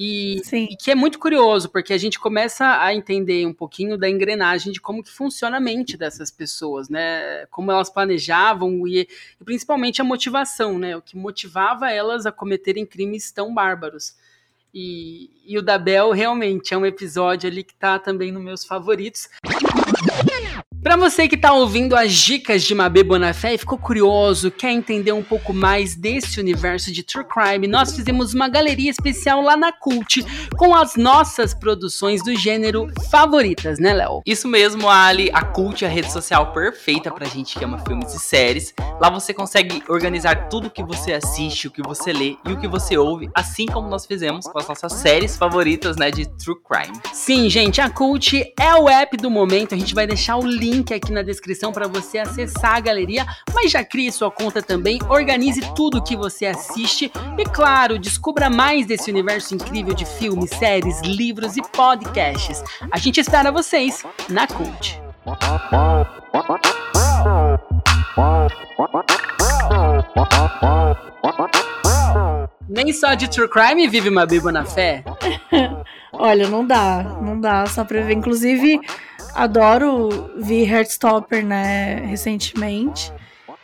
E, 0.01 0.41
e, 0.53 0.77
que 0.77 0.91
é 0.91 0.95
muito 0.95 1.19
curioso, 1.19 1.67
porque 1.67 1.91
a 1.91 1.97
gente 1.97 2.17
começa 2.17 2.81
a 2.81 2.95
entender 2.95 3.45
um 3.45 3.51
pouquinho 3.51 3.97
da 3.97 4.09
engrenagem 4.09 4.71
de 4.71 4.79
como 4.79 5.03
que 5.03 5.11
funciona 5.11 5.57
a 5.57 5.59
mente 5.59 5.97
dessas 5.97 6.31
pessoas, 6.31 6.87
né? 6.87 7.45
Como 7.47 7.69
elas 7.69 7.89
planejavam 7.89 8.87
e, 8.87 9.01
e 9.01 9.43
principalmente 9.43 9.99
a 9.99 10.05
motivação, 10.05 10.79
né? 10.79 10.95
O 10.95 11.01
que 11.01 11.17
motivava 11.17 11.91
elas 11.91 12.25
a 12.25 12.31
cometerem 12.31 12.85
crimes 12.85 13.29
tão 13.29 13.53
bárbaros. 13.53 14.15
E, 14.73 15.29
e 15.45 15.57
o 15.57 15.61
da 15.61 15.77
Bel 15.77 16.11
realmente 16.11 16.73
é 16.73 16.77
um 16.77 16.85
episódio 16.85 17.49
ali 17.49 17.61
que 17.61 17.75
tá 17.75 17.99
também 17.99 18.31
nos 18.31 18.41
meus 18.41 18.63
favoritos. 18.63 19.27
Para 20.81 20.95
você 20.95 21.27
que 21.27 21.35
está 21.35 21.51
ouvindo 21.51 21.93
as 21.93 22.13
dicas 22.13 22.63
de 22.63 22.73
Mabê 22.73 23.03
Bonafé 23.03 23.53
e 23.53 23.57
ficou 23.57 23.77
curioso, 23.77 24.49
quer 24.49 24.71
entender 24.71 25.11
um 25.11 25.21
pouco 25.21 25.53
mais 25.53 25.93
desse 25.93 26.39
universo 26.39 26.89
de 26.89 27.03
True 27.03 27.25
Crime, 27.25 27.67
nós 27.67 27.93
fizemos 27.93 28.33
uma 28.33 28.47
galeria 28.47 28.89
especial 28.89 29.41
lá 29.41 29.57
na 29.57 29.73
Cult 29.73 30.25
com 30.57 30.73
as 30.73 30.95
nossas 30.95 31.53
produções 31.53 32.23
do 32.23 32.33
gênero 32.33 32.87
favoritas, 33.11 33.77
né, 33.77 33.93
Léo? 33.93 34.21
Isso 34.25 34.47
mesmo, 34.47 34.89
Ali. 34.89 35.29
A 35.33 35.43
Cult 35.43 35.83
é 35.83 35.87
a 35.89 35.91
rede 35.91 36.13
social 36.13 36.53
perfeita 36.53 37.11
pra 37.11 37.25
gente 37.25 37.59
que 37.59 37.65
ama 37.65 37.79
filmes 37.79 38.13
e 38.13 38.19
séries. 38.19 38.73
Lá 39.01 39.09
você 39.09 39.33
consegue 39.33 39.83
organizar 39.89 40.47
tudo 40.47 40.69
que 40.69 40.83
você 40.83 41.11
assiste, 41.11 41.67
o 41.67 41.71
que 41.71 41.81
você 41.81 42.13
lê 42.13 42.37
e 42.47 42.53
o 42.53 42.57
que 42.57 42.69
você 42.69 42.97
ouve, 42.97 43.29
assim 43.35 43.65
como 43.65 43.89
nós 43.89 44.05
fizemos 44.05 44.45
com 44.45 44.57
as 44.57 44.67
nossas 44.69 44.93
séries 44.93 45.35
favoritas, 45.35 45.97
né, 45.97 46.09
de 46.09 46.25
True 46.37 46.55
Crime. 46.63 46.97
Sim, 47.11 47.49
gente, 47.49 47.81
a 47.81 47.89
Cult 47.89 48.41
é 48.57 48.75
o 48.75 48.87
app 48.87 49.17
do 49.17 49.29
momento. 49.29 49.75
A 49.75 49.77
gente 49.77 49.93
vai 49.93 50.07
deixar 50.07 50.37
o 50.37 50.45
link 50.45 50.68
link 50.69 50.93
aqui 50.93 51.11
na 51.11 51.21
descrição 51.21 51.71
para 51.71 51.87
você 51.87 52.19
acessar 52.19 52.75
a 52.75 52.79
galeria, 52.79 53.25
mas 53.53 53.71
já 53.71 53.83
crie 53.83 54.11
sua 54.11 54.29
conta 54.29 54.61
também, 54.61 54.99
organize 55.09 55.61
tudo 55.75 56.03
que 56.03 56.15
você 56.15 56.45
assiste 56.45 57.11
e, 57.37 57.43
claro, 57.45 57.97
descubra 57.97 58.49
mais 58.49 58.85
desse 58.85 59.09
universo 59.09 59.55
incrível 59.55 59.93
de 59.93 60.05
filmes, 60.05 60.49
séries, 60.51 61.01
livros 61.01 61.57
e 61.57 61.61
podcasts. 61.61 62.63
A 62.91 62.97
gente 62.97 63.19
espera 63.19 63.51
vocês 63.51 64.03
na 64.29 64.47
Cult. 64.47 65.01
Nem 72.67 72.93
só 72.93 73.13
de 73.15 73.27
true 73.27 73.49
crime 73.49 73.87
vive 73.87 74.09
uma 74.09 74.25
Biba 74.25 74.51
na 74.51 74.63
fé. 74.63 75.03
Olha, 76.13 76.47
não 76.47 76.65
dá, 76.65 77.03
não 77.21 77.39
dá 77.39 77.65
só 77.65 77.83
pra 77.83 78.01
ver. 78.01 78.13
Inclusive, 78.13 78.79
adoro 79.33 80.31
ver 80.37 80.69
Heartstopper, 80.71 81.45
né, 81.45 81.95
recentemente. 82.05 83.11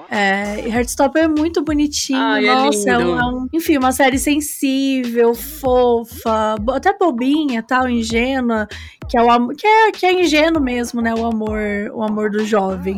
É, 0.09 0.67
Heartstopper 0.67 1.23
é 1.23 1.27
muito 1.27 1.63
bonitinho, 1.63 2.19
Ai, 2.19 2.45
é 2.45 2.53
nossa, 2.53 2.89
é, 2.89 2.93
é, 2.93 2.97
um, 2.97 3.47
enfim, 3.51 3.77
uma 3.77 3.91
série 3.91 4.19
sensível, 4.19 5.33
fofa, 5.33 6.55
até 6.73 6.95
bobinha, 6.97 7.63
tal, 7.63 7.89
ingênua, 7.89 8.67
que 9.09 9.17
é 9.17 9.21
o 9.21 9.47
que 9.49 9.65
é, 9.67 9.91
que 9.91 10.05
é 10.05 10.21
ingênuo 10.21 10.61
mesmo, 10.61 11.01
né, 11.01 11.13
o 11.13 11.25
amor, 11.25 11.59
o 11.93 12.03
amor 12.03 12.29
do 12.29 12.45
jovem. 12.45 12.97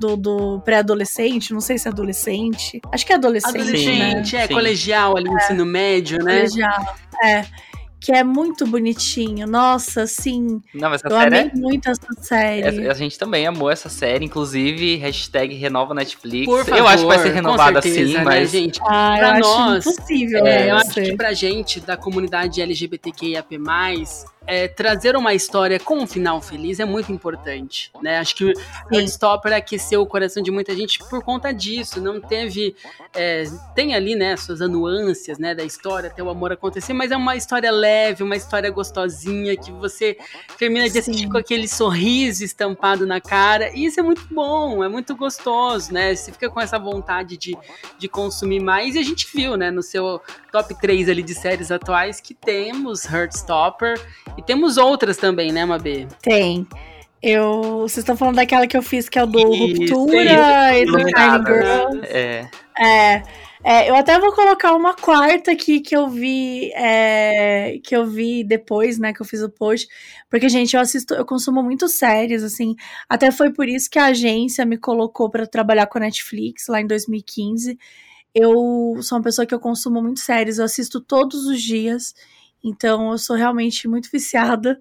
Do, 0.00 0.16
do 0.16 0.60
pré-adolescente, 0.64 1.52
não 1.52 1.60
sei 1.60 1.78
se 1.78 1.86
é 1.86 1.90
adolescente. 1.92 2.80
Acho 2.90 3.06
que 3.06 3.12
é 3.12 3.14
adolescente. 3.14 3.60
Adolescente, 3.60 4.34
né? 4.34 4.42
é, 4.42 4.46
Sim. 4.48 4.54
colegial 4.54 5.16
ali, 5.16 5.28
é, 5.28 5.34
ensino 5.34 5.64
médio, 5.64 6.18
né? 6.18 6.38
Colegial, 6.38 6.96
é 7.22 7.44
que 8.02 8.10
é 8.10 8.24
muito 8.24 8.66
bonitinho. 8.66 9.46
Nossa, 9.46 10.08
sim. 10.08 10.60
Não, 10.74 10.92
essa 10.92 11.06
eu 11.06 11.16
série 11.16 11.38
amei 11.38 11.52
é... 11.54 11.56
muito 11.56 11.88
essa 11.88 12.12
série. 12.20 12.88
A 12.88 12.94
gente 12.94 13.16
também 13.16 13.46
amou 13.46 13.70
essa 13.70 13.88
série, 13.88 14.24
inclusive 14.24 14.96
hashtag 14.96 15.54
renova 15.54 15.94
Netflix. 15.94 16.46
Por 16.46 16.64
favor, 16.64 16.78
eu 16.78 16.86
acho 16.88 17.02
que 17.04 17.08
vai 17.08 17.18
ser 17.20 17.30
renovada 17.30 17.80
sim, 17.80 18.14
né, 18.14 18.24
mas 18.24 18.50
gente, 18.50 18.80
ah, 18.82 19.14
pra 19.16 19.38
nós, 19.38 19.86
impossível. 19.86 20.44
É, 20.44 20.70
eu 20.70 20.76
acho 20.76 20.94
que 20.94 21.16
pra 21.16 21.32
gente 21.32 21.78
da 21.78 21.96
comunidade 21.96 22.60
LGBTQIAP+, 22.60 23.56
é, 24.46 24.66
trazer 24.68 25.16
uma 25.16 25.34
história 25.34 25.78
com 25.78 25.98
um 25.98 26.06
final 26.06 26.40
feliz 26.40 26.80
é 26.80 26.84
muito 26.84 27.12
importante, 27.12 27.90
né? 28.02 28.18
Acho 28.18 28.34
que 28.34 28.52
o 28.90 29.00
Stopper 29.00 29.52
aqueceu 29.52 30.02
o 30.02 30.06
coração 30.06 30.42
de 30.42 30.50
muita 30.50 30.74
gente 30.74 30.98
por 30.98 31.22
conta 31.22 31.52
disso. 31.52 32.00
Não 32.00 32.20
teve, 32.20 32.74
é, 33.14 33.44
tem 33.74 33.94
ali, 33.94 34.14
né, 34.14 34.36
suas 34.36 34.60
nuances, 34.60 35.38
né, 35.38 35.54
da 35.54 35.64
história 35.64 36.08
até 36.08 36.22
o 36.22 36.28
amor 36.28 36.52
acontecer, 36.52 36.92
mas 36.92 37.10
é 37.10 37.16
uma 37.16 37.36
história 37.36 37.70
leve, 37.70 38.22
uma 38.22 38.36
história 38.36 38.70
gostosinha 38.70 39.56
que 39.56 39.70
você 39.70 40.16
termina 40.58 40.88
de 40.88 40.98
assistir 40.98 41.24
Sim. 41.24 41.28
com 41.28 41.38
aquele 41.38 41.68
sorriso 41.68 42.44
estampado 42.44 43.06
na 43.06 43.20
cara. 43.20 43.70
E 43.74 43.84
isso 43.84 44.00
é 44.00 44.02
muito 44.02 44.26
bom, 44.30 44.82
é 44.82 44.88
muito 44.88 45.14
gostoso, 45.14 45.92
né? 45.92 46.14
Você 46.14 46.32
fica 46.32 46.50
com 46.50 46.60
essa 46.60 46.78
vontade 46.78 47.36
de, 47.36 47.56
de 47.98 48.08
consumir 48.08 48.60
mais. 48.60 48.96
E 48.96 48.98
a 48.98 49.02
gente 49.02 49.28
viu, 49.32 49.56
né, 49.56 49.70
no 49.70 49.82
seu 49.82 50.20
top 50.50 50.74
3 50.80 51.08
ali 51.08 51.22
de 51.22 51.34
séries 51.34 51.70
atuais 51.70 52.20
que 52.20 52.34
temos 52.34 53.04
Heartstopper 53.04 54.00
e 54.36 54.42
temos 54.42 54.76
outras 54.76 55.16
também, 55.16 55.52
né, 55.52 55.64
Mabê? 55.64 56.06
Tem. 56.22 56.66
Eu, 57.22 57.82
vocês 57.82 57.98
estão 57.98 58.16
falando 58.16 58.36
daquela 58.36 58.66
que 58.66 58.76
eu 58.76 58.82
fiz, 58.82 59.08
que 59.08 59.18
é 59.18 59.22
o 59.22 59.26
do 59.26 59.38
Isso, 59.38 59.94
Ruptura 59.94 60.76
e 60.76 60.84
do 60.84 60.96
Tiny 60.96 61.46
Girl. 61.46 62.00
É. 62.04 62.50
É. 62.78 63.22
É, 63.64 63.88
eu 63.88 63.94
até 63.94 64.18
vou 64.18 64.32
colocar 64.32 64.74
uma 64.74 64.92
quarta 64.92 65.52
aqui 65.52 65.80
que 65.80 65.96
eu 65.96 66.08
vi 66.08 66.72
é, 66.74 67.78
que 67.84 67.94
eu 67.94 68.04
vi 68.04 68.42
depois, 68.42 68.98
né, 68.98 69.12
que 69.12 69.22
eu 69.22 69.26
fiz 69.26 69.40
o 69.40 69.48
post, 69.48 69.86
porque 70.28 70.48
gente, 70.48 70.74
eu 70.74 70.80
assisto, 70.80 71.14
eu 71.14 71.24
consumo 71.24 71.62
muito 71.62 71.86
séries, 71.86 72.42
assim, 72.42 72.74
até 73.08 73.30
foi 73.30 73.52
por 73.52 73.68
isso 73.68 73.88
que 73.88 74.00
a 74.00 74.06
agência 74.06 74.66
me 74.66 74.76
colocou 74.76 75.30
para 75.30 75.46
trabalhar 75.46 75.86
com 75.86 75.98
a 75.98 76.00
Netflix 76.00 76.66
lá 76.66 76.80
em 76.80 76.86
2015. 76.88 77.78
Eu 78.34 78.96
sou 79.00 79.18
uma 79.18 79.24
pessoa 79.24 79.46
que 79.46 79.54
eu 79.54 79.60
consumo 79.60 80.02
muito 80.02 80.18
séries, 80.18 80.58
eu 80.58 80.64
assisto 80.64 81.00
todos 81.00 81.46
os 81.46 81.62
dias, 81.62 82.14
então 82.62 83.12
eu 83.12 83.18
sou 83.18 83.36
realmente 83.36 83.88
muito 83.88 84.10
viciada. 84.10 84.78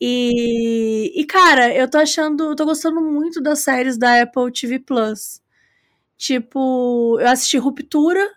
E, 0.00 1.12
e 1.14 1.24
cara, 1.24 1.72
eu 1.74 1.88
tô 1.88 1.98
achando, 1.98 2.50
eu 2.50 2.56
tô 2.56 2.64
gostando 2.64 3.00
muito 3.00 3.40
das 3.40 3.60
séries 3.60 3.96
da 3.96 4.22
Apple 4.22 4.52
TV 4.52 4.78
Plus. 4.78 5.40
Tipo, 6.16 7.18
eu 7.20 7.28
assisti 7.28 7.58
Ruptura, 7.58 8.28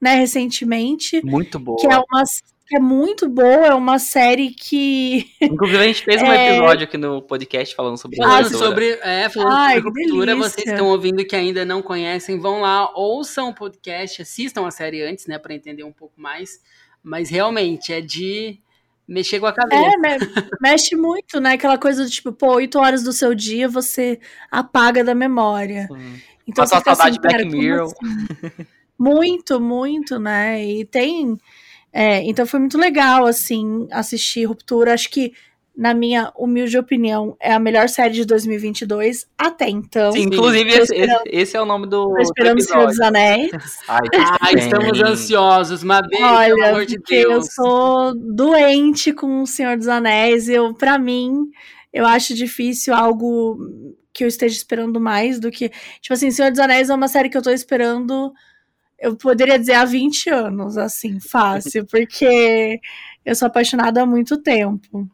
né, 0.00 0.14
recentemente. 0.14 1.20
Muito 1.24 1.58
boa. 1.58 1.78
Que 1.78 1.86
é 1.86 1.96
uma 1.96 2.24
que 2.68 2.76
é 2.76 2.80
muito 2.80 3.26
boa, 3.30 3.68
é 3.68 3.74
uma 3.74 3.98
série 3.98 4.50
que. 4.50 5.26
Inclusive, 5.40 5.78
a 5.78 5.86
gente 5.86 6.04
fez 6.04 6.20
um 6.20 6.26
é... 6.26 6.50
episódio 6.50 6.84
aqui 6.84 6.98
no 6.98 7.22
podcast 7.22 7.74
falando 7.74 7.96
sobre 7.96 8.22
ah, 8.22 8.40
Ruptura. 8.40 8.58
Sobre, 8.58 8.90
é, 9.02 9.28
falando 9.30 9.52
Ai, 9.52 9.76
sobre 9.76 10.04
Ruptura, 10.04 10.36
vocês 10.36 10.66
estão 10.66 10.88
ouvindo 10.88 11.24
que 11.24 11.34
ainda 11.34 11.64
não 11.64 11.80
conhecem, 11.80 12.38
vão 12.38 12.60
lá, 12.60 12.92
ouçam 12.94 13.48
o 13.48 13.54
podcast, 13.54 14.20
assistam 14.20 14.66
a 14.66 14.70
série 14.70 15.02
antes, 15.02 15.26
né, 15.26 15.38
para 15.38 15.54
entender 15.54 15.82
um 15.82 15.92
pouco 15.92 16.20
mais. 16.20 16.60
Mas 17.02 17.30
realmente 17.30 17.92
é 17.92 18.00
de 18.00 18.58
mexer 19.06 19.40
com 19.40 19.46
a 19.46 19.52
cabeça. 19.52 19.82
É, 19.82 20.18
mexe 20.60 20.94
muito, 20.94 21.40
né? 21.40 21.52
Aquela 21.52 21.78
coisa 21.78 22.04
do 22.04 22.10
tipo, 22.10 22.32
pô, 22.32 22.54
oito 22.54 22.78
horas 22.78 23.02
do 23.02 23.12
seu 23.12 23.34
dia 23.34 23.68
você 23.68 24.20
apaga 24.50 25.02
da 25.02 25.14
memória. 25.14 25.86
Sim. 25.86 26.20
Então 26.46 26.66
você 26.66 26.76
a 26.76 26.80
saudade 26.80 27.18
assim, 27.18 27.20
Black 27.20 27.44
Mirror. 27.46 27.92
Assim? 27.92 28.66
Muito, 28.98 29.60
muito, 29.60 30.18
né? 30.18 30.64
E 30.64 30.84
tem. 30.84 31.38
É, 31.92 32.22
então 32.24 32.46
foi 32.46 32.58
muito 32.60 32.76
legal, 32.76 33.26
assim, 33.26 33.86
assistir 33.90 34.44
Ruptura. 34.44 34.92
Acho 34.92 35.10
que, 35.10 35.32
na 35.78 35.94
minha 35.94 36.32
humilde 36.36 36.76
opinião, 36.76 37.36
é 37.38 37.52
a 37.52 37.58
melhor 37.60 37.88
série 37.88 38.12
de 38.12 38.24
2022 38.24 39.28
até 39.38 39.68
então. 39.70 40.10
Sim, 40.10 40.22
inclusive, 40.22 40.68
esse, 40.72 40.92
esse, 41.26 41.56
é 41.56 41.62
o 41.62 41.64
nome 41.64 41.86
do. 41.86 42.12
Tô 42.12 42.18
esperando 42.18 42.56
do 42.56 42.62
o 42.62 42.66
Senhor 42.66 42.86
dos 42.88 43.00
Anéis. 43.00 43.52
Ai, 43.86 44.00
Ai 44.40 44.54
estamos 44.54 45.00
ansiosos, 45.00 45.84
Mabê, 45.84 46.20
Olha, 46.20 46.52
pelo 46.52 46.66
amor 46.66 46.84
de 46.84 46.98
Deus. 46.98 47.32
Eu 47.32 47.42
sou 47.42 48.14
doente 48.16 49.12
com 49.12 49.42
o 49.42 49.46
Senhor 49.46 49.76
dos 49.76 49.86
Anéis. 49.86 50.48
Eu, 50.48 50.74
para 50.74 50.98
mim, 50.98 51.48
eu 51.92 52.04
acho 52.04 52.34
difícil 52.34 52.92
algo 52.92 53.56
que 54.12 54.24
eu 54.24 54.28
esteja 54.28 54.56
esperando 54.56 55.00
mais 55.00 55.38
do 55.38 55.48
que. 55.48 55.70
Tipo 56.00 56.14
assim, 56.14 56.32
Senhor 56.32 56.50
dos 56.50 56.58
Anéis 56.58 56.90
é 56.90 56.94
uma 56.94 57.06
série 57.06 57.28
que 57.28 57.38
eu 57.38 57.42
tô 57.42 57.50
esperando. 57.50 58.32
Eu 58.98 59.14
poderia 59.14 59.56
dizer 59.56 59.74
há 59.74 59.84
20 59.84 60.28
anos, 60.28 60.76
assim, 60.76 61.20
fácil, 61.20 61.86
porque 61.86 62.80
eu 63.24 63.36
sou 63.36 63.46
apaixonada 63.46 64.02
há 64.02 64.06
muito 64.06 64.42
tempo. 64.42 65.08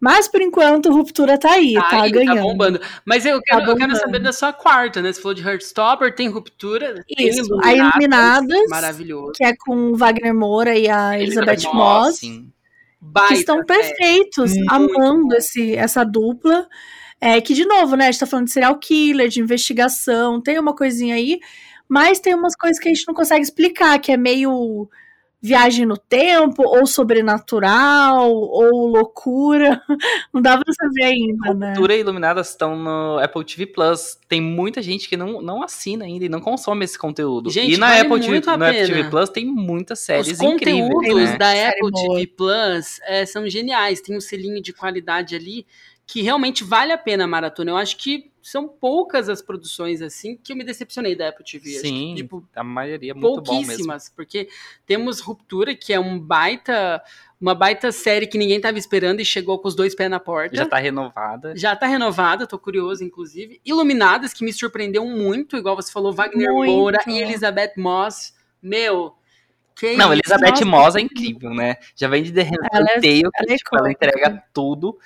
Mas 0.00 0.26
por 0.26 0.40
enquanto, 0.40 0.90
Ruptura 0.90 1.36
tá 1.36 1.52
aí, 1.52 1.74
tá, 1.74 1.90
tá 1.90 2.02
aí, 2.02 2.10
ganhando. 2.10 2.36
Tá 2.36 2.42
bombando. 2.42 2.80
Mas 3.04 3.26
eu 3.26 3.38
quero, 3.42 3.66
tá 3.66 3.70
eu 3.70 3.76
quero 3.76 3.96
saber 3.96 4.18
da 4.18 4.32
sua 4.32 4.50
quarta, 4.50 5.02
né? 5.02 5.12
Você 5.12 5.20
falou 5.20 5.34
de 5.34 5.46
Heartstopper, 5.46 6.14
tem 6.14 6.28
Ruptura, 6.28 7.04
Isso, 7.06 7.16
tem 7.16 7.28
Iluminadas, 7.28 7.66
a 7.66 7.76
Iluminadas, 7.76 8.70
maravilhoso. 8.70 9.32
que 9.32 9.44
é 9.44 9.54
com 9.54 9.94
Wagner 9.94 10.34
Moura 10.34 10.76
e 10.76 10.88
a 10.88 11.20
Elizabeth, 11.20 11.68
Moss, 11.72 12.22
Moss 12.22 13.28
que 13.28 13.34
estão 13.34 13.64
perfeitos, 13.64 14.56
é. 14.56 14.60
amando 14.68 15.34
esse, 15.34 15.74
essa 15.76 16.02
dupla. 16.02 16.66
É, 17.20 17.38
que, 17.38 17.52
de 17.52 17.66
novo, 17.66 17.96
né, 17.96 18.08
a 18.08 18.10
gente 18.10 18.20
tá 18.20 18.26
falando 18.26 18.46
de 18.46 18.52
serial 18.52 18.78
killer, 18.78 19.28
de 19.28 19.40
investigação, 19.40 20.40
tem 20.40 20.58
uma 20.58 20.74
coisinha 20.74 21.14
aí, 21.14 21.38
mas 21.86 22.18
tem 22.18 22.34
umas 22.34 22.56
coisas 22.56 22.78
que 22.78 22.88
a 22.88 22.94
gente 22.94 23.06
não 23.06 23.14
consegue 23.14 23.42
explicar, 23.42 23.98
que 23.98 24.10
é 24.10 24.16
meio 24.16 24.88
viagem 25.42 25.86
no 25.86 25.96
tempo, 25.96 26.62
ou 26.62 26.86
sobrenatural, 26.86 28.30
ou 28.30 28.86
loucura. 28.86 29.80
Não 30.32 30.42
dá 30.42 30.58
pra 30.58 30.72
saber 30.72 31.04
ainda, 31.04 31.54
né? 31.54 31.72
Cultura 31.72 31.96
e 31.96 32.00
Iluminadas 32.00 32.50
estão 32.50 32.76
no 32.76 33.18
Apple 33.18 33.44
TV 33.44 33.66
Plus. 33.66 34.18
Tem 34.28 34.40
muita 34.40 34.82
gente 34.82 35.08
que 35.08 35.16
não, 35.16 35.40
não 35.40 35.62
assina 35.62 36.04
ainda 36.04 36.24
e 36.24 36.28
não 36.28 36.40
consome 36.40 36.84
esse 36.84 36.98
conteúdo. 36.98 37.50
Gente, 37.50 37.74
e 37.74 37.76
na 37.78 37.88
vale 37.88 38.00
Apple, 38.00 38.20
TV, 38.20 38.40
no 38.40 38.64
Apple 38.64 38.86
TV 38.86 39.04
Plus 39.04 39.28
tem 39.30 39.46
muitas 39.46 40.00
séries 40.00 40.28
Os 40.28 40.40
incríveis. 40.40 40.84
Os 40.84 40.94
conteúdos 40.94 41.30
né? 41.30 41.38
da 41.38 41.68
Apple 41.68 41.90
TV 41.92 42.26
Plus 42.26 43.00
é, 43.04 43.24
são 43.24 43.48
geniais. 43.48 44.00
Tem 44.00 44.16
um 44.16 44.20
selinho 44.20 44.62
de 44.62 44.72
qualidade 44.72 45.34
ali 45.34 45.66
que 46.10 46.22
realmente 46.22 46.64
vale 46.64 46.90
a 46.90 46.98
pena 46.98 47.22
a 47.22 47.26
maratona. 47.26 47.70
Eu 47.70 47.76
acho 47.76 47.96
que 47.96 48.32
são 48.42 48.66
poucas 48.66 49.28
as 49.28 49.40
produções 49.40 50.02
assim 50.02 50.36
que 50.36 50.52
eu 50.52 50.56
me 50.56 50.64
decepcionei 50.64 51.14
da 51.14 51.28
Apple 51.28 51.44
TV. 51.44 51.70
Sim, 51.70 52.14
que, 52.16 52.22
tipo, 52.22 52.44
a 52.56 52.64
maioria 52.64 53.12
é 53.12 53.14
muito 53.14 53.40
bom 53.40 53.64
mesmo. 53.64 53.92
porque 54.16 54.48
temos 54.84 55.20
Ruptura, 55.20 55.72
que 55.72 55.92
é 55.92 56.00
um 56.00 56.18
baita 56.18 57.00
uma 57.40 57.54
baita 57.54 57.92
série 57.92 58.26
que 58.26 58.36
ninguém 58.36 58.56
estava 58.56 58.76
esperando 58.76 59.20
e 59.20 59.24
chegou 59.24 59.58
com 59.60 59.68
os 59.68 59.76
dois 59.76 59.94
pés 59.94 60.10
na 60.10 60.18
porta. 60.18 60.56
Já 60.56 60.64
está 60.64 60.78
renovada. 60.78 61.56
Já 61.56 61.74
está 61.74 61.86
renovada, 61.86 62.44
tô 62.44 62.58
curioso, 62.58 63.04
inclusive. 63.04 63.60
Iluminadas, 63.64 64.34
que 64.34 64.44
me 64.44 64.52
surpreendeu 64.52 65.06
muito, 65.06 65.56
igual 65.56 65.76
você 65.76 65.92
falou, 65.92 66.12
Wagner 66.12 66.52
muito. 66.52 66.72
Moura 66.72 66.98
e 67.06 67.18
Elizabeth 67.18 67.74
Moss. 67.76 68.34
Meu, 68.60 69.14
que 69.76 69.96
Não, 69.96 70.12
Elizabeth 70.12 70.64
Moss 70.66 70.96
é 70.96 71.00
incrível, 71.00 71.54
né? 71.54 71.76
Já 71.94 72.08
vem 72.08 72.22
de 72.22 72.32
The 72.32 72.42
Handmaid's 72.42 72.70
ela, 72.72 72.90
é, 72.90 73.20
ela, 73.20 73.54
é 73.54 73.56
tipo, 73.56 73.76
ela 73.78 73.90
entrega 73.90 74.42
tudo. 74.52 74.98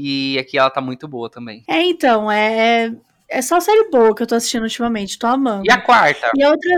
E 0.00 0.38
aqui 0.38 0.56
ela 0.56 0.70
tá 0.70 0.80
muito 0.80 1.08
boa 1.08 1.28
também. 1.28 1.64
É, 1.66 1.82
então, 1.82 2.30
é. 2.30 2.92
É 3.28 3.42
só 3.42 3.58
série 3.58 3.90
boa 3.90 4.14
que 4.14 4.22
eu 4.22 4.26
tô 4.28 4.36
assistindo 4.36 4.62
ultimamente, 4.62 5.18
tô 5.18 5.26
amando. 5.26 5.64
E 5.66 5.72
a 5.72 5.80
quarta? 5.80 6.30
E 6.36 6.46
outra. 6.46 6.70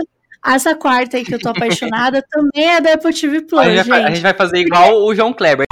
Essa 0.43 0.75
quarta 0.75 1.17
aí 1.17 1.23
que 1.23 1.35
eu 1.35 1.39
tô 1.39 1.49
apaixonada 1.49 2.21
também 2.27 2.67
é 2.67 2.81
da 2.81 2.93
Apple 2.93 3.13
TV 3.13 3.41
Plus, 3.41 3.61
a 3.61 3.65
gente, 3.65 3.77
gente. 3.77 3.87
Vai, 3.89 4.03
a 4.03 4.09
gente 4.09 4.23
vai 4.23 4.33
fazer 4.33 4.57
igual 4.57 5.03
o 5.03 5.13
João 5.13 5.31
Kleber. 5.31 5.67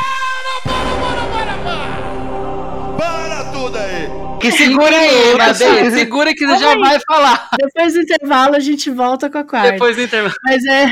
Que 4.39 4.51
segura 4.51 4.95
aí, 4.95 5.35
Madê, 5.35 5.91
segura 5.91 6.33
que 6.33 6.45
já 6.45 6.71
aí. 6.71 6.79
vai 6.79 6.99
falar. 7.05 7.49
Depois 7.57 7.93
do 7.93 8.01
intervalo 8.01 8.55
a 8.55 8.59
gente 8.59 8.89
volta 8.89 9.29
com 9.29 9.37
a 9.37 9.43
quarta. 9.43 9.71
Depois 9.71 9.95
do 9.95 10.01
intervalo. 10.03 10.35
Mas 10.43 10.65
é, 10.65 10.91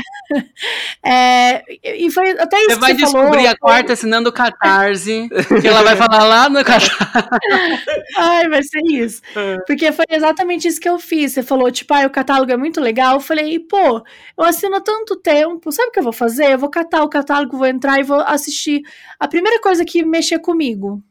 é 1.06 1.64
e 1.82 2.10
foi 2.10 2.30
até 2.30 2.58
isso 2.58 2.70
você 2.70 2.80
vai 2.80 2.94
descobrir 2.94 3.38
falou, 3.38 3.48
a 3.48 3.56
quarta 3.56 3.92
assinando 3.92 4.28
o 4.28 4.32
Catarse, 4.32 5.28
que 5.60 5.66
ela 5.66 5.82
vai 5.82 5.96
falar 5.96 6.24
lá 6.24 6.48
no 6.48 6.62
Catarse. 6.64 6.90
Ai, 8.18 8.48
vai 8.48 8.62
ser 8.62 8.82
isso. 8.90 9.22
É. 9.34 9.58
Porque 9.66 9.90
foi 9.92 10.04
exatamente 10.10 10.68
isso 10.68 10.80
que 10.80 10.88
eu 10.88 10.98
fiz. 10.98 11.32
Você 11.32 11.42
falou, 11.42 11.70
tipo, 11.70 11.92
ah, 11.94 12.06
o 12.06 12.10
catálogo 12.10 12.52
é 12.52 12.56
muito 12.56 12.80
legal. 12.80 13.14
Eu 13.14 13.20
falei, 13.20 13.58
pô, 13.58 14.02
eu 14.36 14.44
assino 14.44 14.76
há 14.76 14.80
tanto 14.80 15.16
tempo, 15.16 15.72
sabe 15.72 15.88
o 15.88 15.92
que 15.92 15.98
eu 15.98 16.04
vou 16.04 16.12
fazer? 16.12 16.52
Eu 16.52 16.58
vou 16.58 16.70
catar 16.70 17.02
o 17.02 17.08
catálogo, 17.08 17.56
vou 17.56 17.66
entrar 17.66 17.98
e 17.98 18.02
vou 18.02 18.20
assistir 18.20 18.82
a 19.18 19.26
primeira 19.26 19.60
coisa 19.60 19.84
que 19.84 20.04
mexer 20.04 20.38
comigo. 20.38 21.02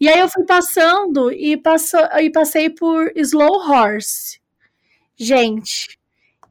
E 0.00 0.08
aí 0.08 0.18
eu 0.18 0.28
fui 0.30 0.44
passando 0.46 1.30
e, 1.30 1.56
passou, 1.58 2.00
e 2.20 2.30
passei 2.30 2.70
por 2.70 3.12
Slow 3.14 3.70
Horse. 3.70 4.40
Gente, 5.14 5.98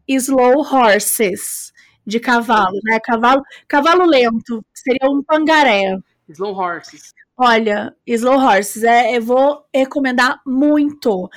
Slow 0.08 0.60
Horses 0.62 1.74
de 2.06 2.20
cavalo, 2.20 2.80
né? 2.84 3.00
Cavalo, 3.00 3.42
cavalo 3.68 4.06
lento, 4.06 4.64
seria 4.74 5.10
um 5.10 5.24
pangaré. 5.24 5.98
Slow 6.28 6.56
Horses. 6.56 7.14
Olha, 7.36 7.96
Slow 8.06 8.38
Horses, 8.38 8.84
é, 8.84 9.18
eu 9.18 9.22
vou 9.22 9.64
recomendar 9.74 10.42
muito. 10.46 11.30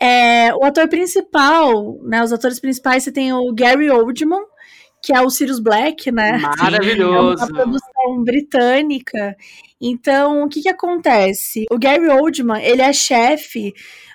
É, 0.00 0.52
o 0.54 0.64
ator 0.64 0.88
principal, 0.88 1.98
né? 2.02 2.22
Os 2.24 2.32
atores 2.32 2.58
principais, 2.58 3.04
você 3.04 3.12
tem 3.12 3.32
o 3.32 3.52
Gary 3.52 3.90
Oldman, 3.90 4.42
que 5.02 5.14
é 5.14 5.20
o 5.20 5.30
Sirius 5.30 5.58
Black, 5.58 6.10
né? 6.12 6.38
Maravilhoso. 6.38 7.42
É 7.42 7.46
uma 7.46 7.52
produção 7.52 8.24
britânica. 8.24 9.36
Então, 9.80 10.42
o 10.42 10.48
que 10.48 10.60
que 10.62 10.68
acontece? 10.68 11.64
O 11.70 11.78
Gary 11.78 12.08
Oldman, 12.08 12.62
ele 12.62 12.82
é 12.82 12.92
chefe 12.92 13.72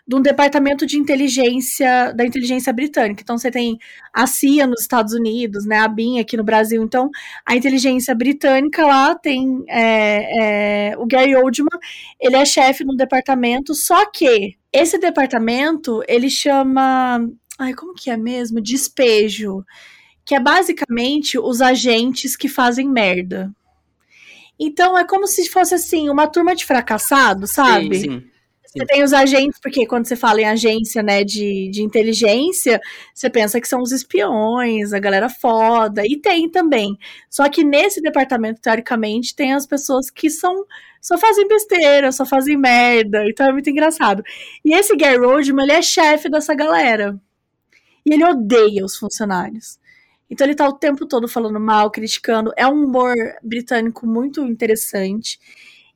de 0.08 0.16
um 0.16 0.22
departamento 0.22 0.86
de 0.86 0.98
inteligência 0.98 2.14
da 2.14 2.24
inteligência 2.24 2.72
britânica. 2.72 3.22
Então, 3.24 3.38
você 3.38 3.50
tem 3.50 3.80
a 4.14 4.28
CIA 4.28 4.68
nos 4.68 4.82
Estados 4.82 5.14
Unidos, 5.14 5.66
né? 5.66 5.80
A 5.80 5.88
BIM 5.88 6.20
aqui 6.20 6.38
no 6.38 6.44
Brasil. 6.44 6.84
Então, 6.84 7.10
a 7.44 7.56
inteligência 7.56 8.14
britânica 8.14 8.86
lá 8.86 9.16
tem 9.16 9.64
é, 9.68 10.92
é, 10.92 10.98
o 10.98 11.08
Gary 11.08 11.36
Oldman, 11.36 11.80
ele 12.22 12.36
é 12.36 12.46
chefe 12.46 12.84
no 12.84 12.96
departamento, 12.96 13.74
só 13.74 14.06
que 14.12 14.56
esse 14.72 15.00
departamento, 15.00 16.04
ele 16.08 16.30
chama... 16.30 17.28
Ai, 17.58 17.74
como 17.74 17.96
que 17.96 18.10
é 18.12 18.18
mesmo? 18.18 18.62
Despejo 18.62 19.64
que 20.26 20.34
é 20.34 20.40
basicamente 20.40 21.38
os 21.38 21.62
agentes 21.62 22.36
que 22.36 22.50
fazem 22.50 22.90
merda. 22.90 23.52
Então 24.60 24.98
é 24.98 25.06
como 25.06 25.28
se 25.28 25.48
fosse 25.50 25.76
assim, 25.76 26.10
uma 26.10 26.28
turma 26.28 26.56
de 26.56 26.66
fracassados, 26.66 27.52
sabe? 27.52 27.96
Sim, 27.96 28.10
sim. 28.10 28.24
Você 28.76 28.86
tem 28.86 29.04
os 29.04 29.14
agentes, 29.14 29.58
porque 29.62 29.86
quando 29.86 30.06
você 30.06 30.18
fala 30.18 30.42
em 30.42 30.46
agência, 30.46 31.02
né, 31.02 31.24
de, 31.24 31.70
de 31.70 31.82
inteligência, 31.82 32.82
você 33.14 33.30
pensa 33.30 33.62
que 33.62 33.70
são 33.70 33.82
os 33.82 33.94
espiões, 33.94 34.92
a 34.92 35.00
galera 35.00 35.30
foda, 35.30 36.04
e 36.06 36.18
tem 36.18 36.50
também. 36.50 36.98
Só 37.30 37.48
que 37.48 37.64
nesse 37.64 38.02
departamento, 38.02 38.60
teoricamente, 38.60 39.34
tem 39.34 39.54
as 39.54 39.66
pessoas 39.66 40.10
que 40.10 40.30
são 40.30 40.66
só 41.00 41.18
fazem 41.18 41.48
besteira, 41.48 42.12
só 42.12 42.26
fazem 42.26 42.58
merda, 42.58 43.24
então 43.30 43.48
é 43.48 43.52
muito 43.54 43.70
engraçado. 43.70 44.24
E 44.64 44.74
esse 44.74 44.94
Gary 44.98 45.24
Oldman, 45.24 45.64
ele 45.64 45.74
é 45.74 45.82
chefe 45.82 46.28
dessa 46.28 46.54
galera. 46.54 47.18
E 48.06 48.14
ele 48.14 48.26
odeia 48.26 48.84
os 48.84 48.98
funcionários. 48.98 49.80
Então 50.30 50.46
ele 50.46 50.56
tá 50.56 50.68
o 50.68 50.74
tempo 50.74 51.06
todo 51.06 51.28
falando 51.28 51.60
mal, 51.60 51.92
criticando. 51.92 52.52
É 52.58 52.68
um 52.68 52.84
humor 52.86 53.16
britânico 53.44 54.08
muito 54.08 54.44
interessante. 54.44 55.40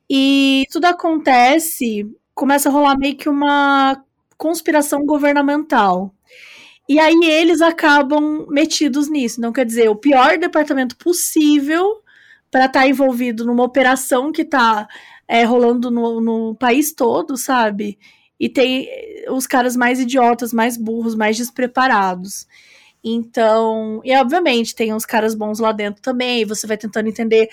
E 0.08 0.64
tudo 0.70 0.86
acontece, 0.86 2.08
começa 2.34 2.68
a 2.68 2.72
rolar 2.72 2.98
meio 2.98 3.16
que 3.16 3.28
uma 3.28 4.02
conspiração 4.36 5.04
governamental. 5.04 6.14
E 6.88 6.98
aí 6.98 7.20
eles 7.24 7.60
acabam 7.60 8.46
metidos 8.48 9.08
nisso. 9.08 9.38
Então, 9.38 9.52
quer 9.52 9.64
dizer, 9.64 9.88
o 9.88 9.94
pior 9.94 10.38
departamento 10.38 10.96
possível 10.96 12.02
para 12.50 12.66
estar 12.66 12.80
tá 12.80 12.88
envolvido 12.88 13.44
numa 13.44 13.62
operação 13.62 14.32
que 14.32 14.42
está 14.42 14.88
é, 15.28 15.44
rolando 15.44 15.90
no, 15.90 16.20
no 16.20 16.54
país 16.56 16.92
todo, 16.92 17.36
sabe? 17.36 17.96
E 18.40 18.48
tem 18.48 18.88
os 19.28 19.46
caras 19.46 19.76
mais 19.76 20.00
idiotas, 20.00 20.52
mais 20.52 20.76
burros, 20.76 21.14
mais 21.14 21.36
despreparados. 21.36 22.48
Então, 23.02 24.00
e 24.04 24.14
obviamente 24.14 24.74
tem 24.74 24.92
uns 24.92 25.06
caras 25.06 25.34
bons 25.34 25.58
lá 25.58 25.72
dentro 25.72 26.02
também, 26.02 26.44
você 26.44 26.66
vai 26.66 26.76
tentando 26.76 27.08
entender 27.08 27.48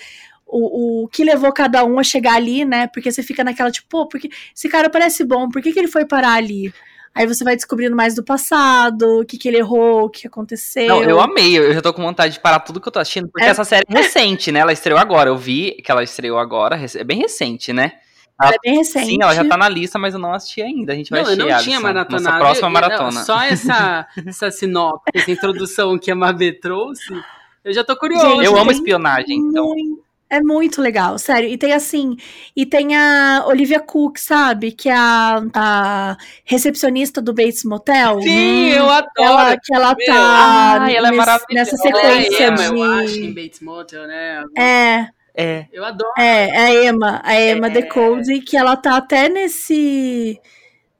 o, 0.46 1.04
o 1.04 1.08
que 1.08 1.24
levou 1.24 1.52
cada 1.52 1.84
um 1.84 1.98
a 1.98 2.02
chegar 2.02 2.34
ali, 2.34 2.64
né? 2.64 2.86
Porque 2.88 3.10
você 3.10 3.22
fica 3.22 3.44
naquela, 3.44 3.70
tipo, 3.70 3.88
pô, 3.88 4.06
porque 4.06 4.30
esse 4.54 4.68
cara 4.68 4.90
parece 4.90 5.24
bom, 5.24 5.48
por 5.48 5.62
que, 5.62 5.72
que 5.72 5.78
ele 5.78 5.88
foi 5.88 6.04
parar 6.04 6.34
ali? 6.34 6.72
Aí 7.14 7.26
você 7.26 7.42
vai 7.42 7.56
descobrindo 7.56 7.96
mais 7.96 8.14
do 8.14 8.22
passado, 8.22 9.20
o 9.20 9.24
que, 9.24 9.36
que 9.36 9.48
ele 9.48 9.58
errou, 9.58 10.04
o 10.04 10.10
que 10.10 10.26
aconteceu. 10.26 10.86
Não, 10.86 11.02
eu 11.02 11.20
amei, 11.20 11.58
eu 11.58 11.74
já 11.74 11.82
tô 11.82 11.92
com 11.92 12.02
vontade 12.02 12.34
de 12.34 12.40
parar 12.40 12.60
tudo 12.60 12.80
que 12.80 12.86
eu 12.86 12.92
tô 12.92 13.00
assistindo, 13.00 13.28
porque 13.28 13.44
é... 13.44 13.50
essa 13.50 13.64
série 13.64 13.84
é 13.88 13.92
recente, 13.92 14.52
né? 14.52 14.60
Ela 14.60 14.72
estreou 14.72 14.98
agora, 14.98 15.30
eu 15.30 15.36
vi 15.36 15.72
que 15.82 15.90
ela 15.90 16.02
estreou 16.02 16.38
agora, 16.38 16.78
é 16.94 17.04
bem 17.04 17.18
recente, 17.18 17.72
né? 17.72 17.94
Ela, 18.40 18.52
é 18.52 18.56
bem 18.62 18.78
recente. 18.78 19.06
Sim, 19.06 19.18
ela 19.20 19.34
já 19.34 19.44
tá 19.44 19.56
na 19.56 19.68
lista, 19.68 19.98
mas 19.98 20.14
eu 20.14 20.20
não 20.20 20.32
assisti 20.32 20.62
ainda. 20.62 20.92
A 20.92 20.96
gente 20.96 21.10
vai 21.10 21.20
não, 21.20 21.26
assistir. 21.26 21.42
Eu 21.42 21.48
não 21.48 21.58
tinha 21.58 21.80
maratonado. 21.80 22.24
Nossa 22.24 22.38
próxima 22.38 22.70
maratona. 22.70 23.10
Não, 23.10 23.24
só 23.24 23.42
essa, 23.42 24.06
essa 24.24 24.50
sinopse, 24.50 25.10
essa 25.12 25.30
introdução 25.30 25.98
que 25.98 26.10
a 26.10 26.14
Mabê 26.14 26.52
trouxe, 26.52 27.12
eu 27.64 27.72
já 27.72 27.82
tô 27.82 27.96
curioso. 27.96 28.26
Gente, 28.26 28.44
eu 28.44 28.56
amo 28.56 28.70
espionagem, 28.70 29.36
então. 29.36 29.74
É 30.30 30.42
muito 30.42 30.82
legal, 30.82 31.18
sério. 31.18 31.48
E 31.48 31.56
tem 31.56 31.72
assim, 31.72 32.14
e 32.54 32.66
tem 32.66 32.94
a 32.94 33.44
Olivia 33.46 33.80
Cook, 33.80 34.18
sabe? 34.18 34.72
Que 34.72 34.90
é 34.90 34.94
a, 34.94 35.42
a 35.54 36.16
recepcionista 36.44 37.22
do 37.22 37.32
Bates 37.32 37.64
Motel. 37.64 38.20
Sim, 38.20 38.28
hum, 38.30 38.68
eu 38.68 38.90
adoro. 38.90 39.10
Ela, 39.18 39.56
que 39.56 39.74
ela 39.74 39.94
Meu, 39.96 40.06
tá 40.06 40.82
ai, 40.82 40.96
ela 40.96 41.08
é 41.08 41.12
maravilhosa. 41.12 41.46
nessa 41.50 41.76
sequência 41.78 42.44
ela 42.44 42.62
é 42.62 42.66
Emma, 42.66 42.74
de... 42.74 42.78
eu 42.78 42.82
acho, 42.82 43.18
em 43.20 43.34
Bates 43.34 43.60
Motel, 43.60 44.06
né? 44.06 44.44
É. 44.56 45.17
É. 45.38 45.66
Eu 45.72 45.84
adoro. 45.84 46.10
É, 46.18 46.48
é 46.48 46.58
a 46.58 46.84
Emma, 46.86 47.20
a 47.24 47.40
Emma 47.40 47.68
é. 47.68 47.82
Code, 47.82 48.40
que 48.40 48.56
ela 48.56 48.76
tá 48.76 48.96
até 48.96 49.28
nesse 49.28 50.40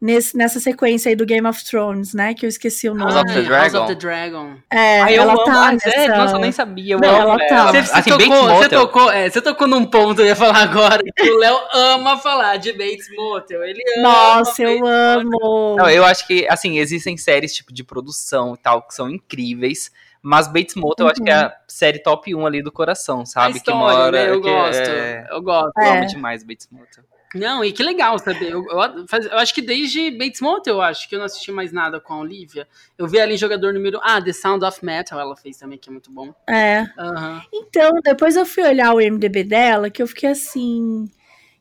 nesse, 0.01 0.37
nessa 0.37 0.61
sequência 0.61 1.09
aí 1.09 1.17
do 1.17 1.27
Game 1.27 1.47
of 1.47 1.65
Thrones, 1.65 2.15
né? 2.15 2.35
Que 2.35 2.47
eu 2.47 2.49
esqueci 2.49 2.89
o 2.89 2.95
nome. 2.95 3.13
House 3.13 3.25
of 3.25 3.35
the 3.35 3.43
Dragon. 3.43 3.63
House 3.63 3.75
of 3.75 3.87
the 3.89 3.95
Dragon. 3.95 4.55
É, 4.71 5.01
Ai, 5.01 5.17
ela 5.17 5.33
amo. 5.33 5.45
tá 5.45 5.67
Ah, 5.69 5.73
nessa... 5.73 5.91
sério? 5.91 6.17
Nossa, 6.17 6.37
eu 6.37 6.41
nem 6.41 6.53
sabia. 6.53 6.95
Eu 6.95 7.01
Não, 7.01 7.09
ela, 7.09 7.35
ela 7.35 7.49
tá. 7.49 7.67
Você, 7.73 7.83
você, 7.83 7.93
assim, 7.95 8.11
tocou, 8.11 8.49
você, 8.49 8.69
tocou, 8.69 9.11
é, 9.11 9.29
você 9.31 9.41
tocou 9.43 9.67
num 9.67 9.85
ponto, 9.85 10.21
eu 10.21 10.27
ia 10.27 10.37
falar 10.37 10.63
agora, 10.63 11.03
que 11.17 11.29
o 11.31 11.39
Léo 11.39 11.59
ama 11.75 12.17
falar 12.17 12.57
de 12.59 12.73
Bates 12.73 13.09
Motel. 13.17 13.65
Ele 13.65 13.83
ama. 13.99 14.03
Nossa, 14.37 14.63
eu 14.63 14.87
amo. 14.87 15.77
Não, 15.77 15.91
eu 15.91 16.05
acho 16.05 16.27
que, 16.27 16.47
assim, 16.49 16.79
existem 16.79 17.17
séries 17.17 17.55
tipo 17.55 17.73
de 17.73 17.83
produção 17.83 18.55
e 18.55 18.59
tal 18.59 18.83
que 18.83 18.95
são 18.95 19.11
incríveis. 19.11 19.91
Mas 20.23 20.49
Bates 20.49 20.75
Motel 20.75 21.07
uhum. 21.07 21.09
eu 21.09 21.13
acho 21.13 21.23
que 21.23 21.31
é 21.31 21.35
a 21.35 21.47
uhum. 21.47 21.53
série 21.67 21.99
top 22.03 22.35
1 22.35 22.47
ali 22.47 22.63
do 22.63 22.73
coração, 22.73 23.25
sabe? 23.25 23.57
História, 23.57 23.81
que 23.81 23.97
mora. 23.97 24.11
Né? 24.11 24.31
Eu 24.31 24.41
que 24.41 24.51
gosto. 24.51 24.81
É... 24.81 25.29
Eu 25.31 25.43
gosto. 25.43 25.79
Eu 25.79 25.93
amo 25.93 26.07
demais 26.07 26.43
Bates 26.43 26.69
Motel. 26.71 27.05
Não, 27.35 27.63
e 27.63 27.73
que 27.73 27.83
legal 27.83 28.19
saber. 28.19 28.53
Eu, 28.53 28.65
eu, 28.67 29.07
eu, 29.31 29.39
acho 29.39 29.55
que 29.55 29.61
desde 29.61 30.11
Bates 30.13 30.41
Motel, 30.41 30.77
eu 30.77 30.83
acho 30.83 31.09
que 31.09 31.15
eu 31.15 31.19
não 31.19 31.27
assisti 31.27 31.53
mais 31.53 31.73
nada 31.73 32.01
com 32.01 32.15
a 32.15 32.19
Olivia. 32.19 32.67
Eu 32.97 33.07
vi 33.07 33.19
ela 33.19 33.33
em 33.33 33.37
jogador 33.37 33.75
número. 33.75 34.01
Ah, 34.03 34.23
The 34.23 34.33
Sound 34.33 34.65
of 34.65 34.83
Metal 34.85 35.21
ela 35.21 35.37
fez 35.37 35.59
também, 35.59 35.79
que 35.79 35.91
é 35.91 35.93
muito 35.93 36.11
bom. 36.11 36.35
É. 36.49 36.83
Uhum. 36.99 37.41
Então, 37.53 37.93
depois 38.03 38.35
eu 38.35 38.47
fui 38.47 38.65
olhar 38.65 38.95
o 38.95 38.99
MDB 38.99 39.45
dela, 39.45 39.91
que 39.91 40.03
eu 40.03 40.07
fiquei 40.07 40.31
assim 40.31 41.11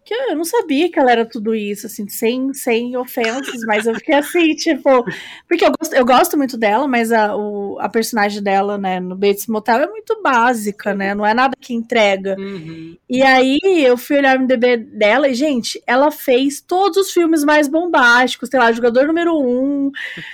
que 0.08 0.14
eu 0.14 0.38
não 0.38 0.46
sabia 0.46 0.90
que 0.90 0.98
ela 0.98 1.12
era 1.12 1.26
tudo 1.26 1.54
isso, 1.54 1.86
assim, 1.86 2.08
sem, 2.08 2.54
sem 2.54 2.96
ofensas, 2.96 3.62
mas 3.68 3.86
eu 3.86 3.94
fiquei 3.96 4.16
assim, 4.16 4.56
tipo, 4.56 5.04
porque 5.46 5.66
eu 5.66 5.72
gosto, 5.78 5.94
eu 5.94 6.06
gosto 6.06 6.38
muito 6.38 6.58
dela, 6.58 6.88
mas 6.88 7.12
a, 7.12 7.36
o, 7.36 7.78
a 7.82 7.90
personagem 7.90 8.42
dela, 8.42 8.78
né, 8.78 9.02
no 9.02 9.18
Bates 9.18 9.48
Motel 9.48 9.82
é 9.82 9.88
muito 9.88 10.22
básica, 10.22 10.94
né, 10.94 11.14
não 11.14 11.26
é 11.26 11.34
nada 11.34 11.58
que 11.60 11.74
entrega. 11.74 12.38
Uhum. 12.40 12.96
E 13.10 13.22
aí 13.22 13.60
eu 13.64 13.98
fui 13.98 14.18
olhar 14.18 14.38
o 14.38 14.40
MDB 14.40 14.78
dela 14.78 15.28
e, 15.28 15.34
gente, 15.34 15.84
ela 15.86 16.10
fez 16.10 16.62
todos 16.62 16.96
os 16.98 17.12
filmes 17.12 17.44
mais 17.44 17.68
bombásticos, 17.68 18.48
sei 18.48 18.62
lá, 18.62 18.72
Jogador 18.72 19.08
Número 19.08 19.38
Um, 19.38 19.92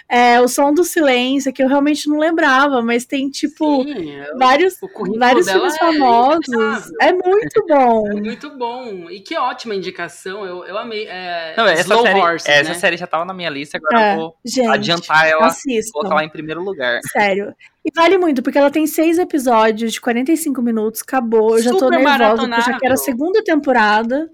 é, 0.07 0.39
O 0.39 0.47
Som 0.47 0.71
do 0.71 0.83
Silêncio, 0.83 1.51
que 1.51 1.63
eu 1.63 1.67
realmente 1.67 2.07
não 2.07 2.19
lembrava, 2.19 2.79
mas 2.83 3.05
tem, 3.05 3.27
tipo, 3.27 3.83
Sim, 3.83 4.11
é 4.11 4.35
vários, 4.35 4.77
vários 5.17 5.49
filmes 5.49 5.73
é 5.73 5.77
famosos. 5.79 6.91
É, 7.01 7.07
é 7.09 7.13
muito 7.13 7.65
bom. 7.67 8.11
É 8.11 8.21
muito 8.21 8.49
bom. 8.55 9.09
E 9.09 9.19
que 9.19 9.35
ótimo 9.35 9.62
ótima 9.63 9.75
indicação, 9.75 10.45
eu, 10.45 10.65
eu 10.65 10.77
amei. 10.77 11.07
É, 11.07 11.53
Não, 11.55 11.65
essa 11.65 11.81
Slow 11.81 12.03
série, 12.03 12.19
Horses, 12.19 12.49
essa 12.49 12.69
né? 12.69 12.75
série 12.75 12.97
já 12.97 13.07
tava 13.07 13.25
na 13.25 13.33
minha 13.33 13.49
lista, 13.49 13.77
agora 13.77 14.01
é, 14.01 14.13
eu 14.13 14.17
vou 14.17 14.37
gente, 14.45 14.67
adiantar 14.67 15.27
ela, 15.27 15.45
assistam. 15.47 15.91
colocar 15.93 16.15
lá 16.15 16.23
em 16.23 16.29
primeiro 16.29 16.61
lugar. 16.61 16.99
Sério. 17.11 17.55
E 17.83 17.91
vale 17.95 18.17
muito, 18.17 18.43
porque 18.43 18.57
ela 18.57 18.69
tem 18.69 18.85
seis 18.85 19.17
episódios 19.17 19.93
de 19.93 20.01
45 20.01 20.61
minutos, 20.61 21.01
acabou. 21.01 21.57
Eu 21.57 21.63
já 21.63 21.71
tô 21.71 21.89
nervosa, 21.89 22.47
porque 22.47 22.59
eu 22.59 22.61
já 22.61 22.79
quero 22.79 22.93
a 22.93 22.97
segunda 22.97 23.43
temporada. 23.43 24.29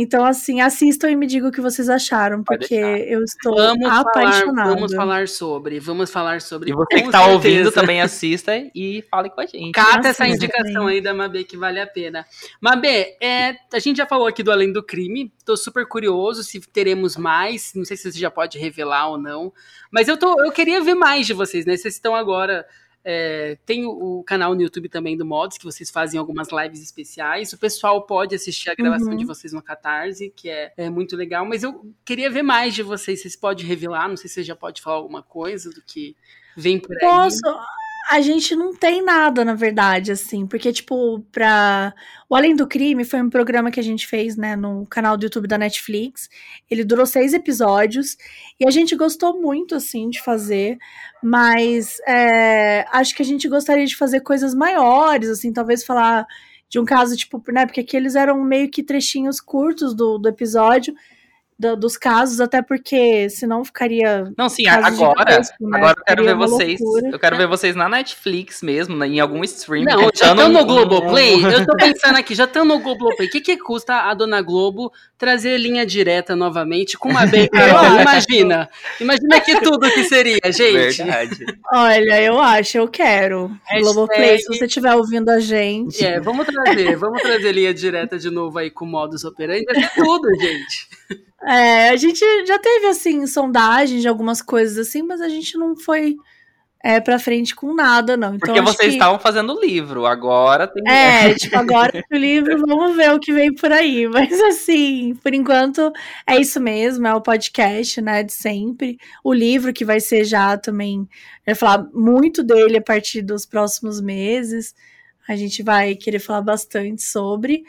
Então, 0.00 0.24
assim, 0.24 0.60
assistam 0.60 1.10
e 1.10 1.16
me 1.16 1.26
digam 1.26 1.48
o 1.48 1.52
que 1.52 1.60
vocês 1.60 1.88
acharam, 1.88 2.44
porque 2.44 2.72
eu 2.76 3.24
estou 3.24 3.56
Vamos 3.56 3.88
falar, 3.88 4.00
apaixonada. 4.02 4.70
vamos 4.72 4.94
falar 4.94 5.26
sobre, 5.26 5.80
vamos 5.80 6.08
falar 6.08 6.40
sobre. 6.40 6.70
E 6.70 6.72
você 6.72 7.02
que 7.02 7.10
tá 7.10 7.18
certeza. 7.18 7.32
ouvindo 7.32 7.72
também 7.72 8.00
assista 8.00 8.52
e 8.72 9.04
fale 9.10 9.28
com 9.28 9.40
a 9.40 9.46
gente. 9.46 9.72
Cata 9.72 10.06
essa 10.06 10.24
indicação 10.28 10.82
também. 10.82 10.98
aí 10.98 11.00
da 11.00 11.12
Mabê 11.12 11.42
que 11.42 11.56
vale 11.56 11.80
a 11.80 11.86
pena. 11.86 12.24
Mabê, 12.60 13.16
é, 13.20 13.56
a 13.72 13.80
gente 13.80 13.96
já 13.96 14.06
falou 14.06 14.28
aqui 14.28 14.40
do 14.44 14.52
Além 14.52 14.72
do 14.72 14.84
Crime. 14.84 15.32
Tô 15.44 15.56
super 15.56 15.84
curioso 15.84 16.44
se 16.44 16.60
teremos 16.60 17.16
mais. 17.16 17.72
Não 17.74 17.84
sei 17.84 17.96
se 17.96 18.12
você 18.12 18.20
já 18.20 18.30
pode 18.30 18.56
revelar 18.56 19.08
ou 19.08 19.18
não. 19.18 19.52
Mas 19.90 20.06
eu, 20.06 20.16
tô, 20.16 20.40
eu 20.44 20.52
queria 20.52 20.80
ver 20.80 20.94
mais 20.94 21.26
de 21.26 21.32
vocês, 21.34 21.66
né? 21.66 21.76
Vocês 21.76 21.94
estão 21.94 22.14
agora. 22.14 22.64
É, 23.04 23.56
tem 23.64 23.86
o, 23.86 24.18
o 24.18 24.24
canal 24.24 24.54
no 24.54 24.62
YouTube 24.62 24.88
também 24.88 25.16
do 25.16 25.24
Mods, 25.24 25.56
que 25.58 25.64
vocês 25.64 25.90
fazem 25.90 26.18
algumas 26.18 26.48
lives 26.52 26.82
especiais. 26.82 27.52
O 27.52 27.58
pessoal 27.58 28.02
pode 28.06 28.34
assistir 28.34 28.70
a 28.70 28.74
gravação 28.74 29.12
Uhum. 29.12 29.16
de 29.16 29.24
vocês 29.24 29.52
no 29.52 29.62
Catarse, 29.62 30.32
que 30.34 30.48
é, 30.50 30.72
é 30.76 30.90
muito 30.90 31.16
legal. 31.16 31.46
Mas 31.46 31.62
eu 31.62 31.92
queria 32.04 32.30
ver 32.30 32.42
mais 32.42 32.74
de 32.74 32.82
vocês. 32.82 33.22
Vocês 33.22 33.36
podem 33.36 33.64
revelar? 33.64 34.08
Não 34.08 34.16
sei 34.16 34.28
se 34.28 34.34
você 34.34 34.42
já 34.42 34.56
pode 34.56 34.82
falar 34.82 34.96
alguma 34.96 35.22
coisa 35.22 35.70
do 35.70 35.80
que 35.82 36.16
vem 36.56 36.78
por 36.78 36.92
aí. 36.92 37.00
Posso? 37.00 37.40
A 38.10 38.22
gente 38.22 38.56
não 38.56 38.74
tem 38.74 39.02
nada, 39.04 39.44
na 39.44 39.54
verdade, 39.54 40.12
assim, 40.12 40.46
porque, 40.46 40.72
tipo, 40.72 41.20
pra. 41.30 41.94
O 42.26 42.34
Além 42.34 42.56
do 42.56 42.66
Crime 42.66 43.04
foi 43.04 43.20
um 43.20 43.28
programa 43.28 43.70
que 43.70 43.78
a 43.78 43.82
gente 43.82 44.06
fez, 44.06 44.34
né, 44.34 44.56
no 44.56 44.86
canal 44.86 45.16
do 45.16 45.24
YouTube 45.24 45.46
da 45.46 45.58
Netflix. 45.58 46.28
Ele 46.70 46.84
durou 46.84 47.04
seis 47.04 47.34
episódios 47.34 48.16
e 48.58 48.66
a 48.66 48.70
gente 48.70 48.96
gostou 48.96 49.38
muito, 49.40 49.74
assim, 49.74 50.08
de 50.08 50.22
fazer, 50.22 50.78
mas 51.22 51.98
é, 52.06 52.86
acho 52.92 53.14
que 53.14 53.22
a 53.22 53.26
gente 53.26 53.46
gostaria 53.46 53.86
de 53.86 53.96
fazer 53.96 54.20
coisas 54.20 54.54
maiores, 54.54 55.28
assim, 55.28 55.52
talvez 55.52 55.84
falar 55.84 56.26
de 56.68 56.78
um 56.78 56.84
caso, 56.86 57.14
tipo, 57.14 57.42
né, 57.52 57.66
porque 57.66 57.80
aqui 57.80 57.96
eles 57.96 58.14
eram 58.14 58.42
meio 58.42 58.70
que 58.70 58.82
trechinhos 58.82 59.40
curtos 59.40 59.94
do, 59.94 60.16
do 60.18 60.28
episódio. 60.28 60.94
Do- 61.58 61.76
dos 61.76 61.96
casos, 61.96 62.40
até 62.40 62.62
porque 62.62 63.28
senão 63.30 63.64
ficaria 63.64 64.32
Não, 64.36 64.48
sim, 64.48 64.66
agora, 64.68 65.24
né? 65.24 65.42
agora 65.74 65.96
eu 65.98 66.04
quero 66.04 66.22
Seria 66.22 66.24
ver 66.24 66.34
vocês. 66.36 66.80
loucura. 66.80 67.08
Eu 67.12 67.18
quero 67.18 67.36
ver 67.36 67.46
vocês 67.48 67.74
na 67.74 67.88
Netflix 67.88 68.62
mesmo, 68.62 68.96
né, 68.96 69.06
em 69.08 69.18
algum 69.20 69.42
stream. 69.44 69.84
Não, 69.84 70.08
já 70.14 70.30
estão 70.32 70.48
no 70.48 70.64
Globoplay? 70.64 71.34
Eu 71.44 71.66
tô 71.66 71.76
pensando 71.76 72.16
aqui, 72.16 72.34
já 72.34 72.44
estão 72.44 72.64
no 72.64 72.78
Globoplay. 72.78 73.26
O 73.28 73.30
que, 73.30 73.40
que 73.40 73.56
custa 73.56 73.94
a 74.08 74.14
dona 74.14 74.40
Globo 74.40 74.92
trazer 75.18 75.58
linha 75.58 75.84
direta 75.84 76.36
novamente 76.36 76.96
com 76.96 77.08
uma 77.08 77.26
bem? 77.26 77.48
Imagina. 78.02 78.68
Imagina 79.00 79.40
que 79.40 79.60
tudo 79.60 79.90
que 79.90 80.04
seria, 80.04 80.38
gente. 80.52 80.98
Verdade. 81.02 81.44
Olha, 81.72 82.22
eu 82.22 82.38
acho, 82.38 82.78
eu 82.78 82.86
quero. 82.88 83.48
Hashtag- 83.64 83.82
Globoplay, 83.82 84.38
se 84.38 84.46
você 84.46 84.66
estiver 84.66 84.94
ouvindo 84.94 85.28
a 85.30 85.40
gente. 85.40 86.04
É, 86.04 86.20
vamos 86.20 86.46
trazer, 86.46 86.96
vamos 86.96 87.20
trazer 87.22 87.52
linha 87.52 87.74
direta 87.74 88.18
de 88.18 88.30
novo 88.30 88.58
aí 88.58 88.70
com 88.70 88.86
modus 88.86 89.24
operandi. 89.24 89.64
Vai 89.64 89.74
ser 89.82 89.90
tudo, 89.94 90.28
gente. 90.40 90.88
É, 91.40 91.90
a 91.90 91.96
gente 91.96 92.18
já 92.46 92.58
teve, 92.58 92.86
assim, 92.88 93.24
sondagem 93.26 94.00
de 94.00 94.08
algumas 94.08 94.42
coisas 94.42 94.76
assim, 94.88 95.02
mas 95.02 95.20
a 95.20 95.28
gente 95.28 95.56
não 95.56 95.76
foi 95.76 96.16
é, 96.82 97.00
pra 97.00 97.18
frente 97.18 97.54
com 97.54 97.74
nada, 97.74 98.16
não. 98.16 98.34
Então, 98.34 98.40
Porque 98.40 98.60
vocês 98.60 98.90
que- 98.90 98.94
estavam 98.96 99.18
fazendo 99.18 99.58
livro, 99.60 100.04
agora 100.06 100.66
tem. 100.66 100.82
É, 100.86 101.34
tipo, 101.38 101.56
agora 101.56 102.04
o 102.10 102.16
livro, 102.16 102.58
vamos 102.66 102.96
ver 102.96 103.12
o 103.12 103.20
que 103.20 103.32
vem 103.32 103.54
por 103.54 103.70
aí. 103.72 104.06
Mas 104.08 104.32
assim, 104.40 105.14
por 105.22 105.32
enquanto 105.32 105.92
é 106.26 106.36
isso 106.40 106.60
mesmo, 106.60 107.06
é 107.06 107.14
o 107.14 107.20
podcast, 107.20 108.00
né, 108.00 108.22
de 108.22 108.32
sempre. 108.32 108.98
O 109.24 109.32
livro 109.32 109.72
que 109.72 109.84
vai 109.84 110.00
ser 110.00 110.24
já 110.24 110.56
também, 110.56 111.08
vai 111.46 111.54
falar 111.54 111.86
muito 111.92 112.42
dele 112.42 112.78
a 112.78 112.82
partir 112.82 113.22
dos 113.22 113.46
próximos 113.46 114.00
meses. 114.00 114.74
A 115.28 115.36
gente 115.36 115.62
vai 115.62 115.94
querer 115.94 116.18
falar 116.18 116.42
bastante 116.42 117.02
sobre. 117.02 117.62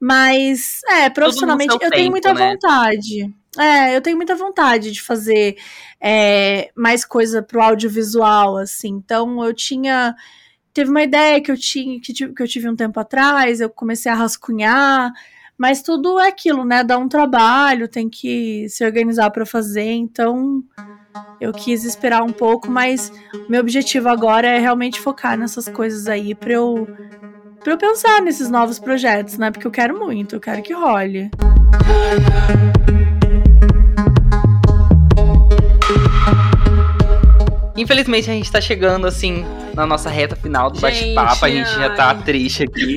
Mas, 0.00 0.80
é, 0.88 1.10
profissionalmente, 1.10 1.72
eu 1.72 1.78
tenho 1.78 1.92
tempo, 1.92 2.10
muita 2.10 2.32
né? 2.32 2.50
vontade. 2.50 3.34
É, 3.58 3.96
eu 3.96 4.00
tenho 4.00 4.16
muita 4.16 4.36
vontade 4.36 4.92
de 4.92 5.02
fazer 5.02 5.56
é, 6.00 6.70
mais 6.76 7.04
coisa 7.04 7.42
pro 7.42 7.60
audiovisual, 7.60 8.56
assim. 8.56 8.88
Então, 8.88 9.44
eu 9.44 9.52
tinha. 9.52 10.14
Teve 10.72 10.90
uma 10.90 11.02
ideia 11.02 11.40
que 11.42 11.50
eu 11.50 11.56
tinha, 11.56 12.00
que, 12.00 12.12
que 12.12 12.42
eu 12.42 12.46
tive 12.46 12.68
um 12.68 12.76
tempo 12.76 13.00
atrás, 13.00 13.60
eu 13.60 13.68
comecei 13.68 14.12
a 14.12 14.14
rascunhar, 14.14 15.10
mas 15.56 15.82
tudo 15.82 16.20
é 16.20 16.28
aquilo, 16.28 16.64
né? 16.64 16.84
Dá 16.84 16.96
um 16.96 17.08
trabalho, 17.08 17.88
tem 17.88 18.08
que 18.08 18.68
se 18.68 18.84
organizar 18.84 19.30
para 19.30 19.44
fazer, 19.44 19.90
então 19.90 20.62
eu 21.40 21.52
quis 21.52 21.84
esperar 21.84 22.22
um 22.22 22.32
pouco, 22.32 22.70
mas 22.70 23.12
meu 23.48 23.60
objetivo 23.60 24.08
agora 24.08 24.46
é 24.46 24.58
realmente 24.58 25.00
focar 25.00 25.36
nessas 25.36 25.68
coisas 25.68 26.06
aí 26.06 26.34
para 26.34 26.52
eu 26.52 26.86
para 27.68 27.74
eu 27.74 27.78
pensar 27.78 28.22
nesses 28.22 28.48
novos 28.48 28.78
projetos, 28.78 29.36
né? 29.36 29.50
Porque 29.50 29.66
eu 29.66 29.70
quero 29.70 29.98
muito, 29.98 30.36
eu 30.36 30.40
quero 30.40 30.62
que 30.62 30.72
role. 30.72 31.30
Infelizmente 37.76 38.30
a 38.30 38.32
gente 38.32 38.50
tá 38.50 38.58
chegando 38.58 39.06
assim 39.06 39.44
na 39.74 39.84
nossa 39.84 40.08
reta 40.08 40.34
final 40.34 40.70
do 40.70 40.80
bate-papo, 40.80 41.44
a 41.44 41.48
gente 41.50 41.70
já 41.74 41.90
tá 41.90 42.14
triste 42.14 42.62
aqui. 42.62 42.96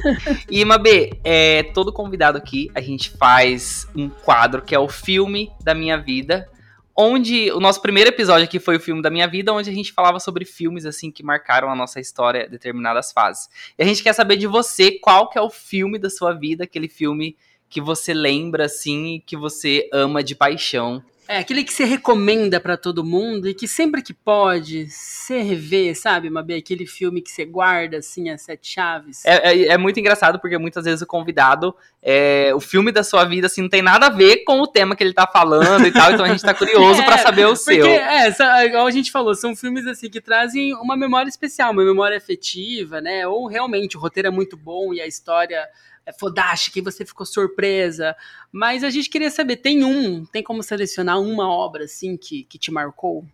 E 0.50 0.64
Mabê, 0.64 1.20
é, 1.22 1.64
todo 1.74 1.92
convidado 1.92 2.38
aqui, 2.38 2.72
a 2.74 2.80
gente 2.80 3.10
faz 3.10 3.86
um 3.94 4.08
quadro 4.08 4.62
que 4.62 4.74
é 4.74 4.80
o 4.80 4.88
filme 4.88 5.52
da 5.62 5.76
minha 5.76 5.98
vida, 5.98 6.48
onde 6.96 7.52
o 7.52 7.60
nosso 7.60 7.82
primeiro 7.82 8.10
episódio 8.10 8.44
aqui 8.44 8.60
foi 8.60 8.78
o 8.78 8.80
filme 8.80 9.02
da 9.02 9.10
minha 9.10 9.28
vida, 9.28 9.54
onde 9.54 9.70
a 9.70 9.74
gente 9.74 9.94
falava 9.94 10.20
sobre 10.20 10.46
filmes 10.46 10.86
assim 10.86 11.12
que 11.12 11.24
marcaram 11.24 11.70
a 11.70 11.76
nossa 11.76 12.00
história, 12.00 12.48
determinadas 12.48 13.12
fases. 13.12 13.50
E 13.78 13.84
a 13.84 13.86
gente 13.86 14.04
quer 14.04 14.14
saber 14.14 14.38
de 14.38 14.48
você 14.48 14.92
qual 14.92 15.30
que 15.30 15.38
é 15.38 15.42
o 15.42 15.50
filme 15.50 15.98
da 15.98 16.10
sua 16.10 16.34
vida, 16.34 16.64
aquele 16.64 16.88
filme 16.88 17.36
que 17.70 17.80
você 17.80 18.14
lembra 18.14 18.66
assim, 18.66 19.24
que 19.26 19.38
você 19.38 19.90
ama 19.94 20.22
de 20.22 20.36
paixão. 20.36 21.02
É, 21.32 21.38
aquele 21.38 21.64
que 21.64 21.74
você 21.74 21.86
recomenda 21.86 22.60
para 22.60 22.76
todo 22.76 23.06
mundo 23.06 23.48
e 23.48 23.54
que 23.54 23.66
sempre 23.66 24.02
que 24.02 24.14
pode, 24.14 24.90
você 24.90 25.42
revê, 25.42 25.96
sabe, 25.96 26.30
Mabê? 26.30 26.56
Aquele 26.56 26.86
filme 26.86 27.22
que 27.22 27.32
você 27.32 27.46
guarda, 27.46 28.00
assim, 28.00 28.30
as 28.30 28.42
sete 28.42 28.68
chaves. 28.68 29.24
É, 29.24 29.50
é, 29.50 29.68
é, 29.70 29.78
muito 29.78 29.98
engraçado 29.98 30.42
porque 30.42 30.58
muitas 30.58 30.84
vezes 30.84 31.02
o 31.02 31.08
convidado, 31.08 31.74
é, 32.04 32.52
o 32.54 32.60
filme 32.60 32.92
da 32.92 33.02
sua 33.02 33.24
vida, 33.24 33.48
assim, 33.48 33.62
não 33.62 33.70
tem 33.70 33.82
nada 33.82 34.08
a 34.08 34.10
ver 34.10 34.44
com 34.44 34.60
o 34.60 34.68
tema 34.68 34.94
que 34.94 35.06
ele 35.06 35.14
tá 35.14 35.26
falando 35.26 35.88
e 35.88 35.92
tal, 35.94 36.12
então 36.12 36.26
a 36.26 36.28
gente 36.28 36.44
tá 36.44 36.52
curioso 36.54 37.02
é, 37.02 37.06
para 37.06 37.18
saber 37.20 37.46
o 37.46 37.54
porque, 37.54 37.76
seu. 37.76 37.88
É, 37.88 38.66
igual 38.66 38.86
a 38.86 38.92
gente 38.92 39.10
falou, 39.10 39.34
são 39.34 39.56
filmes, 39.56 39.88
assim, 39.88 40.10
que 40.10 40.20
trazem 40.20 40.74
uma 40.74 40.98
memória 40.98 41.30
especial, 41.30 41.72
uma 41.72 41.86
memória 41.86 42.18
afetiva, 42.18 43.00
né? 43.00 43.26
Ou 43.26 43.48
realmente 43.48 43.96
o 43.96 44.02
roteiro 44.02 44.28
é 44.28 44.32
muito 44.32 44.58
bom 44.58 44.94
e 44.94 45.00
a 45.00 45.08
história 45.08 45.66
é 46.06 46.14
fodástica 46.14 46.80
e 46.80 46.82
você 46.82 47.06
ficou 47.06 47.26
surpresa. 47.26 48.16
Mas 48.52 48.84
a 48.84 48.90
gente 48.90 49.10
queria 49.10 49.30
saber, 49.30 49.58
tem 49.58 49.84
um, 49.84 50.26
tem 50.26 50.44
como 50.44 50.64
selecionar 50.64 51.20
uma 51.20 51.48
obra 51.48 51.86
assim 51.86 52.18
que, 52.18 52.44
que 52.44 52.58
te 52.58 52.72
marcou? 52.72 53.26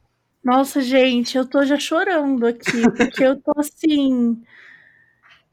Nossa, 0.43 0.81
gente, 0.81 1.37
eu 1.37 1.45
tô 1.45 1.63
já 1.65 1.77
chorando 1.79 2.45
aqui, 2.45 2.81
porque 2.95 3.23
eu 3.23 3.35
tô 3.41 3.51
assim. 3.57 4.41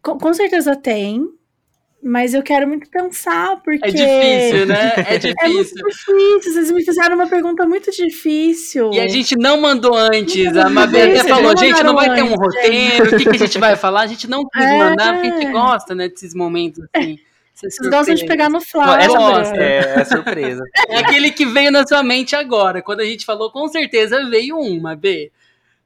Com, 0.03 0.19
com 0.19 0.35
certeza 0.35 0.77
tem, 0.77 1.27
mas 2.05 2.35
eu 2.35 2.43
quero 2.43 2.69
muito 2.69 2.89
pensar, 2.91 3.57
porque. 3.63 3.87
É 3.87 3.91
difícil, 3.91 4.67
né? 4.67 4.93
É 4.97 5.19
difícil. 5.19 5.35
É 5.45 5.49
muito 5.49 5.75
difícil. 5.75 6.53
Vocês 6.53 6.71
me 6.71 6.85
fizeram 6.85 7.15
uma 7.15 7.27
pergunta 7.27 7.67
muito 7.67 7.91
difícil. 7.91 8.91
E 8.93 9.01
a 9.01 9.09
gente 9.09 9.37
não 9.37 9.61
mandou 9.61 9.97
antes. 9.97 10.55
A 10.57 10.69
Mabel 10.69 11.11
até 11.11 11.29
falou: 11.29 11.57
gente, 11.57 11.83
não 11.83 11.95
vai 11.95 12.15
ter 12.15 12.23
um 12.23 12.35
roteiro, 12.35 13.07
o 13.07 13.19
que, 13.19 13.25
que, 13.25 13.37
a 13.37 13.47
gente 13.47 13.59
vai 13.59 13.75
falar? 13.75 14.03
A 14.03 14.07
gente 14.07 14.29
não 14.29 14.47
quis 14.47 14.63
é... 14.63 14.79
mandar, 14.79 15.15
porque 15.15 15.29
a 15.29 15.41
gente 15.41 15.53
gosta, 15.53 15.95
né, 15.95 16.09
desses 16.09 16.35
momentos 16.35 16.85
assim. 16.93 17.19
Vocês 17.55 17.77
gostam 17.89 18.15
de 18.15 18.27
pegar 18.27 18.51
no 18.51 18.61
flash. 18.61 19.07
É, 19.55 19.59
é, 19.59 20.01
é 20.01 20.05
surpresa. 20.05 20.63
É 20.89 20.99
aquele 20.99 21.31
que 21.31 21.47
veio 21.47 21.71
na 21.71 21.87
sua 21.87 22.03
mente 22.03 22.37
agora. 22.37 22.83
Quando 22.83 23.01
a 23.01 23.05
gente 23.05 23.25
falou, 23.25 23.51
com 23.51 23.69
certeza 23.69 24.29
veio 24.29 24.59
uma, 24.59 24.97
B. 24.97 25.31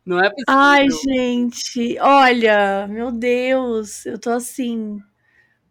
Não 0.04 0.18
é 0.18 0.30
possível. 0.30 0.44
Ai, 0.48 0.86
gente, 0.90 1.98
olha, 2.00 2.86
meu 2.88 3.12
Deus, 3.12 4.06
eu 4.06 4.18
tô 4.18 4.30
assim 4.30 4.98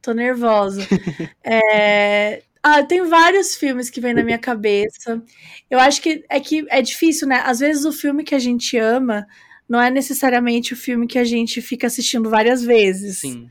tô 0.07 0.13
nervosa. 0.13 0.81
é... 1.43 2.41
Ah, 2.63 2.83
tem 2.83 3.05
vários 3.05 3.55
filmes 3.55 3.89
que 3.89 4.01
vêm 4.01 4.13
na 4.13 4.23
minha 4.23 4.37
cabeça. 4.37 5.21
Eu 5.69 5.79
acho 5.79 6.01
que 6.01 6.23
é 6.27 6.39
que 6.39 6.65
é 6.69 6.81
difícil, 6.81 7.27
né? 7.27 7.41
Às 7.45 7.59
vezes 7.59 7.85
o 7.85 7.93
filme 7.93 8.23
que 8.23 8.35
a 8.35 8.39
gente 8.39 8.77
ama 8.77 9.25
não 9.69 9.81
é 9.81 9.89
necessariamente 9.89 10.73
o 10.73 10.77
filme 10.77 11.07
que 11.07 11.19
a 11.19 11.23
gente 11.23 11.61
fica 11.61 11.87
assistindo 11.87 12.29
várias 12.29 12.63
vezes. 12.63 13.19
Sim. 13.19 13.49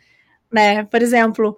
Né? 0.53 0.85
Por 0.85 1.01
exemplo, 1.01 1.57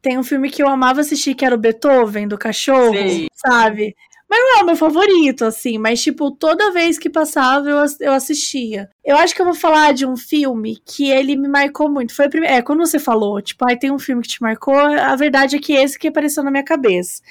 tem 0.00 0.18
um 0.18 0.22
filme 0.22 0.50
que 0.50 0.62
eu 0.62 0.68
amava 0.68 1.00
assistir 1.00 1.34
que 1.34 1.44
era 1.44 1.54
o 1.54 1.58
Beethoven 1.58 2.28
do 2.28 2.38
cachorro, 2.38 3.08
Sim. 3.08 3.26
sabe? 3.34 3.96
Mas 4.34 4.42
não 4.42 4.58
é 4.58 4.62
o 4.62 4.66
meu 4.66 4.74
favorito, 4.74 5.44
assim, 5.44 5.78
mas, 5.78 6.02
tipo, 6.02 6.28
toda 6.28 6.72
vez 6.72 6.98
que 6.98 7.08
passava 7.08 7.70
eu, 7.70 7.84
eu 8.00 8.12
assistia. 8.12 8.90
Eu 9.04 9.16
acho 9.16 9.32
que 9.32 9.40
eu 9.40 9.46
vou 9.46 9.54
falar 9.54 9.94
de 9.94 10.04
um 10.04 10.16
filme 10.16 10.76
que 10.84 11.08
ele 11.08 11.36
me 11.36 11.46
marcou 11.46 11.88
muito. 11.88 12.12
Foi 12.12 12.26
É, 12.42 12.60
quando 12.60 12.84
você 12.84 12.98
falou, 12.98 13.40
tipo, 13.40 13.64
ah, 13.64 13.76
tem 13.76 13.92
um 13.92 13.98
filme 13.98 14.22
que 14.22 14.28
te 14.28 14.42
marcou, 14.42 14.74
a 14.74 15.14
verdade 15.14 15.54
é 15.54 15.60
que 15.60 15.72
esse 15.72 15.96
que 15.96 16.08
apareceu 16.08 16.42
na 16.42 16.50
minha 16.50 16.64
cabeça. 16.64 17.22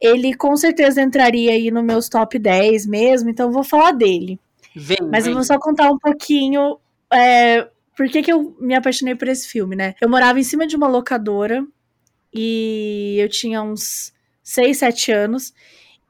Ele 0.00 0.32
com 0.32 0.56
certeza 0.56 1.02
entraria 1.02 1.50
aí 1.50 1.72
no 1.72 1.82
meus 1.82 2.08
top 2.08 2.38
10 2.38 2.86
mesmo, 2.86 3.28
então 3.30 3.48
eu 3.48 3.52
vou 3.52 3.64
falar 3.64 3.90
dele. 3.90 4.38
Vem, 4.76 4.98
mas 5.10 5.24
vem. 5.24 5.32
eu 5.32 5.34
vou 5.34 5.44
só 5.44 5.58
contar 5.58 5.90
um 5.90 5.98
pouquinho. 5.98 6.78
É, 7.12 7.66
por 7.96 8.08
que, 8.08 8.22
que 8.22 8.32
eu 8.32 8.56
me 8.60 8.76
apaixonei 8.76 9.16
por 9.16 9.26
esse 9.26 9.48
filme, 9.48 9.74
né? 9.74 9.96
Eu 10.00 10.08
morava 10.08 10.38
em 10.38 10.44
cima 10.44 10.68
de 10.68 10.76
uma 10.76 10.86
locadora 10.86 11.66
e 12.32 13.16
eu 13.18 13.28
tinha 13.28 13.60
uns 13.60 14.12
6, 14.44 14.78
7 14.78 15.10
anos. 15.10 15.52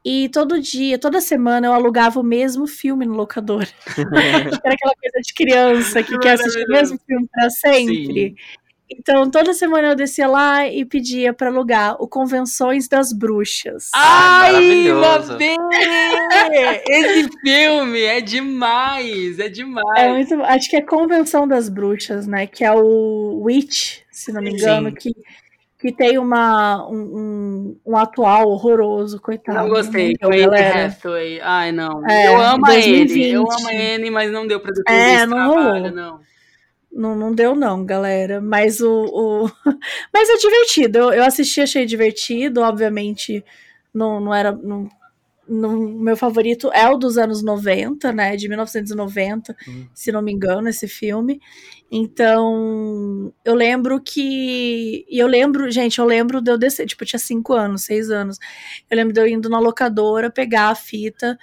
E 0.04 0.28
todo 0.28 0.60
dia, 0.60 0.98
toda 0.98 1.20
semana 1.20 1.66
eu 1.66 1.72
alugava 1.72 2.20
o 2.20 2.22
mesmo 2.22 2.66
filme 2.66 3.04
no 3.04 3.14
locador. 3.14 3.66
era 4.64 4.74
aquela 4.74 4.94
coisa 4.94 5.20
de 5.22 5.34
criança 5.34 6.02
que 6.02 6.18
quer 6.18 6.32
assistir 6.32 6.64
o 6.64 6.72
mesmo 6.72 6.98
filme 7.06 7.28
para 7.32 7.50
sempre. 7.50 8.30
Sim. 8.30 8.34
Então, 8.90 9.30
toda 9.30 9.52
semana 9.52 9.88
eu 9.88 9.94
descia 9.94 10.26
lá 10.26 10.66
e 10.66 10.82
pedia 10.82 11.34
para 11.34 11.48
alugar 11.48 11.96
o 12.00 12.08
Convenções 12.08 12.88
das 12.88 13.12
Bruxas. 13.12 13.90
Ai, 13.94 14.90
Mabê! 14.90 15.56
Esse 16.88 17.28
filme 17.42 18.00
é 18.00 18.22
demais, 18.22 19.38
é 19.38 19.48
demais. 19.50 19.98
É 19.98 20.08
muito, 20.08 20.42
acho 20.42 20.70
que 20.70 20.76
é 20.76 20.80
Convenção 20.80 21.46
das 21.46 21.68
Bruxas, 21.68 22.26
né? 22.26 22.46
Que 22.46 22.64
é 22.64 22.72
o 22.72 23.42
Witch, 23.42 23.98
se 24.10 24.32
não 24.32 24.40
me 24.40 24.52
engano, 24.52 24.88
Sim. 24.88 24.94
que 24.94 25.12
que 25.78 25.92
tem 25.92 26.18
uma, 26.18 26.88
um, 26.88 26.96
um, 26.96 27.80
um, 27.86 27.96
atual 27.96 28.48
horroroso, 28.48 29.20
coitado. 29.20 29.58
Não 29.58 29.68
gostei, 29.68 30.16
foi 30.20 30.42
Anne 30.42 30.58
Hathaway. 30.58 31.40
Ai, 31.40 31.70
não. 31.70 32.04
É, 32.08 32.26
eu 32.26 32.40
amo 32.40 32.64
2020. 32.66 33.20
ele, 33.20 33.30
eu 33.30 33.42
amo 33.42 33.70
ele, 33.70 34.10
mas 34.10 34.32
não 34.32 34.46
deu 34.46 34.58
pra 34.58 34.72
é, 34.88 35.14
esse 35.14 35.26
não 35.26 35.52
trabalho, 35.52 35.72
rolou. 35.72 35.90
não. 35.92 36.20
Não, 36.90 37.14
não 37.14 37.32
deu, 37.32 37.54
não, 37.54 37.84
galera. 37.84 38.40
Mas 38.40 38.80
o. 38.80 38.90
o... 38.90 39.50
mas 40.12 40.28
é 40.28 40.36
divertido. 40.36 40.98
Eu, 40.98 41.12
eu 41.12 41.24
assisti, 41.24 41.60
achei 41.60 41.86
divertido. 41.86 42.60
Obviamente, 42.62 43.44
não, 43.94 44.18
não 44.18 44.34
era. 44.34 44.50
Não, 44.52 44.88
no 45.48 45.88
meu 45.88 46.16
favorito 46.16 46.70
é 46.72 46.88
o 46.88 46.96
dos 46.96 47.16
anos 47.16 47.42
90, 47.42 48.12
né? 48.12 48.36
De 48.36 48.48
1990, 48.48 49.56
uhum. 49.66 49.88
se 49.94 50.10
não 50.10 50.20
me 50.20 50.32
engano, 50.32 50.68
esse 50.68 50.88
filme. 50.88 51.40
Então, 51.90 53.32
eu 53.44 53.54
lembro 53.54 53.98
que. 54.02 55.06
E 55.08 55.18
eu 55.18 55.26
lembro, 55.26 55.70
gente, 55.70 55.98
eu 55.98 56.04
lembro 56.04 56.40
de 56.42 56.50
eu 56.50 56.58
descer, 56.58 56.86
tipo, 56.86 57.02
eu 57.02 57.06
tinha 57.08 57.18
5 57.18 57.54
anos, 57.54 57.84
6 57.84 58.10
anos. 58.10 58.38
Eu 58.90 58.96
lembro 58.96 59.14
de 59.14 59.20
eu 59.20 59.26
indo 59.26 59.48
na 59.48 59.58
locadora 59.58 60.30
pegar 60.30 60.68
a 60.68 60.74
fita. 60.74 61.38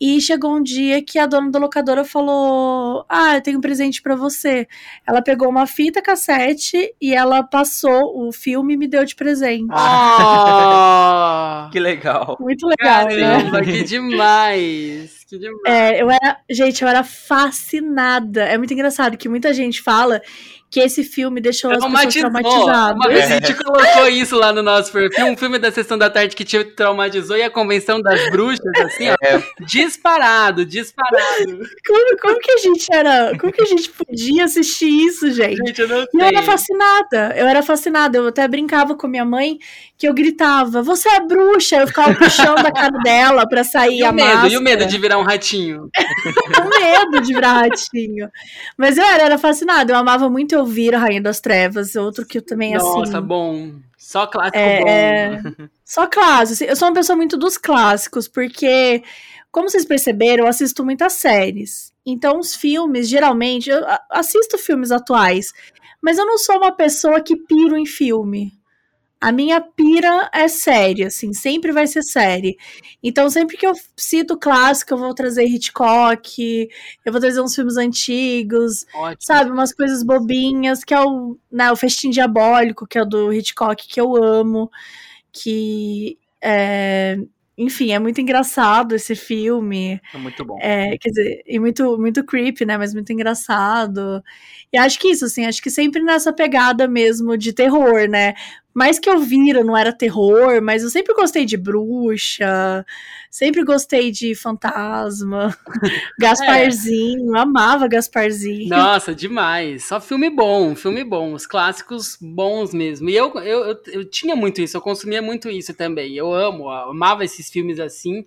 E 0.00 0.20
chegou 0.20 0.56
um 0.56 0.62
dia 0.62 1.02
que 1.02 1.18
a 1.18 1.26
dona 1.26 1.50
da 1.50 1.58
locadora 1.58 2.04
falou: 2.04 3.04
Ah, 3.08 3.34
eu 3.34 3.40
tenho 3.40 3.58
um 3.58 3.60
presente 3.60 4.00
para 4.00 4.14
você. 4.14 4.68
Ela 5.06 5.20
pegou 5.20 5.48
uma 5.48 5.66
fita 5.66 6.00
cassete 6.00 6.94
e 7.00 7.12
ela 7.14 7.42
passou 7.42 8.28
o 8.28 8.32
filme 8.32 8.74
e 8.74 8.76
me 8.76 8.86
deu 8.86 9.04
de 9.04 9.16
presente. 9.16 9.72
Oh, 9.72 11.70
que 11.70 11.80
legal. 11.80 12.36
Muito 12.38 12.66
legal, 12.66 13.06
né? 13.06 13.20
Caramba, 13.20 13.60
né? 13.60 13.64
que 13.64 13.82
demais. 13.82 15.24
Que 15.28 15.38
demais. 15.38 15.62
É, 15.66 16.00
eu 16.00 16.10
era, 16.10 16.38
gente, 16.48 16.82
eu 16.82 16.88
era 16.88 17.02
fascinada. 17.02 18.44
É 18.44 18.56
muito 18.56 18.72
engraçado 18.72 19.16
que 19.16 19.28
muita 19.28 19.52
gente 19.52 19.82
fala 19.82 20.22
que 20.70 20.80
esse 20.80 21.02
filme 21.02 21.40
deixou 21.40 21.70
as 21.70 21.82
pessoas 21.82 22.14
traumatizadas. 22.14 22.96
Uma 22.96 23.08
vez 23.08 23.30
a 23.30 23.34
gente 23.34 23.54
colocou 23.54 24.06
isso 24.08 24.36
lá 24.36 24.52
no 24.52 24.62
nosso 24.62 24.92
perfil, 24.92 25.26
um 25.26 25.36
filme 25.36 25.58
da 25.58 25.72
Sessão 25.72 25.96
da 25.96 26.10
Tarde 26.10 26.36
que 26.36 26.44
te 26.44 26.62
traumatizou 26.62 27.36
e 27.36 27.42
a 27.42 27.50
Convenção 27.50 28.02
das 28.02 28.30
Bruxas, 28.30 28.72
assim, 28.84 29.08
ó, 29.08 29.14
é. 29.22 29.42
disparado, 29.60 30.66
disparado. 30.66 31.58
Como, 31.86 32.16
como, 32.18 32.38
que 32.38 32.50
a 32.50 32.56
gente 32.58 32.86
era, 32.92 33.38
como 33.38 33.50
que 33.50 33.62
a 33.62 33.66
gente 33.66 33.90
podia 33.90 34.44
assistir 34.44 34.90
isso, 34.90 35.30
gente? 35.32 35.56
Gente, 35.56 35.80
eu 35.80 35.88
não 35.88 36.04
sei. 36.04 36.20
eu 36.20 36.26
era 36.26 36.42
fascinada, 36.42 37.34
eu 37.36 37.46
era 37.46 37.62
fascinada, 37.62 38.18
eu 38.18 38.26
até 38.26 38.46
brincava 38.46 38.94
com 38.94 39.08
minha 39.08 39.24
mãe 39.24 39.58
que 39.96 40.06
eu 40.06 40.14
gritava, 40.14 40.82
você 40.82 41.08
é 41.08 41.20
bruxa, 41.20 41.76
eu 41.76 41.86
ficava 41.86 42.14
puxando 42.14 42.64
a 42.64 42.70
cara 42.70 42.98
dela 43.02 43.48
pra 43.48 43.64
sair 43.64 44.00
e 44.00 44.04
a 44.04 44.10
o 44.10 44.14
medo, 44.14 44.28
máscara. 44.28 44.52
E 44.52 44.56
o 44.56 44.62
medo 44.62 44.86
de 44.86 44.98
virar 44.98 45.18
um 45.18 45.24
ratinho? 45.24 45.88
o 46.60 46.80
medo 46.80 47.20
de 47.20 47.34
virar 47.34 47.52
ratinho. 47.54 48.30
Mas 48.76 48.98
eu 48.98 49.04
era, 49.04 49.24
era 49.24 49.38
fascinada, 49.38 49.92
eu 49.92 49.96
amava 49.96 50.28
muito 50.28 50.57
ouvir 50.58 50.94
a 50.94 50.98
Rainha 50.98 51.22
das 51.22 51.40
Trevas, 51.40 51.94
outro 51.96 52.26
que 52.26 52.38
eu 52.38 52.42
também, 52.42 52.74
Nossa, 52.74 52.86
assim... 52.86 52.98
Nossa, 52.98 53.20
bom. 53.20 53.72
Só 53.96 54.26
clássico 54.26 54.56
É, 54.56 54.80
bom. 54.80 54.88
é, 54.88 55.68
só 55.84 56.06
clássicos. 56.06 56.60
Eu 56.60 56.76
sou 56.76 56.88
uma 56.88 56.94
pessoa 56.94 57.16
muito 57.16 57.36
dos 57.36 57.58
clássicos, 57.58 58.28
porque, 58.28 59.02
como 59.50 59.68
vocês 59.68 59.84
perceberam, 59.84 60.44
eu 60.44 60.48
assisto 60.48 60.84
muitas 60.84 61.14
séries. 61.14 61.92
Então, 62.04 62.38
os 62.38 62.54
filmes, 62.54 63.08
geralmente, 63.08 63.68
eu 63.70 63.84
assisto 64.10 64.56
filmes 64.56 64.90
atuais, 64.90 65.52
mas 66.00 66.16
eu 66.16 66.26
não 66.26 66.38
sou 66.38 66.56
uma 66.56 66.72
pessoa 66.72 67.20
que 67.20 67.36
piro 67.36 67.76
em 67.76 67.86
filme. 67.86 68.57
A 69.20 69.32
minha 69.32 69.60
pira 69.60 70.30
é 70.32 70.46
série, 70.46 71.04
assim, 71.04 71.32
sempre 71.32 71.72
vai 71.72 71.86
ser 71.88 72.02
série. 72.04 72.56
Então, 73.02 73.28
sempre 73.28 73.56
que 73.56 73.66
eu 73.66 73.72
cito 73.96 74.38
clássico, 74.38 74.94
eu 74.94 74.98
vou 74.98 75.12
trazer 75.12 75.44
Hitchcock, 75.44 76.68
eu 77.04 77.12
vou 77.12 77.20
trazer 77.20 77.40
uns 77.40 77.54
filmes 77.54 77.76
antigos, 77.76 78.86
Ótimo. 78.94 79.16
sabe, 79.20 79.50
umas 79.50 79.72
coisas 79.72 80.04
bobinhas, 80.04 80.84
que 80.84 80.94
é 80.94 81.00
o, 81.00 81.36
né, 81.50 81.70
o 81.72 81.76
Festim 81.76 82.10
Diabólico, 82.10 82.86
que 82.86 82.96
é 82.96 83.02
o 83.02 83.06
do 83.06 83.32
Hitchcock, 83.32 83.88
que 83.88 84.00
eu 84.00 84.14
amo, 84.22 84.70
que, 85.32 86.16
é, 86.40 87.18
enfim, 87.56 87.90
é 87.92 87.98
muito 87.98 88.20
engraçado 88.20 88.94
esse 88.94 89.16
filme, 89.16 90.00
É 90.14 90.18
muito 90.18 90.44
bom. 90.44 90.56
é, 90.60 90.96
quer 90.96 91.08
dizer, 91.10 91.42
e 91.44 91.58
muito, 91.58 91.98
muito 91.98 92.24
creepy, 92.24 92.64
né, 92.64 92.78
mas 92.78 92.94
muito 92.94 93.12
engraçado, 93.12 94.22
e 94.72 94.78
acho 94.78 94.98
que 95.00 95.08
isso, 95.08 95.24
assim, 95.24 95.44
acho 95.44 95.60
que 95.62 95.70
sempre 95.70 96.02
nessa 96.02 96.32
pegada 96.32 96.86
mesmo 96.86 97.36
de 97.36 97.52
terror, 97.52 98.08
né, 98.08 98.34
mais 98.78 99.00
que 99.00 99.10
eu 99.10 99.18
vira 99.18 99.64
não 99.64 99.76
era 99.76 99.92
terror, 99.92 100.62
mas 100.62 100.84
eu 100.84 100.88
sempre 100.88 101.12
gostei 101.12 101.44
de 101.44 101.56
bruxa, 101.56 102.86
sempre 103.28 103.64
gostei 103.64 104.12
de 104.12 104.36
fantasma, 104.36 105.52
Gasparzinho, 106.16 107.36
amava 107.36 107.88
Gasparzinho. 107.88 108.68
Nossa, 108.68 109.12
demais. 109.12 109.84
Só 109.84 110.00
filme 110.00 110.30
bom, 110.30 110.76
filme 110.76 111.02
bom. 111.02 111.32
Os 111.32 111.44
clássicos 111.44 112.16
bons 112.20 112.72
mesmo. 112.72 113.10
E 113.10 113.16
eu, 113.16 113.34
eu, 113.40 113.64
eu, 113.64 113.80
eu 113.88 114.04
tinha 114.04 114.36
muito 114.36 114.60
isso, 114.60 114.76
eu 114.76 114.80
consumia 114.80 115.20
muito 115.20 115.50
isso 115.50 115.74
também. 115.74 116.14
Eu 116.14 116.32
amo, 116.32 116.66
eu 116.66 116.90
amava 116.90 117.24
esses 117.24 117.50
filmes 117.50 117.80
assim. 117.80 118.24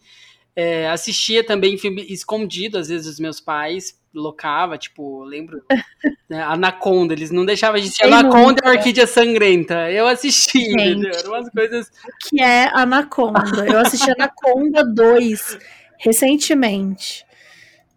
É, 0.62 0.89
assistia 0.89 1.43
também 1.43 1.76
filme 1.78 2.05
escondido, 2.07 2.78
às 2.78 2.88
vezes, 2.89 3.07
dos 3.07 3.20
meus 3.20 3.39
pais. 3.39 3.99
Locava, 4.14 4.78
tipo, 4.78 5.24
lembro. 5.24 5.64
né, 6.30 6.43
Anaconda, 6.43 7.14
eles 7.14 7.32
não 7.32 7.45
deixavam 7.45 7.80
de 7.80 7.88
assistir 7.88 8.05
Anaconda 8.05 8.62
e 8.64 8.70
Orquídea 8.70 9.07
Sangrenta. 9.07 9.89
Eu 9.89 10.05
assistia, 10.07 10.62
Gente. 10.62 10.82
entendeu? 10.84 11.12
Eram 11.18 11.32
umas 11.32 11.49
coisas. 11.49 11.91
que 12.22 12.41
é 12.41 12.70
Anaconda. 12.74 13.66
Eu 13.66 13.80
assisti 13.80 14.12
Anaconda 14.12 14.84
2 14.84 15.57
recentemente. 15.97 17.26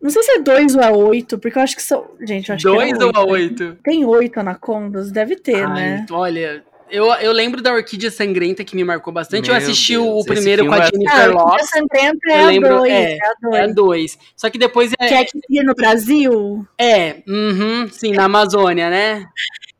Não 0.00 0.10
sei 0.10 0.22
se 0.22 0.32
é 0.32 0.38
2 0.38 0.76
ou 0.76 0.82
é 0.82 0.90
8, 0.90 1.38
porque 1.38 1.58
eu 1.58 1.62
acho 1.62 1.74
que 1.76 1.82
são. 1.82 2.06
Gente, 2.20 2.48
eu 2.48 2.54
acho 2.54 2.64
Dois 2.64 2.96
que 2.96 3.02
é 3.02 3.06
ou 3.06 3.12
a 3.14 3.24
oito. 3.24 3.64
oito? 3.64 3.78
Tem 3.82 4.04
oito 4.04 4.38
Anacondas? 4.40 5.10
Deve 5.10 5.36
ter, 5.36 5.64
Ai, 5.64 5.74
né? 5.74 6.06
Olha, 6.10 6.62
eu, 6.90 7.06
eu 7.14 7.32
lembro 7.32 7.60
da 7.62 7.72
Orquídea 7.72 8.10
Sangrenta 8.10 8.64
que 8.64 8.76
me 8.76 8.84
marcou 8.84 9.12
bastante. 9.12 9.48
eu 9.48 9.54
Meu 9.54 9.62
assisti 9.62 9.92
Deus, 9.94 10.22
o 10.22 10.24
primeiro 10.24 10.66
com 10.66 10.72
a 10.74 10.78
é- 10.78 10.86
Jennifer 10.86 11.12
Ah, 11.14 11.30
o 11.30 11.32
Lopez. 11.34 11.70
Sangrenta 11.70 12.18
Eu 12.28 12.34
é 12.34 12.40
a 12.42 12.46
lembro, 12.46 12.76
2. 12.78 12.92
é, 12.92 13.12
É 13.12 13.18
a 13.18 13.56
É 13.56 13.60
a 13.62 13.66
2. 13.66 13.74
dois. 13.74 14.18
Só 14.36 14.50
que 14.50 14.58
depois 14.58 14.92
é. 14.98 15.08
Que 15.08 15.14
é 15.14 15.18
aqui 15.20 15.62
no 15.62 15.74
Brasil. 15.74 16.66
É, 16.78 17.22
uhum, 17.26 17.88
sim, 17.90 18.12
na 18.12 18.24
Amazônia, 18.24 18.90
né? 18.90 19.26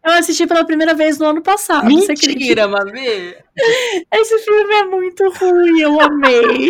Eu 0.05 0.13
assisti 0.13 0.47
pela 0.47 0.65
primeira 0.67 0.93
vez 0.95 1.19
no 1.19 1.27
ano 1.27 1.41
passado. 1.43 1.87
Mentira, 1.87 2.69
Mavê! 2.69 3.39
Esse 4.13 4.39
filme 4.41 4.75
é 4.75 4.85
muito 4.85 5.29
ruim, 5.31 5.81
eu 5.81 5.99
amei. 6.01 6.69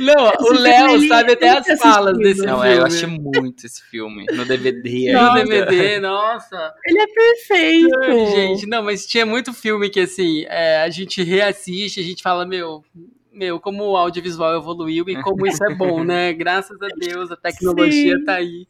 Não, 0.00 0.32
o 0.40 0.52
Esse 0.52 0.62
Léo 0.62 0.90
filme, 0.90 1.08
sabe 1.08 1.32
até 1.32 1.48
as 1.50 1.80
falas 1.80 2.18
desse 2.18 2.44
Não, 2.44 2.60
filme. 2.60 2.74
é, 2.74 2.78
eu 2.78 2.84
achei 2.84 3.08
muito 3.08 3.64
esse 3.64 3.82
filme. 3.84 4.26
No 4.32 4.44
DVD 4.44 5.12
No. 5.14 5.34
DVD, 5.34 6.00
nossa. 6.00 6.74
Ele 6.84 7.00
é 7.00 7.06
perfeito. 7.06 8.00
Ai, 8.02 8.26
gente, 8.26 8.66
não, 8.66 8.82
mas 8.82 9.06
tinha 9.06 9.24
muito 9.24 9.52
filme 9.54 9.88
que, 9.88 10.00
assim, 10.00 10.44
é, 10.48 10.82
a 10.82 10.90
gente 10.90 11.22
reassiste, 11.22 12.00
a 12.00 12.04
gente 12.04 12.22
fala, 12.22 12.44
meu... 12.44 12.84
Meu, 13.32 13.58
como 13.58 13.82
o 13.82 13.96
audiovisual 13.96 14.54
evoluiu 14.54 15.04
e 15.08 15.20
como 15.20 15.44
isso 15.44 15.64
é 15.64 15.74
bom, 15.74 16.04
né? 16.04 16.32
Graças 16.38 16.80
a 16.80 16.86
Deus, 16.96 17.32
a 17.32 17.36
tecnologia 17.36 18.16
Sim. 18.16 18.24
tá 18.24 18.34
aí. 18.34 18.68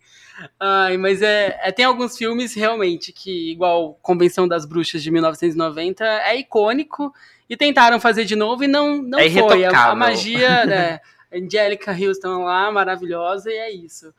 Ai, 0.58 0.96
mas 0.96 1.22
é, 1.22 1.58
é, 1.62 1.70
tem 1.72 1.84
alguns 1.84 2.16
filmes 2.18 2.54
realmente 2.54 3.12
que, 3.12 3.52
igual 3.52 3.94
Convenção 4.02 4.48
das 4.48 4.64
Bruxas 4.66 5.02
de 5.02 5.10
1990, 5.10 6.04
é 6.04 6.36
icônico 6.38 7.12
e 7.48 7.56
tentaram 7.56 8.00
fazer 8.00 8.24
de 8.24 8.34
novo 8.34 8.64
e 8.64 8.66
não, 8.66 9.00
não 9.02 9.18
É 9.18 9.30
foi. 9.30 9.64
A, 9.64 9.90
a 9.90 9.94
magia, 9.94 10.64
né? 10.66 11.00
Angélica 11.32 11.92
Houston 11.92 12.44
lá, 12.44 12.70
maravilhosa, 12.70 13.50
e 13.50 13.54
é 13.54 13.70
isso. 13.72 14.12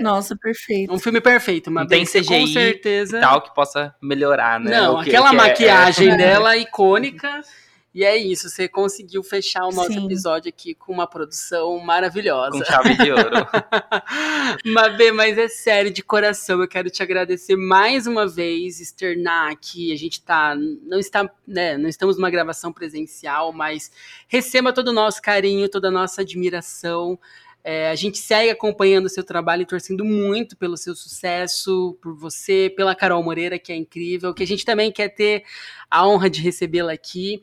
Nossa, 0.00 0.36
perfeito. 0.36 0.92
Um 0.92 0.98
filme 0.98 1.20
perfeito, 1.20 1.70
mas 1.70 1.88
tem 1.88 2.04
com 2.04 2.12
CGI 2.12 2.52
certeza. 2.52 3.20
Tal 3.20 3.40
que 3.42 3.54
possa 3.54 3.94
melhorar, 4.00 4.60
né? 4.60 4.70
Não, 4.80 5.00
O 5.00 5.02
que- 5.02 5.10
aquela 5.10 5.30
que 5.30 5.34
é- 5.34 5.38
maquiagem 5.38 6.10
é- 6.12 6.16
dela 6.16 6.56
icônica. 6.56 7.40
E 7.92 8.04
é 8.04 8.16
isso, 8.16 8.48
você 8.48 8.68
conseguiu 8.68 9.20
fechar 9.20 9.64
o 9.64 9.72
nosso 9.72 9.92
Sim. 9.92 10.04
episódio 10.04 10.48
aqui 10.48 10.74
com 10.74 10.92
uma 10.92 11.08
produção 11.08 11.76
maravilhosa. 11.80 12.52
Com 12.52 12.64
chave 12.64 12.96
de 12.96 13.10
ouro. 13.10 13.48
Mabê, 14.64 15.10
mas 15.10 15.36
é 15.36 15.48
sério, 15.48 15.90
de 15.90 16.00
coração, 16.00 16.60
eu 16.60 16.68
quero 16.68 16.88
te 16.88 17.02
agradecer 17.02 17.56
mais 17.56 18.06
uma 18.06 18.28
vez, 18.28 18.80
externar 18.80 19.50
aqui, 19.50 19.92
a 19.92 19.96
gente 19.96 20.22
tá, 20.22 20.54
não 20.54 21.00
está, 21.00 21.28
né, 21.46 21.76
não 21.76 21.88
estamos 21.88 22.16
numa 22.16 22.30
gravação 22.30 22.72
presencial, 22.72 23.52
mas 23.52 23.90
receba 24.28 24.72
todo 24.72 24.88
o 24.88 24.92
nosso 24.92 25.20
carinho, 25.20 25.68
toda 25.68 25.88
a 25.88 25.92
nossa 25.92 26.20
admiração, 26.20 27.18
é, 27.62 27.90
a 27.90 27.94
gente 27.94 28.18
segue 28.18 28.50
acompanhando 28.50 29.06
o 29.06 29.10
seu 29.10 29.22
trabalho 29.22 29.62
e 29.62 29.66
torcendo 29.66 30.04
muito 30.04 30.56
pelo 30.56 30.76
seu 30.76 30.94
sucesso, 30.94 31.98
por 32.00 32.14
você, 32.14 32.72
pela 32.74 32.94
Carol 32.94 33.22
Moreira, 33.22 33.58
que 33.58 33.72
é 33.72 33.76
incrível, 33.76 34.32
que 34.32 34.42
a 34.42 34.46
gente 34.46 34.64
também 34.64 34.90
quer 34.90 35.08
ter 35.08 35.44
a 35.90 36.06
honra 36.06 36.30
de 36.30 36.40
recebê-la 36.40 36.92
aqui. 36.92 37.42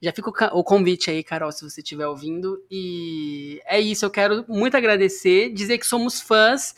Já 0.00 0.12
fica 0.12 0.30
o 0.54 0.62
convite 0.62 1.10
aí, 1.10 1.24
Carol, 1.24 1.50
se 1.50 1.68
você 1.68 1.80
estiver 1.80 2.06
ouvindo. 2.06 2.62
E 2.70 3.60
é 3.66 3.80
isso, 3.80 4.04
eu 4.04 4.10
quero 4.10 4.44
muito 4.48 4.76
agradecer, 4.76 5.50
dizer 5.50 5.78
que 5.78 5.86
somos 5.86 6.20
fãs 6.20 6.74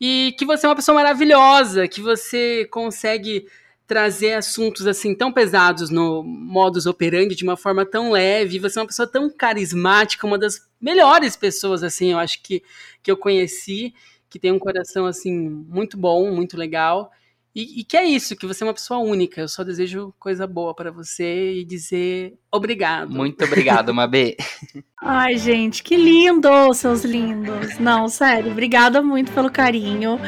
e 0.00 0.34
que 0.38 0.44
você 0.44 0.66
é 0.66 0.68
uma 0.68 0.76
pessoa 0.76 0.94
maravilhosa, 0.96 1.88
que 1.88 2.00
você 2.00 2.66
consegue 2.70 3.46
trazer 3.86 4.34
assuntos 4.34 4.86
assim 4.86 5.14
tão 5.14 5.32
pesados 5.32 5.88
no 5.88 6.22
modus 6.22 6.84
operandi 6.84 7.34
de 7.34 7.42
uma 7.42 7.56
forma 7.56 7.86
tão 7.86 8.10
leve. 8.12 8.58
Você 8.58 8.78
é 8.78 8.82
uma 8.82 8.88
pessoa 8.88 9.08
tão 9.08 9.30
carismática, 9.30 10.26
uma 10.26 10.38
das 10.38 10.60
melhores 10.78 11.36
pessoas 11.36 11.82
assim, 11.82 12.12
eu 12.12 12.18
acho 12.18 12.42
que 12.42 12.62
que 13.02 13.10
eu 13.10 13.16
conheci, 13.16 13.94
que 14.28 14.38
tem 14.38 14.52
um 14.52 14.58
coração 14.58 15.06
assim 15.06 15.32
muito 15.32 15.96
bom, 15.96 16.30
muito 16.30 16.56
legal. 16.56 17.10
E, 17.54 17.80
e 17.80 17.84
que 17.84 17.96
é 17.96 18.04
isso, 18.04 18.36
que 18.36 18.46
você 18.46 18.62
é 18.62 18.66
uma 18.66 18.74
pessoa 18.74 19.00
única. 19.00 19.40
Eu 19.40 19.48
só 19.48 19.64
desejo 19.64 20.14
coisa 20.18 20.46
boa 20.46 20.74
pra 20.74 20.90
você 20.90 21.54
e 21.54 21.64
dizer 21.64 22.38
obrigado. 22.52 23.10
Muito 23.10 23.44
obrigado, 23.44 23.92
Mabê. 23.94 24.36
Ai, 25.00 25.38
gente, 25.38 25.82
que 25.82 25.96
lindo, 25.96 26.48
seus 26.74 27.04
lindos. 27.04 27.78
Não, 27.78 28.08
sério, 28.08 28.50
obrigada 28.50 29.00
muito 29.00 29.30
pelo 29.32 29.50
carinho. 29.50 30.18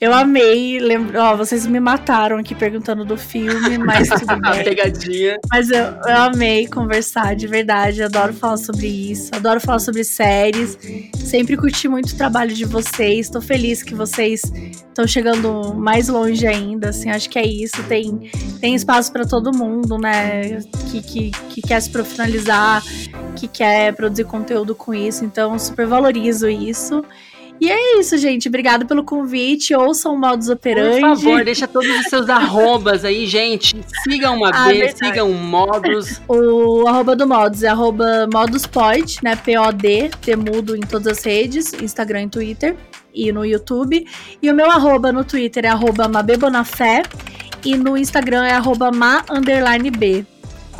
Eu 0.00 0.14
amei. 0.14 0.78
Lembro, 0.78 1.20
ó, 1.20 1.36
vocês 1.36 1.66
me 1.66 1.78
mataram 1.78 2.38
aqui 2.38 2.54
perguntando 2.54 3.04
do 3.04 3.18
filme, 3.18 3.76
mas 3.76 4.08
tudo 4.20 4.40
bem. 4.40 4.64
pegadinha. 4.64 5.36
Mas 5.50 5.68
eu, 5.70 5.84
eu 6.06 6.16
amei 6.16 6.66
conversar, 6.68 7.36
de 7.36 7.46
verdade. 7.46 8.02
Adoro 8.02 8.32
falar 8.32 8.56
sobre 8.56 8.86
isso. 8.86 9.30
Adoro 9.34 9.60
falar 9.60 9.80
sobre 9.80 10.04
séries. 10.04 10.78
Sempre 11.16 11.56
curti 11.56 11.86
muito 11.86 12.12
o 12.12 12.16
trabalho 12.16 12.54
de 12.54 12.64
vocês. 12.64 13.26
Estou 13.26 13.42
feliz 13.42 13.82
que 13.82 13.94
vocês 13.94 14.42
estão 14.88 15.06
chegando 15.06 15.74
mais 15.74 16.08
longe 16.08 16.46
ainda. 16.46 16.88
Assim, 16.88 17.10
acho 17.10 17.28
que 17.28 17.38
é 17.38 17.46
isso. 17.46 17.82
Tem, 17.84 18.30
tem 18.58 18.74
espaço 18.74 19.12
para 19.12 19.26
todo 19.26 19.54
mundo, 19.54 19.98
né? 19.98 20.60
Que, 20.90 21.02
que, 21.02 21.30
que 21.50 21.62
quer 21.62 21.80
se 21.80 21.90
profissionalizar, 21.90 22.82
que 23.36 23.46
quer 23.46 23.92
produzir 23.94 24.19
conteúdo 24.24 24.74
com 24.74 24.94
isso. 24.94 25.24
Então, 25.24 25.58
super 25.58 25.86
valorizo 25.86 26.48
isso. 26.48 27.04
E 27.60 27.70
é 27.70 27.98
isso, 28.00 28.16
gente. 28.16 28.48
Obrigada 28.48 28.86
pelo 28.86 29.04
convite. 29.04 29.74
Ouçam 29.74 30.14
o 30.14 30.18
Modus 30.18 30.46
Por 30.46 30.54
Operandi. 30.54 31.00
favor, 31.00 31.44
deixa 31.44 31.68
todos 31.68 31.90
os 32.00 32.06
seus 32.06 32.30
arrobas 32.30 33.04
aí, 33.04 33.26
gente. 33.26 33.76
Sigam 34.02 34.36
uma 34.38 34.48
Ah, 34.50 34.68
B, 34.68 34.78
verdade. 34.78 34.98
sigam 34.98 35.30
modos. 35.30 36.22
O 36.26 36.88
arroba 36.88 37.14
do 37.14 37.28
Modus 37.28 37.62
é 37.62 37.68
arroba 37.68 38.26
moduspod, 38.32 39.18
né? 39.22 39.36
P-O-D, 39.36 40.10
temudo 40.22 40.74
em 40.74 40.80
todas 40.80 41.18
as 41.18 41.22
redes, 41.24 41.74
Instagram 41.74 42.22
e 42.22 42.28
Twitter 42.30 42.76
e 43.12 43.30
no 43.30 43.44
YouTube. 43.44 44.06
E 44.40 44.50
o 44.50 44.54
meu 44.54 44.70
arroba 44.70 45.12
no 45.12 45.22
Twitter 45.22 45.66
é 45.66 45.68
arroba 45.68 46.08
mabebonafé 46.08 47.02
e 47.62 47.76
no 47.76 47.94
Instagram 47.94 48.46
é 48.46 48.52
arroba 48.52 48.90
ma 48.90 49.22
underline 49.30 49.90
B. 49.90 50.24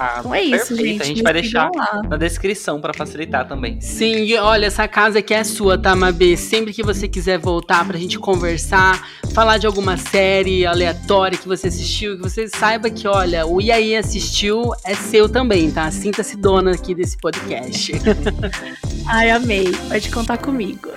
Ah, 0.02 0.16
Então 0.20 0.34
é 0.34 0.42
isso, 0.42 0.68
perfeito. 0.68 0.82
gente. 0.82 1.02
A 1.02 1.04
gente 1.04 1.22
vai 1.22 1.32
deixar 1.34 1.70
lá. 1.76 2.00
na 2.08 2.16
descrição 2.16 2.80
pra 2.80 2.94
facilitar 2.94 3.46
também. 3.46 3.78
Sim, 3.82 4.24
e 4.24 4.34
olha, 4.36 4.64
essa 4.66 4.88
casa 4.88 5.18
aqui 5.18 5.34
é 5.34 5.44
sua, 5.44 5.76
tá, 5.76 5.94
Mabê? 5.94 6.38
Sempre 6.38 6.72
que 6.72 6.82
você 6.82 7.06
quiser 7.06 7.38
voltar 7.38 7.86
pra 7.86 7.98
gente 7.98 8.18
conversar, 8.18 9.06
falar 9.34 9.58
de 9.58 9.66
alguma 9.66 9.98
série 9.98 10.64
aleatória 10.64 11.36
que 11.36 11.46
você 11.46 11.68
assistiu, 11.68 12.16
que 12.16 12.22
você 12.22 12.48
saiba 12.48 12.88
que, 12.88 13.06
olha, 13.06 13.46
o 13.46 13.60
Iaí 13.60 13.94
assistiu 13.94 14.72
é 14.84 14.94
seu 14.94 15.28
também, 15.28 15.70
tá? 15.70 15.90
Sinta-se 15.90 16.34
dona 16.36 16.72
aqui 16.72 16.94
desse 16.94 17.18
podcast. 17.18 17.92
Ai, 19.06 19.30
amei. 19.30 19.70
Pode 19.88 20.08
contar 20.10 20.38
comigo. 20.38 20.88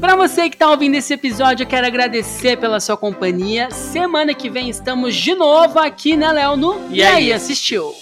Para 0.00 0.16
você 0.16 0.50
que 0.50 0.56
tá 0.56 0.68
ouvindo 0.70 0.96
esse 0.96 1.12
episódio, 1.14 1.62
eu 1.62 1.68
quero 1.68 1.86
agradecer 1.86 2.56
pela 2.56 2.80
sua 2.80 2.96
companhia. 2.96 3.70
Semana 3.70 4.34
que 4.34 4.50
vem 4.50 4.68
estamos 4.68 5.14
de 5.14 5.34
novo 5.34 5.78
aqui, 5.78 6.16
né, 6.16 6.32
Léo? 6.32 6.56
No 6.56 6.88
E, 6.90 6.96
e 6.98 7.02
aí, 7.02 7.32
assistiu? 7.32 7.94